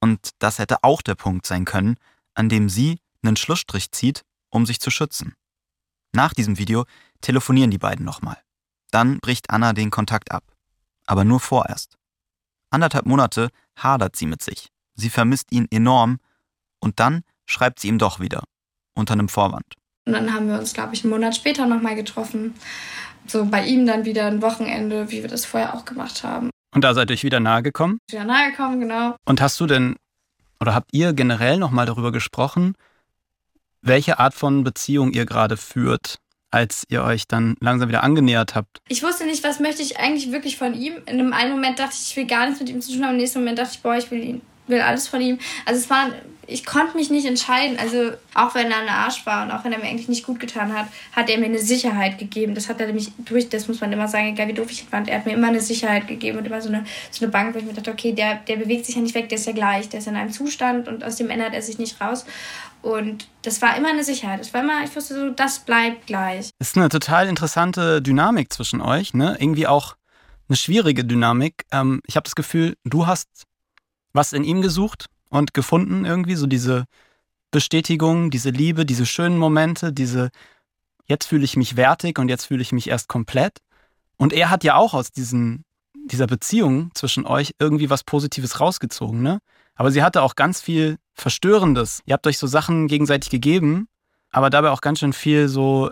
Und 0.00 0.30
das 0.38 0.58
hätte 0.58 0.78
auch 0.82 1.02
der 1.02 1.14
Punkt 1.14 1.46
sein 1.46 1.64
können, 1.64 1.96
an 2.34 2.48
dem 2.48 2.68
sie 2.68 2.98
einen 3.22 3.36
Schlussstrich 3.36 3.92
zieht, 3.92 4.22
um 4.50 4.66
sich 4.66 4.80
zu 4.80 4.90
schützen. 4.90 5.34
Nach 6.12 6.34
diesem 6.34 6.58
Video 6.58 6.84
telefonieren 7.20 7.70
die 7.70 7.78
beiden 7.78 8.04
nochmal. 8.04 8.38
Dann 8.90 9.18
bricht 9.18 9.50
Anna 9.50 9.72
den 9.72 9.90
Kontakt 9.90 10.30
ab. 10.30 10.44
Aber 11.06 11.24
nur 11.24 11.40
vorerst. 11.40 11.96
Anderthalb 12.70 13.06
Monate 13.06 13.48
hadert 13.76 14.16
sie 14.16 14.26
mit 14.26 14.42
sich. 14.42 14.68
Sie 14.94 15.10
vermisst 15.10 15.52
ihn 15.52 15.66
enorm 15.70 16.18
und 16.80 17.00
dann 17.00 17.22
schreibt 17.46 17.80
sie 17.80 17.88
ihm 17.88 17.98
doch 17.98 18.20
wieder. 18.20 18.42
Unter 18.94 19.12
einem 19.12 19.28
Vorwand. 19.28 19.74
Und 20.06 20.12
dann 20.12 20.32
haben 20.32 20.48
wir 20.48 20.58
uns, 20.58 20.72
glaube 20.72 20.94
ich, 20.94 21.04
einen 21.04 21.10
Monat 21.10 21.36
später 21.36 21.66
nochmal 21.66 21.96
getroffen. 21.96 22.54
So 23.26 23.44
bei 23.44 23.66
ihm 23.66 23.86
dann 23.86 24.04
wieder 24.04 24.26
ein 24.26 24.40
Wochenende, 24.40 25.10
wie 25.10 25.22
wir 25.22 25.28
das 25.28 25.44
vorher 25.44 25.74
auch 25.74 25.84
gemacht 25.84 26.22
haben. 26.22 26.50
Und 26.74 26.82
da 26.82 26.94
seid 26.94 27.10
ihr 27.10 27.14
euch 27.14 27.24
wieder 27.24 27.40
nahe 27.40 27.62
gekommen? 27.62 27.98
Wieder 28.10 28.24
nahe 28.24 28.50
gekommen, 28.50 28.80
genau. 28.80 29.16
Und 29.24 29.40
hast 29.40 29.58
du 29.60 29.66
denn, 29.66 29.96
oder 30.60 30.74
habt 30.74 30.92
ihr 30.92 31.12
generell 31.12 31.58
nochmal 31.58 31.86
darüber 31.86 32.12
gesprochen, 32.12 32.74
welche 33.82 34.18
Art 34.18 34.34
von 34.34 34.64
Beziehung 34.64 35.12
ihr 35.12 35.26
gerade 35.26 35.56
führt, 35.56 36.18
als 36.56 36.84
ihr 36.88 37.02
euch 37.04 37.28
dann 37.28 37.54
langsam 37.60 37.88
wieder 37.88 38.02
angenähert 38.02 38.54
habt? 38.54 38.80
Ich 38.88 39.02
wusste 39.02 39.26
nicht, 39.26 39.44
was 39.44 39.60
möchte 39.60 39.82
ich 39.82 39.98
eigentlich 39.98 40.32
wirklich 40.32 40.56
von 40.56 40.74
ihm. 40.74 40.94
In 41.06 41.20
einem 41.20 41.32
einen 41.34 41.52
Moment 41.52 41.78
dachte 41.78 41.94
ich, 41.94 42.10
ich 42.10 42.16
will 42.16 42.26
gar 42.26 42.46
nichts 42.46 42.60
mit 42.60 42.70
ihm 42.70 42.80
zu 42.80 42.92
tun 42.92 43.04
haben. 43.04 43.12
Im 43.12 43.18
nächsten 43.18 43.40
Moment 43.40 43.58
dachte 43.58 43.72
ich, 43.74 43.82
boah, 43.82 43.96
ich 43.96 44.10
will 44.10 44.22
ihn 44.22 44.40
will 44.66 44.80
alles 44.80 45.08
von 45.08 45.20
ihm. 45.20 45.38
Also 45.64 45.80
es 45.80 45.90
war, 45.90 46.10
ich 46.46 46.64
konnte 46.64 46.96
mich 46.96 47.10
nicht 47.10 47.26
entscheiden. 47.26 47.78
Also 47.78 48.12
auch 48.34 48.54
wenn 48.54 48.70
er 48.70 48.78
ein 48.78 48.88
Arsch 48.88 49.26
war 49.26 49.44
und 49.44 49.52
auch 49.52 49.64
wenn 49.64 49.72
er 49.72 49.78
mir 49.78 49.86
eigentlich 49.86 50.08
nicht 50.08 50.24
gut 50.24 50.40
getan 50.40 50.72
hat, 50.72 50.86
hat 51.12 51.28
er 51.30 51.38
mir 51.38 51.46
eine 51.46 51.58
Sicherheit 51.58 52.18
gegeben. 52.18 52.54
Das 52.54 52.68
hat 52.68 52.80
er 52.80 52.86
nämlich 52.86 53.12
durch, 53.18 53.48
das 53.48 53.68
muss 53.68 53.80
man 53.80 53.92
immer 53.92 54.08
sagen, 54.08 54.28
egal 54.28 54.48
wie 54.48 54.54
doof 54.54 54.70
ich 54.70 54.84
fand, 54.84 55.08
er 55.08 55.18
hat 55.18 55.26
mir 55.26 55.32
immer 55.32 55.48
eine 55.48 55.60
Sicherheit 55.60 56.08
gegeben 56.08 56.38
und 56.38 56.46
immer 56.46 56.60
so 56.60 56.68
eine, 56.68 56.84
so 57.10 57.24
eine 57.24 57.32
Bank, 57.32 57.54
wo 57.54 57.58
ich 57.58 57.64
mir 57.64 57.74
dachte, 57.74 57.90
okay, 57.90 58.12
der, 58.12 58.36
der 58.36 58.56
bewegt 58.56 58.86
sich 58.86 58.96
ja 58.96 59.02
nicht 59.02 59.14
weg, 59.14 59.28
der 59.28 59.38
ist 59.38 59.46
ja 59.46 59.52
gleich, 59.52 59.88
der 59.88 60.00
ist 60.00 60.06
in 60.06 60.16
einem 60.16 60.32
Zustand 60.32 60.88
und 60.88 61.04
aus 61.04 61.16
dem 61.16 61.30
ändert 61.30 61.54
er 61.54 61.62
sich 61.62 61.78
nicht 61.78 62.00
raus. 62.00 62.24
Und 62.86 63.26
das 63.42 63.60
war 63.62 63.76
immer 63.76 63.88
eine 63.88 64.04
Sicherheit. 64.04 64.38
Das 64.38 64.54
war 64.54 64.62
immer, 64.62 64.84
ich 64.84 64.94
wusste 64.94 65.14
so, 65.14 65.30
das 65.30 65.58
bleibt 65.58 66.06
gleich. 66.06 66.50
Es 66.60 66.68
ist 66.68 66.76
eine 66.76 66.88
total 66.88 67.26
interessante 67.26 68.00
Dynamik 68.00 68.52
zwischen 68.52 68.80
euch, 68.80 69.12
ne? 69.12 69.36
Irgendwie 69.40 69.66
auch 69.66 69.96
eine 70.48 70.54
schwierige 70.54 71.04
Dynamik. 71.04 71.66
Ähm, 71.72 72.00
ich 72.06 72.14
habe 72.14 72.22
das 72.22 72.36
Gefühl, 72.36 72.76
du 72.84 73.08
hast 73.08 73.28
was 74.12 74.32
in 74.32 74.44
ihm 74.44 74.62
gesucht 74.62 75.06
und 75.30 75.52
gefunden 75.52 76.04
irgendwie, 76.04 76.36
so 76.36 76.46
diese 76.46 76.84
Bestätigung, 77.50 78.30
diese 78.30 78.50
Liebe, 78.50 78.86
diese 78.86 79.04
schönen 79.04 79.36
Momente, 79.36 79.92
diese 79.92 80.30
jetzt 81.06 81.26
fühle 81.26 81.44
ich 81.44 81.56
mich 81.56 81.74
wertig 81.76 82.20
und 82.20 82.28
jetzt 82.28 82.44
fühle 82.44 82.62
ich 82.62 82.70
mich 82.70 82.88
erst 82.88 83.08
komplett. 83.08 83.58
Und 84.16 84.32
er 84.32 84.48
hat 84.48 84.62
ja 84.62 84.76
auch 84.76 84.94
aus 84.94 85.10
diesen, 85.10 85.64
dieser 86.04 86.28
Beziehung 86.28 86.92
zwischen 86.94 87.26
euch 87.26 87.56
irgendwie 87.58 87.90
was 87.90 88.04
Positives 88.04 88.60
rausgezogen, 88.60 89.22
ne? 89.22 89.40
Aber 89.76 89.90
sie 89.90 90.02
hatte 90.02 90.22
auch 90.22 90.34
ganz 90.34 90.60
viel 90.60 90.98
Verstörendes. 91.14 92.02
Ihr 92.06 92.14
habt 92.14 92.26
euch 92.26 92.38
so 92.38 92.46
Sachen 92.46 92.88
gegenseitig 92.88 93.30
gegeben, 93.30 93.88
aber 94.30 94.50
dabei 94.50 94.70
auch 94.70 94.80
ganz 94.80 94.98
schön 94.98 95.12
viel 95.12 95.48
so, 95.48 95.90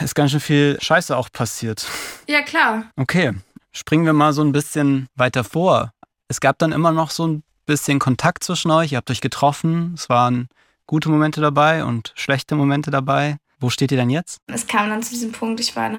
ist 0.00 0.14
ganz 0.14 0.32
schön 0.32 0.40
viel 0.40 0.78
Scheiße 0.80 1.16
auch 1.16 1.30
passiert. 1.32 1.86
Ja, 2.28 2.42
klar. 2.42 2.84
Okay, 2.96 3.32
springen 3.72 4.04
wir 4.04 4.12
mal 4.12 4.32
so 4.32 4.42
ein 4.42 4.52
bisschen 4.52 5.08
weiter 5.14 5.44
vor. 5.44 5.92
Es 6.28 6.40
gab 6.40 6.58
dann 6.58 6.72
immer 6.72 6.92
noch 6.92 7.10
so 7.10 7.26
ein 7.26 7.42
bisschen 7.66 7.98
Kontakt 7.98 8.44
zwischen 8.44 8.70
euch. 8.70 8.92
Ihr 8.92 8.98
habt 8.98 9.10
euch 9.10 9.20
getroffen. 9.20 9.94
Es 9.94 10.08
waren 10.08 10.48
gute 10.86 11.08
Momente 11.08 11.40
dabei 11.40 11.84
und 11.84 12.12
schlechte 12.16 12.56
Momente 12.56 12.90
dabei. 12.90 13.36
Wo 13.58 13.70
steht 13.70 13.90
ihr 13.90 13.98
denn 13.98 14.10
jetzt? 14.10 14.38
Es 14.46 14.66
kam 14.66 14.90
dann 14.90 15.02
zu 15.02 15.10
diesem 15.10 15.32
Punkt, 15.32 15.60
ich 15.60 15.74
war 15.74 15.96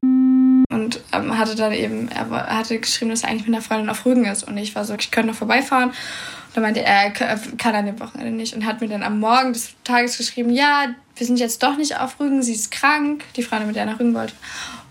und 0.78 1.00
ähm, 1.12 1.38
hatte 1.38 1.56
dann 1.56 1.74
eben, 1.74 2.08
er, 2.10 2.30
hatte 2.30 2.80
geschrieben, 2.80 3.10
dass 3.10 3.24
er 3.24 3.30
eigentlich 3.30 3.48
mit 3.48 3.56
einer 3.56 3.64
Freundin 3.64 3.90
auf 3.90 4.06
Rügen 4.06 4.26
ist. 4.26 4.44
Und 4.44 4.58
ich 4.58 4.76
war 4.76 4.86
so, 4.86 4.94
ich 4.94 5.10
könnte 5.10 5.30
noch 5.30 5.38
vorbeifahren. 5.38 5.90
Und 5.90 5.96
dann 6.54 6.64
meinte 6.64 6.84
er, 6.84 7.12
er 7.20 7.40
kann 7.58 7.74
an 7.74 7.88
dem 7.88 8.00
Wochenende 8.00 8.32
nicht. 8.32 8.54
Und 8.56 8.66
hat 8.66 8.80
mir 8.80 8.88
dann 8.88 9.02
am 9.02 9.20
Morgen 9.20 9.54
des 9.54 9.74
Tages 9.84 10.18
geschrieben, 10.18 10.52
ja, 10.52 10.90
wir 11.16 11.26
sind 11.26 11.40
jetzt 11.40 11.64
doch 11.64 11.78
nicht 11.78 12.00
auf 12.00 12.20
Rügen, 12.20 12.44
sie 12.44 12.54
ist 12.54 12.70
krank, 12.70 13.24
die 13.36 13.42
Freundin, 13.42 13.68
mit 13.68 13.76
der 13.76 13.86
er 13.86 13.92
nach 13.92 14.00
Rügen 14.00 14.14
wollte. 14.14 14.34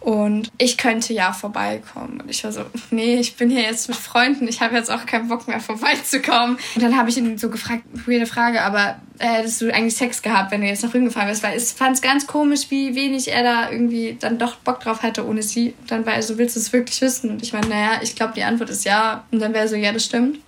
Und 0.06 0.52
ich 0.58 0.78
könnte 0.78 1.12
ja 1.12 1.32
vorbeikommen. 1.32 2.20
Und 2.20 2.30
ich 2.30 2.44
war 2.44 2.52
so, 2.52 2.60
nee, 2.92 3.16
ich 3.16 3.34
bin 3.34 3.50
hier 3.50 3.62
jetzt 3.62 3.88
mit 3.88 3.98
Freunden, 3.98 4.46
ich 4.46 4.60
habe 4.60 4.76
jetzt 4.76 4.88
auch 4.88 5.04
keinen 5.04 5.26
Bock 5.26 5.48
mehr 5.48 5.58
vorbeizukommen. 5.58 6.58
Und 6.76 6.80
dann 6.80 6.96
habe 6.96 7.08
ich 7.08 7.16
ihn 7.16 7.36
so 7.38 7.50
gefragt, 7.50 7.82
weirde 8.06 8.26
Frage, 8.26 8.62
aber 8.62 9.00
äh, 9.18 9.26
hättest 9.26 9.62
du 9.62 9.74
eigentlich 9.74 9.96
Sex 9.96 10.22
gehabt, 10.22 10.52
wenn 10.52 10.60
du 10.60 10.68
jetzt 10.68 10.84
nach 10.84 10.94
Rügen 10.94 11.06
gefahren 11.06 11.26
wärst? 11.26 11.42
Weil 11.42 11.58
ich 11.58 11.64
fand 11.64 11.96
es 11.96 12.02
ganz 12.02 12.28
komisch, 12.28 12.66
wie 12.70 12.94
wenig 12.94 13.32
er 13.32 13.42
da 13.42 13.72
irgendwie 13.72 14.16
dann 14.20 14.38
doch 14.38 14.54
Bock 14.54 14.78
drauf 14.78 15.02
hatte 15.02 15.26
ohne 15.26 15.42
sie. 15.42 15.74
Und 15.80 15.90
dann 15.90 16.06
war 16.06 16.14
er 16.14 16.22
so, 16.22 16.38
willst 16.38 16.54
du 16.54 16.60
es 16.60 16.72
wirklich 16.72 17.00
wissen? 17.00 17.30
Und 17.30 17.42
ich 17.42 17.52
meine, 17.52 17.66
naja, 17.66 17.98
ich 18.00 18.14
glaube, 18.14 18.34
die 18.36 18.44
Antwort 18.44 18.70
ist 18.70 18.84
ja. 18.84 19.24
Und 19.32 19.40
dann 19.40 19.54
wäre 19.54 19.64
er 19.64 19.68
so, 19.68 19.74
ja, 19.74 19.90
das 19.90 20.04
stimmt. 20.04 20.38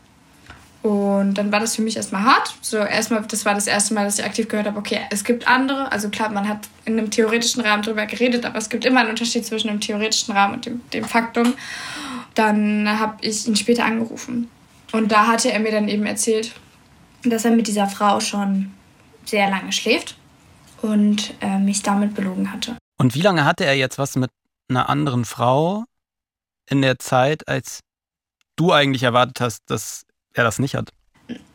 Und 0.82 1.34
dann 1.34 1.50
war 1.50 1.58
das 1.58 1.74
für 1.74 1.82
mich 1.82 1.96
erstmal 1.96 2.22
hart. 2.22 2.54
So 2.60 2.76
erstmal, 2.76 3.22
das 3.22 3.44
war 3.44 3.54
das 3.54 3.66
erste 3.66 3.94
Mal, 3.94 4.04
dass 4.04 4.18
ich 4.18 4.24
aktiv 4.24 4.48
gehört 4.48 4.66
habe, 4.66 4.78
okay, 4.78 5.00
es 5.10 5.24
gibt 5.24 5.48
andere. 5.48 5.90
Also 5.90 6.08
klar, 6.08 6.30
man 6.30 6.48
hat 6.48 6.68
in 6.84 6.98
einem 6.98 7.10
theoretischen 7.10 7.62
Rahmen 7.62 7.82
drüber 7.82 8.06
geredet, 8.06 8.44
aber 8.44 8.58
es 8.58 8.68
gibt 8.68 8.84
immer 8.84 9.00
einen 9.00 9.10
Unterschied 9.10 9.44
zwischen 9.44 9.68
einem 9.68 9.80
theoretischen 9.80 10.34
Rahmen 10.34 10.54
und 10.54 10.66
dem, 10.66 10.80
dem 10.92 11.04
Faktum. 11.04 11.54
Dann 12.34 12.88
habe 12.98 13.16
ich 13.22 13.46
ihn 13.48 13.56
später 13.56 13.84
angerufen. 13.84 14.48
Und 14.92 15.10
da 15.10 15.26
hatte 15.26 15.50
er 15.52 15.58
mir 15.58 15.72
dann 15.72 15.88
eben 15.88 16.06
erzählt, 16.06 16.52
dass 17.24 17.44
er 17.44 17.50
mit 17.50 17.66
dieser 17.66 17.88
Frau 17.88 18.20
schon 18.20 18.72
sehr 19.24 19.50
lange 19.50 19.72
schläft 19.72 20.16
und 20.80 21.34
äh, 21.40 21.58
mich 21.58 21.82
damit 21.82 22.14
belogen 22.14 22.52
hatte. 22.52 22.76
Und 22.98 23.14
wie 23.14 23.20
lange 23.20 23.44
hatte 23.44 23.64
er 23.64 23.74
jetzt 23.74 23.98
was 23.98 24.16
mit 24.16 24.30
einer 24.68 24.88
anderen 24.88 25.24
Frau 25.24 25.84
in 26.70 26.82
der 26.82 26.98
Zeit, 26.98 27.48
als 27.48 27.80
du 28.56 28.72
eigentlich 28.72 29.02
erwartet 29.02 29.40
hast, 29.40 29.62
dass 29.66 30.02
er 30.34 30.44
das 30.44 30.58
nicht 30.58 30.74
hat. 30.74 30.92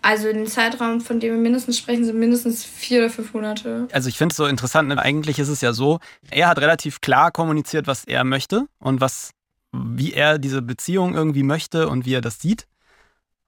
Also 0.02 0.32
den 0.32 0.46
Zeitraum, 0.46 1.02
von 1.02 1.20
dem 1.20 1.34
wir 1.34 1.40
mindestens 1.40 1.78
sprechen, 1.78 2.06
sind 2.06 2.20
mindestens 2.20 2.64
vier 2.64 3.00
oder 3.00 3.10
fünf 3.10 3.34
Monate. 3.34 3.88
Also 3.92 4.10
ich 4.10 4.18
finde 4.18 4.34
es 4.34 4.38
so 4.38 4.46
interessant, 4.46 4.90
ne? 4.90 5.00
eigentlich 5.00 5.40
ist 5.40 5.48
es 5.48 5.62
ja 5.62 5.74
so, 5.74 6.00
er 6.30 6.48
hat 6.48 6.60
relativ 6.60 7.02
klar 7.02 7.32
kommuniziert, 7.32 7.88
was 7.88 8.04
er 8.04 8.24
möchte 8.24 8.68
und 8.80 9.02
was, 9.02 9.32
wie 9.72 10.14
er 10.14 10.38
diese 10.38 10.62
Beziehung 10.62 11.16
irgendwie 11.16 11.44
möchte 11.44 11.90
und 11.90 12.06
wie 12.06 12.14
er 12.14 12.22
das 12.22 12.40
sieht. 12.40 12.68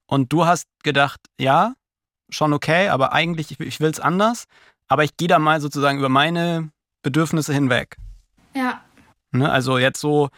Und 0.08 0.32
du 0.34 0.46
hast 0.46 0.68
gedacht, 0.84 1.20
ja, 1.40 1.74
schon 2.30 2.54
okay, 2.54 2.90
aber 2.90 3.14
eigentlich, 3.14 3.52
ich, 3.52 3.60
ich 3.60 3.80
will 3.80 3.92
es 3.92 4.00
anders, 4.00 4.46
aber 4.88 5.04
ich 5.04 5.18
gehe 5.18 5.28
da 5.28 5.40
mal 5.40 5.62
sozusagen 5.62 6.00
über 6.00 6.10
meine 6.10 6.70
Bedürfnisse 7.04 7.54
hinweg. 7.54 7.98
Ja. 8.56 8.82
Ne? 9.32 9.52
Also 9.52 9.78
jetzt 9.78 10.00
so, 10.00 10.30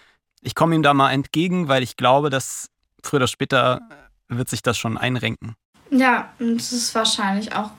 ich 0.42 0.56
komme 0.56 0.76
ihm 0.76 0.84
da 0.84 0.94
mal 0.94 1.12
entgegen, 1.12 1.68
weil 1.68 1.84
ich 1.84 1.96
glaube, 1.96 2.30
dass 2.30 2.70
früher 3.04 3.20
oder 3.20 3.28
später 3.28 3.82
wird 4.30 4.50
sich 4.50 4.62
das 4.62 4.78
schon 4.78 4.98
einrenken. 4.98 5.56
Ja, 5.90 6.30
und 6.40 6.58
das 6.58 6.74
ist 6.74 6.94
wahrscheinlich 6.96 7.54
auch 7.54 7.72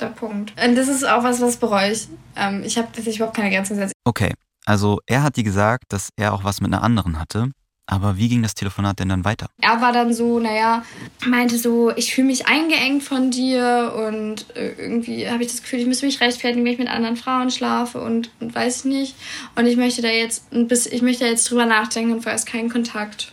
der 0.00 0.06
Punkt. 0.06 0.52
Und 0.62 0.76
das 0.76 0.88
ist 0.88 1.04
auch 1.04 1.22
was, 1.22 1.40
was 1.40 1.56
bereue 1.56 1.92
ich. 1.92 2.08
Ähm, 2.36 2.62
ich 2.64 2.78
habe 2.78 2.88
tatsächlich 2.88 3.16
überhaupt 3.16 3.36
keine 3.36 3.50
Grenzen 3.50 3.76
gesetzt. 3.76 3.94
Okay, 4.04 4.32
also 4.64 5.00
er 5.06 5.22
hat 5.22 5.36
dir 5.36 5.44
gesagt, 5.44 5.84
dass 5.92 6.10
er 6.16 6.32
auch 6.32 6.44
was 6.44 6.60
mit 6.60 6.72
einer 6.72 6.82
anderen 6.82 7.18
hatte. 7.18 7.50
Aber 7.90 8.16
wie 8.16 8.28
ging 8.28 8.40
das 8.40 8.54
Telefonat 8.54 9.00
denn 9.00 9.08
dann 9.08 9.24
weiter? 9.24 9.48
Er 9.60 9.80
war 9.80 9.92
dann 9.92 10.14
so, 10.14 10.38
naja, 10.38 10.84
meinte 11.26 11.58
so, 11.58 11.90
ich 11.96 12.14
fühle 12.14 12.28
mich 12.28 12.46
eingeengt 12.46 13.02
von 13.02 13.32
dir 13.32 13.92
und 13.96 14.46
äh, 14.54 14.74
irgendwie 14.78 15.28
habe 15.28 15.42
ich 15.42 15.50
das 15.50 15.60
Gefühl, 15.60 15.80
ich 15.80 15.86
müsste 15.88 16.06
mich 16.06 16.20
rechtfertigen, 16.20 16.64
wenn 16.64 16.74
ich 16.74 16.78
mit 16.78 16.88
anderen 16.88 17.16
Frauen 17.16 17.50
schlafe 17.50 18.00
und, 18.00 18.30
und 18.38 18.54
weiß 18.54 18.78
ich 18.78 18.84
nicht. 18.84 19.16
Und 19.56 19.66
ich 19.66 19.76
möchte 19.76 20.02
da 20.02 20.08
jetzt, 20.08 20.44
bis, 20.52 20.86
ich 20.86 21.02
möchte 21.02 21.24
da 21.24 21.30
jetzt 21.30 21.50
drüber 21.50 21.66
nachdenken 21.66 22.12
und 22.12 22.22
vorerst 22.22 22.46
keinen 22.46 22.70
Kontakt. 22.70 23.32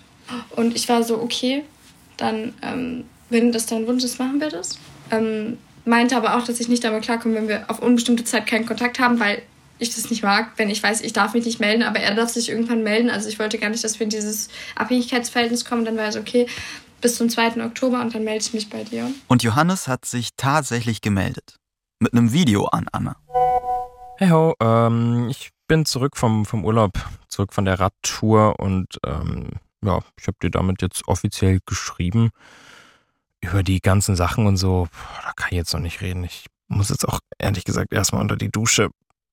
Und 0.56 0.76
ich 0.76 0.90
war 0.90 1.04
so, 1.04 1.22
okay, 1.22 1.64
dann, 2.18 2.54
ähm, 2.62 3.06
wenn 3.30 3.52
das 3.52 3.66
dein 3.66 3.88
Wunsch 3.88 4.04
ist, 4.04 4.20
machen 4.20 4.40
wir 4.40 4.50
das. 4.50 4.78
Ähm, 5.12 5.58
meinte 5.86 6.18
aber 6.18 6.38
auch, 6.38 6.44
dass 6.44 6.60
ich 6.60 6.68
nicht 6.68 6.84
damit 6.84 7.04
klarkomme, 7.04 7.36
wenn 7.36 7.48
wir 7.48 7.66
auf 7.70 7.80
unbestimmte 7.80 8.24
Zeit 8.24 8.48
keinen 8.48 8.66
Kontakt 8.66 9.00
haben, 9.00 9.20
weil 9.20 9.42
ich 9.80 9.94
das 9.96 10.10
nicht 10.10 10.24
mag, 10.24 10.52
wenn 10.58 10.70
ich 10.70 10.82
weiß, 10.82 11.02
ich 11.02 11.14
darf 11.14 11.34
mich 11.34 11.46
nicht 11.46 11.60
melden, 11.60 11.84
aber 11.84 12.00
er 12.00 12.16
darf 12.16 12.30
sich 12.30 12.50
irgendwann 12.50 12.84
melden. 12.84 13.10
Also 13.10 13.30
ich 13.30 13.40
wollte 13.40 13.60
gar 13.60 13.70
nicht, 13.70 13.84
dass 13.84 14.00
wir 14.00 14.06
in 14.06 14.10
dieses 14.10 14.50
Abhängigkeitsverhältnis 14.76 15.66
kommen. 15.66 15.86
Dann 15.86 15.98
war 15.98 16.08
es 16.08 16.18
okay, 16.18 16.48
bis 17.02 17.16
zum 17.16 17.30
2. 17.30 17.64
Oktober 17.64 18.02
und 18.02 18.14
dann 18.14 18.24
melde 18.24 18.44
ich 18.44 18.54
mich 18.54 18.70
bei 18.70 18.84
dir. 18.84 19.12
Und 19.28 19.44
Johannes 19.44 19.88
hat 19.88 20.06
sich 20.06 20.30
tatsächlich 20.36 21.02
gemeldet. 21.02 21.58
Mit 22.00 22.14
einem 22.14 22.34
Video 22.34 22.66
an 22.66 22.88
Anna. 22.92 23.16
Hey 24.18 24.30
ho, 24.30 24.56
ähm, 24.60 25.28
ich 25.30 25.52
bin 25.68 25.86
zurück 25.86 26.18
vom, 26.18 26.46
vom 26.46 26.66
Urlaub, 26.66 26.94
zurück 27.28 27.54
von 27.54 27.66
der 27.66 27.80
Radtour 27.80 28.60
und 28.60 28.98
ähm, 29.06 29.52
ja, 29.84 30.00
ich 30.20 30.28
habe 30.28 30.38
dir 30.42 30.52
damit 30.52 30.82
jetzt 30.82 31.08
offiziell 31.08 31.60
geschrieben. 31.66 32.32
Über 33.42 33.62
die 33.64 33.80
ganzen 33.80 34.16
Sachen 34.16 34.48
und 34.48 34.58
so, 34.58 34.88
boah, 34.92 35.22
da 35.24 35.32
kann 35.36 35.50
ich 35.52 35.58
jetzt 35.58 35.74
noch 35.74 35.80
nicht 35.80 36.02
reden. 36.02 36.24
Ich 36.24 36.48
muss 36.68 36.90
jetzt 36.90 37.08
auch 37.08 37.20
ehrlich 37.38 37.64
gesagt 37.64 37.94
erstmal 37.94 38.22
unter 38.22 38.36
die 38.36 38.50
Dusche. 38.50 38.90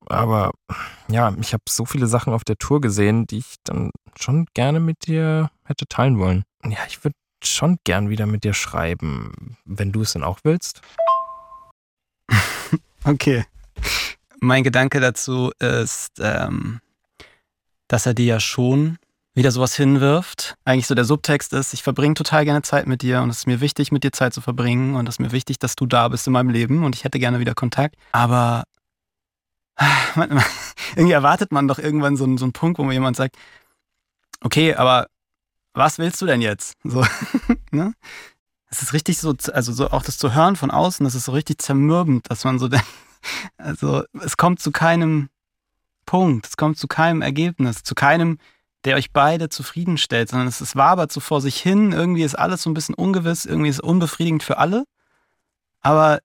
Aber 0.07 0.53
ja, 1.09 1.35
ich 1.41 1.55
habe 1.55 1.63
so 1.69 1.87
viele 1.87 2.07
Sachen 2.07 2.33
auf 2.35 2.45
der 2.45 2.57
Tour 2.57 2.81
gesehen, 2.81 3.27
die 3.27 3.39
ich 3.39 3.57
dann 3.65 3.91
schon 4.19 4.47
gerne 4.55 4.81
mit 4.81 5.07
dir 5.07 5.51
hätte 5.65 5.87
teilen 5.87 6.19
wollen. 6.19 6.45
Ja, 6.65 6.81
ich 6.87 7.03
würde 7.03 7.17
schon 7.43 7.79
gern 7.85 8.11
wieder 8.11 8.27
mit 8.27 8.45
dir 8.45 8.55
schreiben, 8.55 9.57
wenn 9.65 9.93
du 9.93 10.03
es 10.03 10.13
denn 10.13 10.23
auch 10.23 10.41
willst. 10.45 10.83
okay. 13.05 13.45
Mein 14.41 14.63
Gedanke 14.63 15.01
dazu 15.01 15.53
ist, 15.59 16.21
ähm, 16.21 16.81
dass 17.89 18.07
er 18.07 18.15
dir 18.15 18.27
ja 18.27 18.41
schon 18.41 18.99
wieder 19.35 19.51
sowas 19.51 19.75
hinwirft. 19.75 20.57
Eigentlich 20.65 20.87
so 20.87 20.95
der 20.95 21.05
Subtext 21.05 21.53
ist, 21.53 21.75
ich 21.75 21.83
verbringe 21.83 22.15
total 22.15 22.45
gerne 22.45 22.63
Zeit 22.63 22.87
mit 22.87 23.03
dir 23.03 23.21
und 23.21 23.31
es 23.31 23.39
ist 23.39 23.47
mir 23.47 23.61
wichtig, 23.61 23.91
mit 23.91 24.05
dir 24.05 24.13
Zeit 24.13 24.33
zu 24.33 24.41
verbringen 24.41 24.95
und 24.95 25.09
es 25.09 25.17
ist 25.17 25.19
mir 25.19 25.33
wichtig, 25.33 25.59
dass 25.59 25.75
du 25.75 25.87
da 25.87 26.09
bist 26.09 26.27
in 26.27 26.33
meinem 26.33 26.51
Leben 26.51 26.85
und 26.85 26.95
ich 26.95 27.05
hätte 27.05 27.19
gerne 27.19 27.41
wieder 27.41 27.55
Kontakt. 27.55 27.97
Aber 28.13 28.65
irgendwie 30.97 31.13
erwartet 31.13 31.51
man 31.51 31.67
doch 31.67 31.79
irgendwann 31.79 32.17
so 32.17 32.25
einen, 32.25 32.39
so 32.39 32.45
einen 32.45 32.53
Punkt, 32.53 32.79
wo 32.79 32.85
mir 32.85 32.93
jemand 32.93 33.17
sagt, 33.17 33.37
okay, 34.41 34.75
aber 34.75 35.09
was 35.73 35.99
willst 35.99 36.23
du 36.23 36.27
denn 36.27 36.41
jetzt? 36.41 36.75
So, 36.85 37.05
ne? 37.73 37.95
Es 38.71 38.83
ist 38.83 38.93
richtig 38.93 39.19
so, 39.19 39.35
also 39.53 39.73
so 39.73 39.91
auch 39.91 40.03
das 40.03 40.19
zu 40.19 40.35
hören 40.35 40.57
von 40.57 40.71
außen, 40.71 41.05
das 41.05 41.15
ist 41.15 41.27
so 41.27 41.33
richtig 41.33 41.61
zermürbend, 41.61 42.31
dass 42.31 42.45
man 42.45 42.59
so 42.59 42.69
denkt, 42.69 42.87
also 43.57 44.05
es 44.23 44.37
kommt 44.37 44.61
zu 44.61 44.71
keinem 44.71 45.29
Punkt, 46.07 46.47
es 46.47 46.57
kommt 46.57 46.79
zu 46.79 46.87
keinem 46.87 47.23
Ergebnis, 47.23 47.83
zu 47.83 47.95
keinem, 47.95 48.39
der 48.85 48.97
euch 48.97 49.13
beide 49.13 49.49
zufriedenstellt, 49.49 50.29
sondern 50.29 50.49
es, 50.49 50.77
wabert 50.77 51.11
so 51.13 51.21
vor 51.21 51.41
sich 51.41 51.61
hin, 51.61 51.93
irgendwie 51.93 52.23
ist 52.23 52.35
alles 52.35 52.63
so 52.63 52.71
ein 52.71 52.75
bisschen 52.75 52.95
ungewiss, 52.95 53.47
irgendwie 53.47 53.71
ist 53.71 53.77
es 53.77 53.81
unbefriedigend 53.81 54.43
für 54.43 54.59
alle, 54.59 54.85
aber 55.81 56.21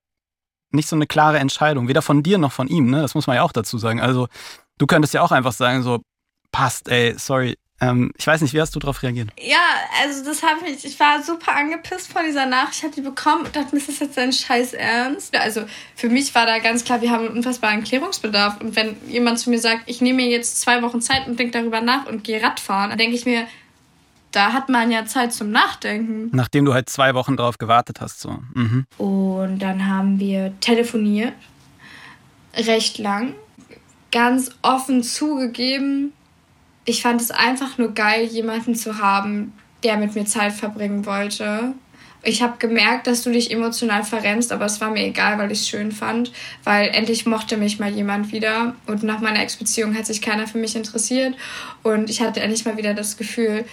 nicht 0.71 0.89
so 0.89 0.95
eine 0.95 1.07
klare 1.07 1.39
Entscheidung, 1.39 1.87
weder 1.87 2.01
von 2.01 2.21
dir 2.21 2.37
noch 2.37 2.51
von 2.51 2.67
ihm, 2.67 2.89
ne? 2.89 3.01
Das 3.01 3.15
muss 3.15 3.27
man 3.27 3.37
ja 3.37 3.43
auch 3.43 3.51
dazu 3.51 3.77
sagen. 3.77 3.99
Also, 3.99 4.27
du 4.77 4.85
könntest 4.85 5.13
ja 5.13 5.21
auch 5.21 5.31
einfach 5.31 5.53
sagen, 5.53 5.81
so, 5.81 5.99
passt, 6.51 6.89
ey, 6.89 7.15
sorry, 7.17 7.57
ähm, 7.81 8.11
ich 8.17 8.27
weiß 8.27 8.41
nicht, 8.41 8.53
wie 8.53 8.59
hast 8.59 8.75
du 8.75 8.79
darauf 8.79 9.01
reagiert? 9.03 9.29
Ja, 9.39 9.57
also 10.03 10.23
das 10.23 10.43
habe 10.43 10.67
ich, 10.67 10.83
ich 10.83 10.99
war 10.99 11.23
super 11.23 11.55
angepisst 11.55 12.11
von 12.11 12.25
dieser 12.25 12.45
Nachricht. 12.45 12.79
Ich 12.79 12.83
habe 12.83 12.93
die 12.93 13.01
bekommen 13.01 13.45
und 13.45 13.55
dachte, 13.55 13.75
ist 13.75 13.87
das 13.87 13.99
jetzt 13.99 14.17
dein 14.17 14.33
Scheiß 14.33 14.73
Ernst? 14.73 15.35
Also 15.35 15.61
für 15.95 16.09
mich 16.09 16.33
war 16.35 16.45
da 16.45 16.59
ganz 16.59 16.83
klar, 16.83 17.01
wir 17.01 17.11
haben 17.11 17.27
einen 17.27 17.37
unfassbaren 17.37 17.83
Klärungsbedarf. 17.83 18.59
Und 18.59 18.75
wenn 18.75 18.97
jemand 19.07 19.39
zu 19.39 19.49
mir 19.49 19.59
sagt, 19.59 19.83
ich 19.85 20.01
nehme 20.01 20.17
mir 20.23 20.29
jetzt 20.29 20.59
zwei 20.59 20.81
Wochen 20.81 21.01
Zeit 21.01 21.27
und 21.27 21.39
denke 21.39 21.57
darüber 21.57 21.79
nach 21.81 22.05
und 22.05 22.23
gehe 22.23 22.41
Radfahren, 22.41 22.89
dann 22.89 22.97
denke 22.97 23.15
ich 23.15 23.25
mir, 23.25 23.47
da 24.31 24.53
hat 24.53 24.69
man 24.69 24.91
ja 24.91 25.05
Zeit 25.05 25.33
zum 25.33 25.49
Nachdenken. 25.51 26.29
Nachdem 26.33 26.65
du 26.65 26.73
halt 26.73 26.89
zwei 26.89 27.15
Wochen 27.15 27.37
drauf 27.37 27.57
gewartet 27.57 28.01
hast, 28.01 28.19
so. 28.19 28.39
Mhm. 28.53 28.85
Und 28.97 29.59
dann 29.59 29.87
haben 29.87 30.19
wir 30.19 30.53
telefoniert, 30.59 31.33
recht 32.55 32.97
lang, 32.97 33.33
ganz 34.11 34.51
offen 34.61 35.01
zugegeben, 35.01 36.13
ich 36.89 37.03
fand 37.03 37.21
es 37.21 37.29
einfach 37.29 37.77
nur 37.77 37.93
geil, 37.93 38.25
jemanden 38.25 38.73
zu 38.73 38.97
haben, 38.97 39.53
der 39.83 39.97
mit 39.97 40.15
mir 40.15 40.25
Zeit 40.25 40.53
verbringen 40.53 41.05
wollte. 41.05 41.73
Ich 42.23 42.41
habe 42.41 42.57
gemerkt, 42.57 43.07
dass 43.07 43.21
du 43.21 43.31
dich 43.31 43.51
emotional 43.51 44.03
verrennst, 44.03 44.51
aber 44.51 44.65
es 44.65 44.81
war 44.81 44.89
mir 44.89 45.05
egal, 45.05 45.37
weil 45.37 45.51
ich 45.51 45.59
es 45.59 45.69
schön 45.69 45.91
fand, 45.91 46.33
weil 46.65 46.89
endlich 46.89 47.25
mochte 47.25 47.55
mich 47.55 47.79
mal 47.79 47.91
jemand 47.91 48.33
wieder 48.33 48.75
und 48.87 49.03
nach 49.03 49.21
meiner 49.21 49.39
Ex-Beziehung 49.39 49.95
hat 49.95 50.05
sich 50.05 50.21
keiner 50.21 50.47
für 50.47 50.57
mich 50.57 50.75
interessiert 50.75 51.35
und 51.83 52.09
ich 52.09 52.21
hatte 52.21 52.41
endlich 52.41 52.65
mal 52.65 52.75
wieder 52.75 52.93
das 52.93 53.15
Gefühl, 53.15 53.63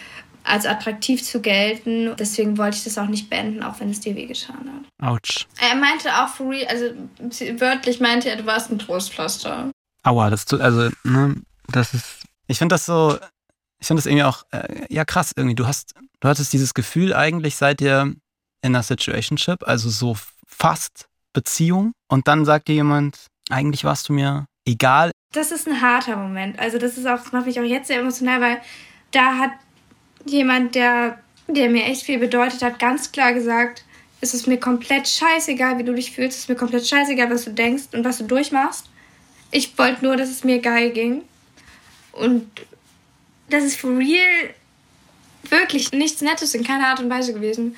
als 0.44 0.64
attraktiv 0.64 1.24
zu 1.24 1.40
gelten. 1.40 2.14
Deswegen 2.16 2.56
wollte 2.56 2.76
ich 2.76 2.84
das 2.84 2.98
auch 2.98 3.08
nicht 3.08 3.28
beenden, 3.28 3.64
auch 3.64 3.80
wenn 3.80 3.90
es 3.90 3.98
dir 3.98 4.14
wehgetan 4.14 4.70
hat. 4.72 5.08
Autsch. 5.08 5.46
Er 5.58 5.74
meinte 5.74 6.08
auch 6.10 6.28
for 6.28 6.50
real, 6.50 6.68
also 6.68 6.84
wörtlich 7.58 7.98
meinte 7.98 8.28
er, 8.28 8.36
du 8.36 8.46
warst 8.46 8.70
ein 8.70 8.78
Trostpflaster. 8.78 9.72
Aua, 10.04 10.30
das 10.30 10.44
tut, 10.44 10.60
also, 10.60 10.90
ne, 11.02 11.34
das 11.72 11.94
ist 11.94 12.26
ich 12.46 12.58
finde 12.58 12.74
das 12.74 12.86
so, 12.86 13.18
ich 13.80 13.86
finde 13.86 14.00
das 14.00 14.06
irgendwie 14.06 14.24
auch, 14.24 14.44
äh, 14.52 14.86
ja 14.88 15.04
krass 15.04 15.32
irgendwie. 15.36 15.54
Du 15.54 15.66
hast, 15.66 15.94
du 16.20 16.28
hattest 16.28 16.52
dieses 16.52 16.74
Gefühl 16.74 17.14
eigentlich 17.14 17.56
seit 17.56 17.80
ihr 17.80 18.14
in 18.62 18.74
einer 18.74 18.82
Situationship, 18.82 19.66
also 19.66 19.90
so 19.90 20.16
fast 20.46 21.06
Beziehung 21.32 21.92
und 22.08 22.28
dann 22.28 22.44
sagt 22.44 22.68
dir 22.68 22.74
jemand, 22.74 23.26
eigentlich 23.50 23.84
warst 23.84 24.08
du 24.08 24.12
mir 24.12 24.46
egal. 24.64 25.10
Das 25.32 25.50
ist 25.52 25.68
ein 25.68 25.80
harter 25.80 26.16
Moment. 26.16 26.58
Also 26.58 26.78
das 26.78 26.96
ist 26.96 27.06
auch, 27.06 27.18
das 27.18 27.32
macht 27.32 27.46
mich 27.46 27.60
auch 27.60 27.64
jetzt 27.64 27.88
sehr 27.88 28.00
emotional, 28.00 28.40
weil 28.40 28.60
da 29.10 29.38
hat 29.38 29.52
jemand, 30.24 30.74
der, 30.74 31.18
der 31.46 31.70
mir 31.70 31.84
echt 31.84 32.02
viel 32.02 32.18
bedeutet 32.18 32.62
hat, 32.62 32.78
ganz 32.78 33.12
klar 33.12 33.32
gesagt, 33.32 33.84
es 34.20 34.34
ist 34.34 34.46
mir 34.46 34.58
komplett 34.58 35.06
scheißegal, 35.06 35.78
wie 35.78 35.84
du 35.84 35.94
dich 35.94 36.12
fühlst, 36.12 36.36
es 36.36 36.44
ist 36.44 36.48
mir 36.48 36.56
komplett 36.56 36.86
scheißegal, 36.86 37.30
was 37.30 37.44
du 37.44 37.52
denkst 37.52 37.88
und 37.92 38.04
was 38.04 38.18
du 38.18 38.24
durchmachst. 38.24 38.88
Ich 39.50 39.76
wollte 39.78 40.04
nur, 40.04 40.16
dass 40.16 40.30
es 40.30 40.42
mir 40.42 40.60
geil 40.60 40.90
ging. 40.90 41.22
Und 42.18 42.46
das 43.50 43.64
ist 43.64 43.78
for 43.78 43.96
real 43.96 44.54
wirklich 45.48 45.92
nichts 45.92 46.20
Nettes 46.22 46.54
in 46.54 46.64
keiner 46.64 46.88
Art 46.88 47.00
und 47.00 47.10
Weise 47.10 47.32
gewesen. 47.32 47.76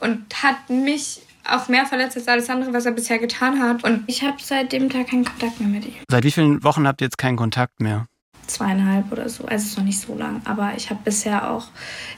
Und 0.00 0.42
hat 0.42 0.70
mich 0.70 1.22
auch 1.48 1.68
mehr 1.68 1.86
verletzt 1.86 2.16
als 2.16 2.28
alles 2.28 2.50
andere, 2.50 2.72
was 2.72 2.86
er 2.86 2.92
bisher 2.92 3.18
getan 3.18 3.60
hat. 3.60 3.84
Und 3.84 4.04
ich 4.06 4.22
habe 4.22 4.36
seit 4.40 4.72
dem 4.72 4.88
Tag 4.88 5.08
keinen 5.08 5.24
Kontakt 5.24 5.60
mehr 5.60 5.68
mit 5.68 5.84
ihm. 5.84 5.94
Seit 6.08 6.24
wie 6.24 6.30
vielen 6.30 6.62
Wochen 6.64 6.86
habt 6.86 7.00
ihr 7.00 7.06
jetzt 7.06 7.18
keinen 7.18 7.36
Kontakt 7.36 7.80
mehr? 7.80 8.06
Zweieinhalb 8.46 9.10
oder 9.12 9.28
so. 9.28 9.44
Also 9.44 9.64
es 9.64 9.70
ist 9.70 9.78
noch 9.78 9.84
nicht 9.84 10.00
so 10.00 10.16
lang. 10.16 10.42
Aber 10.44 10.72
ich 10.76 10.90
habe 10.90 11.00
bisher 11.04 11.50
auch 11.50 11.68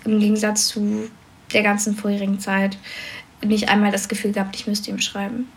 im 0.05 0.21
Gegensatz 0.21 0.69
zu 0.69 1.11
der 1.53 1.63
ganzen 1.63 1.97
vorherigen 1.97 2.41
Zeit 2.41 2.79
nicht 3.43 3.69
einmal 3.69 3.93
das 3.93 4.09
Gefühl 4.09 4.33
gehabt, 4.33 4.57
ich 4.57 4.67
müsste 4.67 4.91
ihm 4.91 5.01
schreiben. 5.01 5.49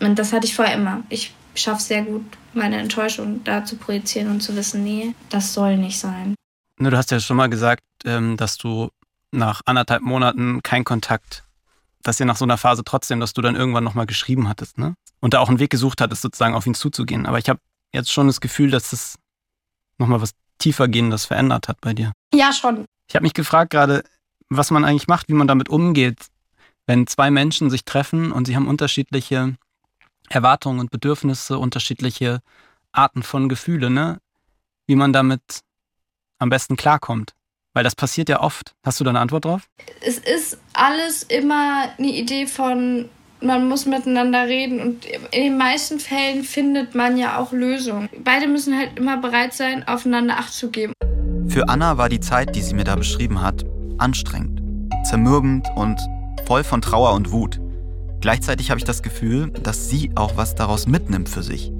Und 0.00 0.18
das 0.18 0.32
hatte 0.32 0.46
ich 0.46 0.54
vorher 0.54 0.74
immer. 0.74 1.02
Ich 1.08 1.34
schaffe 1.54 1.82
sehr 1.82 2.02
gut, 2.02 2.24
meine 2.52 2.78
Enttäuschung 2.78 3.42
da 3.44 3.64
zu 3.64 3.76
projizieren 3.76 4.30
und 4.30 4.40
zu 4.40 4.56
wissen, 4.56 4.84
nee, 4.84 5.14
das 5.30 5.54
soll 5.54 5.76
nicht 5.76 5.98
sein. 5.98 6.34
Du 6.78 6.96
hast 6.96 7.10
ja 7.10 7.20
schon 7.20 7.36
mal 7.36 7.48
gesagt, 7.48 7.82
ähm, 8.04 8.36
dass 8.36 8.56
du 8.56 8.90
nach 9.30 9.60
anderthalb 9.64 10.02
Monaten 10.02 10.62
keinen 10.62 10.84
Kontakt, 10.84 11.44
dass 12.02 12.20
ihr 12.20 12.26
nach 12.26 12.36
so 12.36 12.44
einer 12.44 12.58
Phase 12.58 12.84
trotzdem, 12.84 13.20
dass 13.20 13.32
du 13.32 13.42
dann 13.42 13.56
irgendwann 13.56 13.84
nochmal 13.84 14.06
geschrieben 14.06 14.48
hattest, 14.48 14.78
ne? 14.78 14.94
Und 15.20 15.34
da 15.34 15.40
auch 15.40 15.48
einen 15.48 15.58
Weg 15.58 15.70
gesucht 15.70 16.00
hattest, 16.00 16.22
sozusagen 16.22 16.54
auf 16.54 16.66
ihn 16.66 16.74
zuzugehen. 16.74 17.26
Aber 17.26 17.38
ich 17.38 17.48
habe 17.48 17.60
jetzt 17.92 18.12
schon 18.12 18.26
das 18.26 18.40
Gefühl, 18.40 18.70
dass 18.70 18.90
das 18.90 19.16
nochmal 19.98 20.20
was 20.20 20.32
tiefergehendes 20.58 21.24
verändert 21.24 21.68
hat 21.68 21.80
bei 21.80 21.94
dir. 21.94 22.12
Ja, 22.34 22.52
schon. 22.52 22.84
Ich 23.08 23.14
habe 23.14 23.22
mich 23.22 23.34
gefragt 23.34 23.70
gerade, 23.70 24.02
was 24.48 24.70
man 24.70 24.84
eigentlich 24.84 25.08
macht, 25.08 25.28
wie 25.28 25.34
man 25.34 25.48
damit 25.48 25.68
umgeht, 25.68 26.26
wenn 26.86 27.06
zwei 27.06 27.30
Menschen 27.30 27.70
sich 27.70 27.84
treffen 27.84 28.32
und 28.32 28.46
sie 28.46 28.56
haben 28.56 28.68
unterschiedliche 28.68 29.56
Erwartungen 30.28 30.80
und 30.80 30.90
Bedürfnisse, 30.90 31.58
unterschiedliche 31.58 32.40
Arten 32.92 33.22
von 33.22 33.48
Gefühle, 33.48 33.90
ne? 33.90 34.18
Wie 34.86 34.96
man 34.96 35.12
damit 35.12 35.60
am 36.38 36.50
besten 36.50 36.76
klarkommt. 36.76 37.32
Weil 37.72 37.84
das 37.84 37.96
passiert 37.96 38.28
ja 38.28 38.40
oft. 38.40 38.74
Hast 38.84 39.00
du 39.00 39.04
da 39.04 39.10
eine 39.10 39.20
Antwort 39.20 39.44
drauf? 39.44 39.68
Es 40.00 40.18
ist 40.18 40.58
alles 40.74 41.24
immer 41.24 41.88
eine 41.98 42.08
Idee 42.08 42.46
von, 42.46 43.08
man 43.40 43.68
muss 43.68 43.84
miteinander 43.84 44.46
reden 44.46 44.80
und 44.80 45.04
in 45.04 45.42
den 45.42 45.58
meisten 45.58 45.98
Fällen 45.98 46.44
findet 46.44 46.94
man 46.94 47.16
ja 47.16 47.38
auch 47.38 47.52
Lösungen. 47.52 48.08
Beide 48.22 48.46
müssen 48.46 48.76
halt 48.78 48.96
immer 48.96 49.16
bereit 49.16 49.54
sein, 49.54 49.86
aufeinander 49.88 50.38
Acht 50.38 50.52
zu 50.52 50.70
geben. 50.70 50.92
Für 51.48 51.68
Anna 51.68 51.98
war 51.98 52.08
die 52.08 52.20
Zeit, 52.20 52.54
die 52.54 52.62
sie 52.62 52.74
mir 52.74 52.84
da 52.84 52.96
beschrieben 52.96 53.40
hat, 53.42 53.64
anstrengend, 53.98 54.62
zermürbend 55.04 55.66
und 55.74 56.00
voll 56.46 56.64
von 56.64 56.80
Trauer 56.80 57.12
und 57.12 57.32
Wut. 57.32 57.60
Gleichzeitig 58.24 58.70
habe 58.70 58.78
ich 58.78 58.84
das 58.84 59.02
Gefühl, 59.02 59.50
dass 59.50 59.90
sie 59.90 60.10
auch 60.14 60.38
was 60.38 60.54
daraus 60.54 60.86
mitnimmt 60.86 61.28
für 61.28 61.42
sich. 61.42 61.70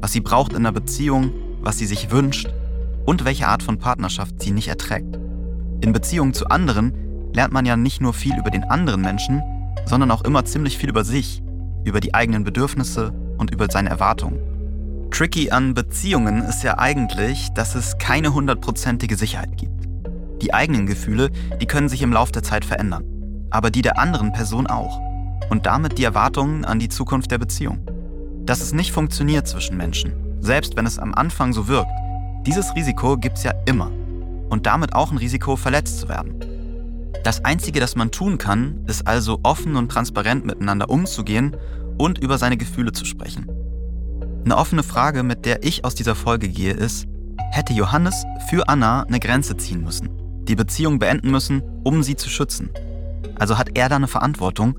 Was 0.00 0.10
sie 0.10 0.18
braucht 0.18 0.50
in 0.50 0.56
einer 0.58 0.72
Beziehung, 0.72 1.32
was 1.60 1.78
sie 1.78 1.86
sich 1.86 2.10
wünscht 2.10 2.48
und 3.06 3.24
welche 3.24 3.46
Art 3.46 3.62
von 3.62 3.78
Partnerschaft 3.78 4.42
sie 4.42 4.50
nicht 4.50 4.66
erträgt. 4.66 5.16
In 5.80 5.92
Beziehungen 5.92 6.34
zu 6.34 6.48
anderen 6.48 6.92
lernt 7.32 7.52
man 7.52 7.66
ja 7.66 7.76
nicht 7.76 8.00
nur 8.00 8.14
viel 8.14 8.36
über 8.36 8.50
den 8.50 8.64
anderen 8.64 9.00
Menschen, 9.00 9.44
sondern 9.86 10.10
auch 10.10 10.24
immer 10.24 10.44
ziemlich 10.44 10.76
viel 10.76 10.88
über 10.88 11.04
sich, 11.04 11.40
über 11.84 12.00
die 12.00 12.14
eigenen 12.14 12.42
Bedürfnisse 12.42 13.12
und 13.38 13.52
über 13.52 13.68
seine 13.70 13.90
Erwartungen. 13.90 14.40
Tricky 15.12 15.52
an 15.52 15.72
Beziehungen 15.72 16.42
ist 16.42 16.64
ja 16.64 16.78
eigentlich, 16.78 17.50
dass 17.54 17.76
es 17.76 17.96
keine 17.98 18.34
hundertprozentige 18.34 19.14
Sicherheit 19.14 19.56
gibt. 19.56 19.86
Die 20.42 20.52
eigenen 20.52 20.86
Gefühle, 20.86 21.30
die 21.60 21.66
können 21.66 21.88
sich 21.88 22.02
im 22.02 22.12
Laufe 22.12 22.32
der 22.32 22.42
Zeit 22.42 22.64
verändern, 22.64 23.04
aber 23.50 23.70
die 23.70 23.82
der 23.82 24.00
anderen 24.00 24.32
Person 24.32 24.66
auch 24.66 25.11
und 25.52 25.66
damit 25.66 25.98
die 25.98 26.04
Erwartungen 26.04 26.64
an 26.64 26.78
die 26.78 26.88
Zukunft 26.88 27.30
der 27.30 27.36
Beziehung. 27.36 27.86
Dass 28.46 28.62
es 28.62 28.72
nicht 28.72 28.90
funktioniert 28.90 29.46
zwischen 29.46 29.76
Menschen, 29.76 30.14
selbst 30.40 30.76
wenn 30.76 30.86
es 30.86 30.98
am 30.98 31.12
Anfang 31.12 31.52
so 31.52 31.68
wirkt, 31.68 31.90
dieses 32.46 32.74
Risiko 32.74 33.18
gibt 33.18 33.36
es 33.36 33.44
ja 33.44 33.52
immer 33.66 33.90
und 34.48 34.64
damit 34.64 34.94
auch 34.94 35.12
ein 35.12 35.18
Risiko, 35.18 35.56
verletzt 35.56 36.00
zu 36.00 36.08
werden. 36.08 36.36
Das 37.22 37.44
Einzige, 37.44 37.80
das 37.80 37.96
man 37.96 38.10
tun 38.10 38.38
kann, 38.38 38.82
ist 38.86 39.06
also 39.06 39.40
offen 39.42 39.76
und 39.76 39.92
transparent 39.92 40.46
miteinander 40.46 40.88
umzugehen 40.88 41.54
und 41.98 42.16
über 42.16 42.38
seine 42.38 42.56
Gefühle 42.56 42.92
zu 42.92 43.04
sprechen. 43.04 43.46
Eine 44.46 44.56
offene 44.56 44.82
Frage, 44.82 45.22
mit 45.22 45.44
der 45.44 45.64
ich 45.64 45.84
aus 45.84 45.94
dieser 45.94 46.14
Folge 46.14 46.48
gehe, 46.48 46.72
ist, 46.72 47.06
hätte 47.50 47.74
Johannes 47.74 48.24
für 48.48 48.70
Anna 48.70 49.02
eine 49.02 49.20
Grenze 49.20 49.58
ziehen 49.58 49.84
müssen, 49.84 50.08
die 50.48 50.56
Beziehung 50.56 50.98
beenden 50.98 51.30
müssen, 51.30 51.62
um 51.84 52.02
sie 52.02 52.16
zu 52.16 52.30
schützen? 52.30 52.70
Also 53.38 53.58
hat 53.58 53.76
er 53.76 53.90
da 53.90 53.96
eine 53.96 54.08
Verantwortung 54.08 54.76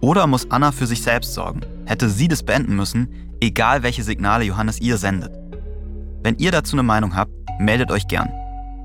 oder 0.00 0.26
muss 0.26 0.50
Anna 0.50 0.72
für 0.72 0.86
sich 0.86 1.02
selbst 1.02 1.34
sorgen? 1.34 1.60
Hätte 1.86 2.08
sie 2.08 2.28
das 2.28 2.42
beenden 2.42 2.76
müssen, 2.76 3.08
egal 3.40 3.82
welche 3.82 4.02
Signale 4.02 4.44
Johannes 4.44 4.80
ihr 4.80 4.96
sendet? 4.96 5.32
Wenn 6.22 6.36
ihr 6.38 6.52
dazu 6.52 6.74
eine 6.74 6.82
Meinung 6.82 7.14
habt, 7.14 7.32
meldet 7.58 7.90
euch 7.90 8.06
gern. 8.08 8.30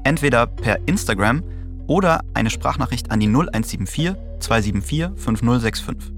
Entweder 0.03 0.47
per 0.47 0.79
Instagram 0.87 1.43
oder 1.87 2.21
eine 2.33 2.49
Sprachnachricht 2.49 3.11
an 3.11 3.19
die 3.19 3.27
0174 3.27 4.15
274 4.39 5.21
5065. 5.21 6.11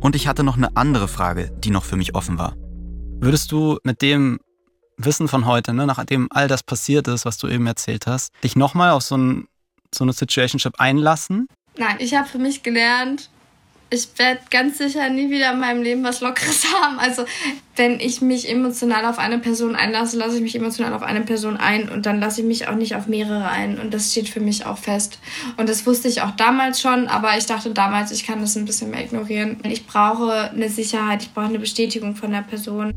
Und 0.00 0.14
ich 0.14 0.28
hatte 0.28 0.44
noch 0.44 0.56
eine 0.56 0.76
andere 0.76 1.08
Frage, 1.08 1.50
die 1.58 1.70
noch 1.70 1.84
für 1.84 1.96
mich 1.96 2.14
offen 2.14 2.38
war. 2.38 2.54
Würdest 3.20 3.50
du 3.50 3.78
mit 3.82 4.00
dem 4.02 4.38
Wissen 4.96 5.28
von 5.28 5.46
heute, 5.46 5.72
ne, 5.74 5.86
nachdem 5.86 6.28
all 6.30 6.48
das 6.48 6.62
passiert 6.62 7.08
ist, 7.08 7.24
was 7.24 7.38
du 7.38 7.48
eben 7.48 7.66
erzählt 7.66 8.06
hast, 8.06 8.32
dich 8.42 8.56
nochmal 8.56 8.90
auf 8.90 9.02
so, 9.02 9.16
ein, 9.16 9.48
so 9.94 10.04
eine 10.04 10.12
Situationship 10.12 10.74
einlassen? 10.78 11.48
Nein, 11.76 11.96
ich 12.00 12.14
habe 12.14 12.28
für 12.28 12.38
mich 12.38 12.62
gelernt, 12.62 13.30
ich 13.90 14.08
werde 14.18 14.40
ganz 14.50 14.78
sicher 14.78 15.08
nie 15.08 15.30
wieder 15.30 15.52
in 15.52 15.60
meinem 15.60 15.82
Leben 15.82 16.04
was 16.04 16.20
Lockeres 16.20 16.66
haben. 16.82 16.98
Also, 16.98 17.24
wenn 17.76 18.00
ich 18.00 18.20
mich 18.20 18.48
emotional 18.48 19.06
auf 19.06 19.18
eine 19.18 19.38
Person 19.38 19.74
einlasse, 19.74 20.18
lasse 20.18 20.36
ich 20.36 20.42
mich 20.42 20.54
emotional 20.54 20.92
auf 20.92 21.02
eine 21.02 21.22
Person 21.22 21.56
ein 21.56 21.88
und 21.88 22.04
dann 22.04 22.20
lasse 22.20 22.42
ich 22.42 22.46
mich 22.46 22.68
auch 22.68 22.74
nicht 22.74 22.96
auf 22.96 23.06
mehrere 23.06 23.48
ein. 23.48 23.78
Und 23.78 23.94
das 23.94 24.10
steht 24.12 24.28
für 24.28 24.40
mich 24.40 24.66
auch 24.66 24.78
fest. 24.78 25.18
Und 25.56 25.68
das 25.68 25.86
wusste 25.86 26.08
ich 26.08 26.20
auch 26.20 26.32
damals 26.32 26.80
schon, 26.80 27.08
aber 27.08 27.38
ich 27.38 27.46
dachte 27.46 27.70
damals, 27.70 28.10
ich 28.10 28.26
kann 28.26 28.40
das 28.40 28.56
ein 28.56 28.66
bisschen 28.66 28.90
mehr 28.90 29.04
ignorieren. 29.04 29.58
Ich 29.64 29.86
brauche 29.86 30.50
eine 30.50 30.68
Sicherheit, 30.68 31.22
ich 31.22 31.32
brauche 31.32 31.46
eine 31.46 31.58
Bestätigung 31.58 32.14
von 32.14 32.30
der 32.30 32.42
Person. 32.42 32.92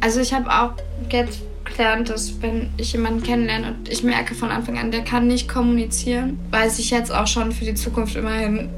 Also, 0.00 0.20
ich 0.20 0.32
habe 0.32 0.50
auch 0.50 0.74
jetzt 1.10 1.40
gelernt, 1.64 2.10
dass 2.10 2.40
wenn 2.42 2.70
ich 2.76 2.92
jemanden 2.92 3.22
kennenlerne 3.22 3.68
und 3.68 3.88
ich 3.88 4.02
merke 4.02 4.34
von 4.34 4.50
Anfang 4.50 4.78
an, 4.78 4.90
der 4.90 5.02
kann 5.02 5.26
nicht 5.26 5.48
kommunizieren, 5.48 6.38
weiß 6.50 6.78
ich 6.78 6.90
jetzt 6.90 7.12
auch 7.12 7.26
schon 7.26 7.52
für 7.52 7.64
die 7.64 7.74
Zukunft 7.74 8.16
immerhin, 8.16 8.68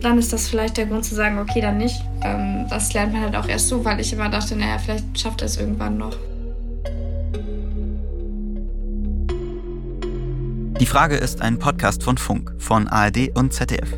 dann 0.00 0.18
ist 0.18 0.32
das 0.32 0.48
vielleicht 0.48 0.76
der 0.76 0.86
Grund 0.86 1.04
zu 1.04 1.14
sagen, 1.14 1.38
okay, 1.38 1.60
dann 1.60 1.78
nicht. 1.78 2.02
Ähm, 2.22 2.66
das 2.70 2.92
lernt 2.92 3.12
man 3.12 3.22
halt 3.22 3.36
auch 3.36 3.48
erst 3.48 3.68
so, 3.68 3.84
weil 3.84 4.00
ich 4.00 4.12
immer 4.12 4.28
dachte, 4.28 4.56
naja, 4.56 4.78
vielleicht 4.78 5.18
schafft 5.18 5.42
er 5.42 5.46
es 5.46 5.56
irgendwann 5.56 5.98
noch. 5.98 6.16
Die 10.80 10.86
Frage 10.86 11.16
ist 11.16 11.42
ein 11.42 11.58
Podcast 11.58 12.04
von 12.04 12.16
Funk, 12.16 12.54
von 12.58 12.86
ARD 12.86 13.36
und 13.36 13.52
ZDF. 13.52 13.92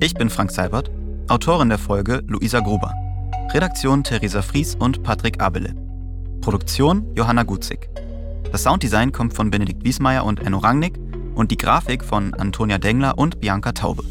Ich 0.00 0.14
bin 0.14 0.28
Frank 0.28 0.50
Seibert, 0.50 0.90
Autorin 1.28 1.70
der 1.70 1.78
Folge 1.78 2.22
Luisa 2.26 2.60
Gruber. 2.60 2.92
Redaktion 3.52 4.04
Theresa 4.04 4.42
Fries 4.42 4.74
und 4.74 5.02
Patrick 5.02 5.40
Abele. 5.40 5.74
Produktion 6.42 7.06
Johanna 7.14 7.44
Gutzig. 7.44 7.88
Das 8.52 8.62
Sounddesign 8.62 9.12
kommt 9.12 9.32
von 9.32 9.50
Benedikt 9.50 9.84
Wiesmeier 9.84 10.24
und 10.24 10.40
Enno 10.40 10.58
Rangnick 10.58 10.98
und 11.34 11.50
die 11.50 11.56
Grafik 11.56 12.04
von 12.04 12.34
Antonia 12.34 12.76
Dengler 12.78 13.16
und 13.16 13.40
Bianca 13.40 13.72
Taube. 13.72 14.04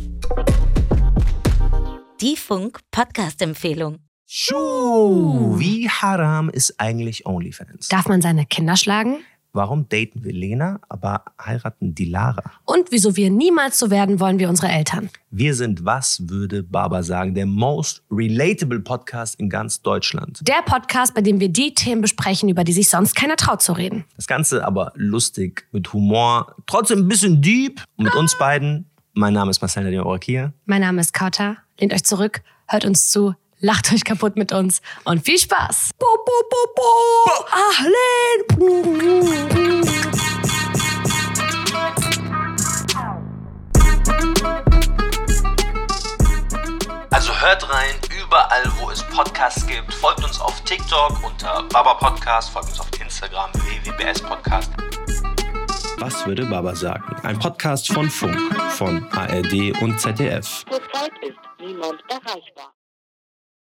Die 2.20 2.36
Funk-Podcast-Empfehlung. 2.36 4.00
Schuh, 4.26 5.60
wie 5.60 5.88
haram 5.88 6.50
ist 6.50 6.80
eigentlich 6.80 7.28
OnlyFans? 7.28 7.90
Darf 7.90 8.08
man 8.08 8.24
seine 8.24 8.48
Kinder 8.48 8.76
schlagen? 8.76 9.18
Warum 9.54 9.88
daten 9.88 10.24
wir 10.24 10.34
Lena, 10.34 10.80
aber 10.90 11.26
heiraten 11.40 11.94
die 11.94 12.06
Lara? 12.06 12.52
Und 12.66 12.92
wieso 12.92 13.16
wir 13.16 13.30
niemals 13.30 13.78
so 13.78 13.92
werden 13.92 14.20
wollen 14.20 14.40
wie 14.40 14.48
unsere 14.48 14.68
Eltern? 14.68 15.12
Wir 15.30 15.54
sind, 15.54 15.86
was 15.86 16.28
würde 16.28 16.64
Baba 16.64 17.04
sagen, 17.04 17.36
der 17.36 17.46
most 17.46 18.02
relatable 18.10 18.80
Podcast 18.80 19.40
in 19.40 19.48
ganz 19.48 19.84
Deutschland. 19.84 20.40
Der 20.42 20.64
Podcast, 20.66 21.14
bei 21.14 21.22
dem 21.22 21.40
wir 21.40 21.50
die 21.50 21.76
Themen 21.76 22.02
besprechen, 22.02 22.50
über 22.50 22.64
die 22.64 22.74
sich 22.74 22.90
sonst 22.90 23.16
keiner 23.16 23.36
traut 23.36 23.62
zu 23.62 23.74
reden. 23.74 24.06
Das 24.16 24.26
Ganze 24.26 24.66
aber 24.66 24.92
lustig, 24.96 25.68
mit 25.72 25.94
Humor, 25.94 26.56
trotzdem 26.66 27.00
ein 27.00 27.08
bisschen 27.08 27.44
deep. 27.44 27.84
Und 27.96 28.06
mit 28.06 28.16
uns 28.16 28.36
beiden, 28.40 28.90
mein 29.18 29.34
Name 29.34 29.50
ist 29.50 29.62
Marcel 29.62 29.84
Nadim 29.84 30.06
Orakia. 30.06 30.54
Mein 30.66 30.82
Name 30.82 31.02
ist 31.02 31.14
Kauta. 31.14 31.58
Lehnt 31.80 31.94
euch 31.94 32.04
zurück, 32.04 32.42
hört 32.68 32.86
uns 32.86 33.10
zu, 33.10 33.34
lacht 33.60 33.92
euch 33.92 34.04
kaputt 34.04 34.36
mit 34.36 34.52
uns 34.52 34.82
und 35.04 35.26
viel 35.26 35.40
Spaß. 35.40 35.92
Bo, 35.98 36.06
bo, 36.26 36.32
bo, 36.50 36.58
bo. 36.76 36.84
Ahlen. 37.52 38.44
Also 47.10 47.34
hört 47.42 47.70
rein, 47.74 47.96
überall 48.22 48.72
wo 48.80 48.92
es 48.92 49.02
Podcasts 49.04 49.66
gibt. 49.66 49.94
Folgt 49.96 50.24
uns 50.24 50.40
auf 50.40 50.62
TikTok 50.64 51.24
unter 51.24 51.64
Baba 51.74 51.96
Podcast, 51.96 52.52
folgt 52.52 52.70
uns 52.70 52.80
auf 52.80 52.90
Instagram 53.02 53.50
www.bs 53.54 54.22
Podcast. 54.22 54.72
Was 56.00 56.28
würde 56.28 56.46
Baba 56.46 56.76
sagen? 56.76 57.04
Ein 57.24 57.40
Podcast 57.40 57.92
von 57.92 58.08
Funk, 58.08 58.38
von 58.74 59.04
ARD 59.14 59.82
und 59.82 60.00
ZDF. 60.00 60.64
Zurzeit 60.70 61.12
ist 61.24 61.40
niemand 61.60 62.04
erreichbar. 62.08 62.77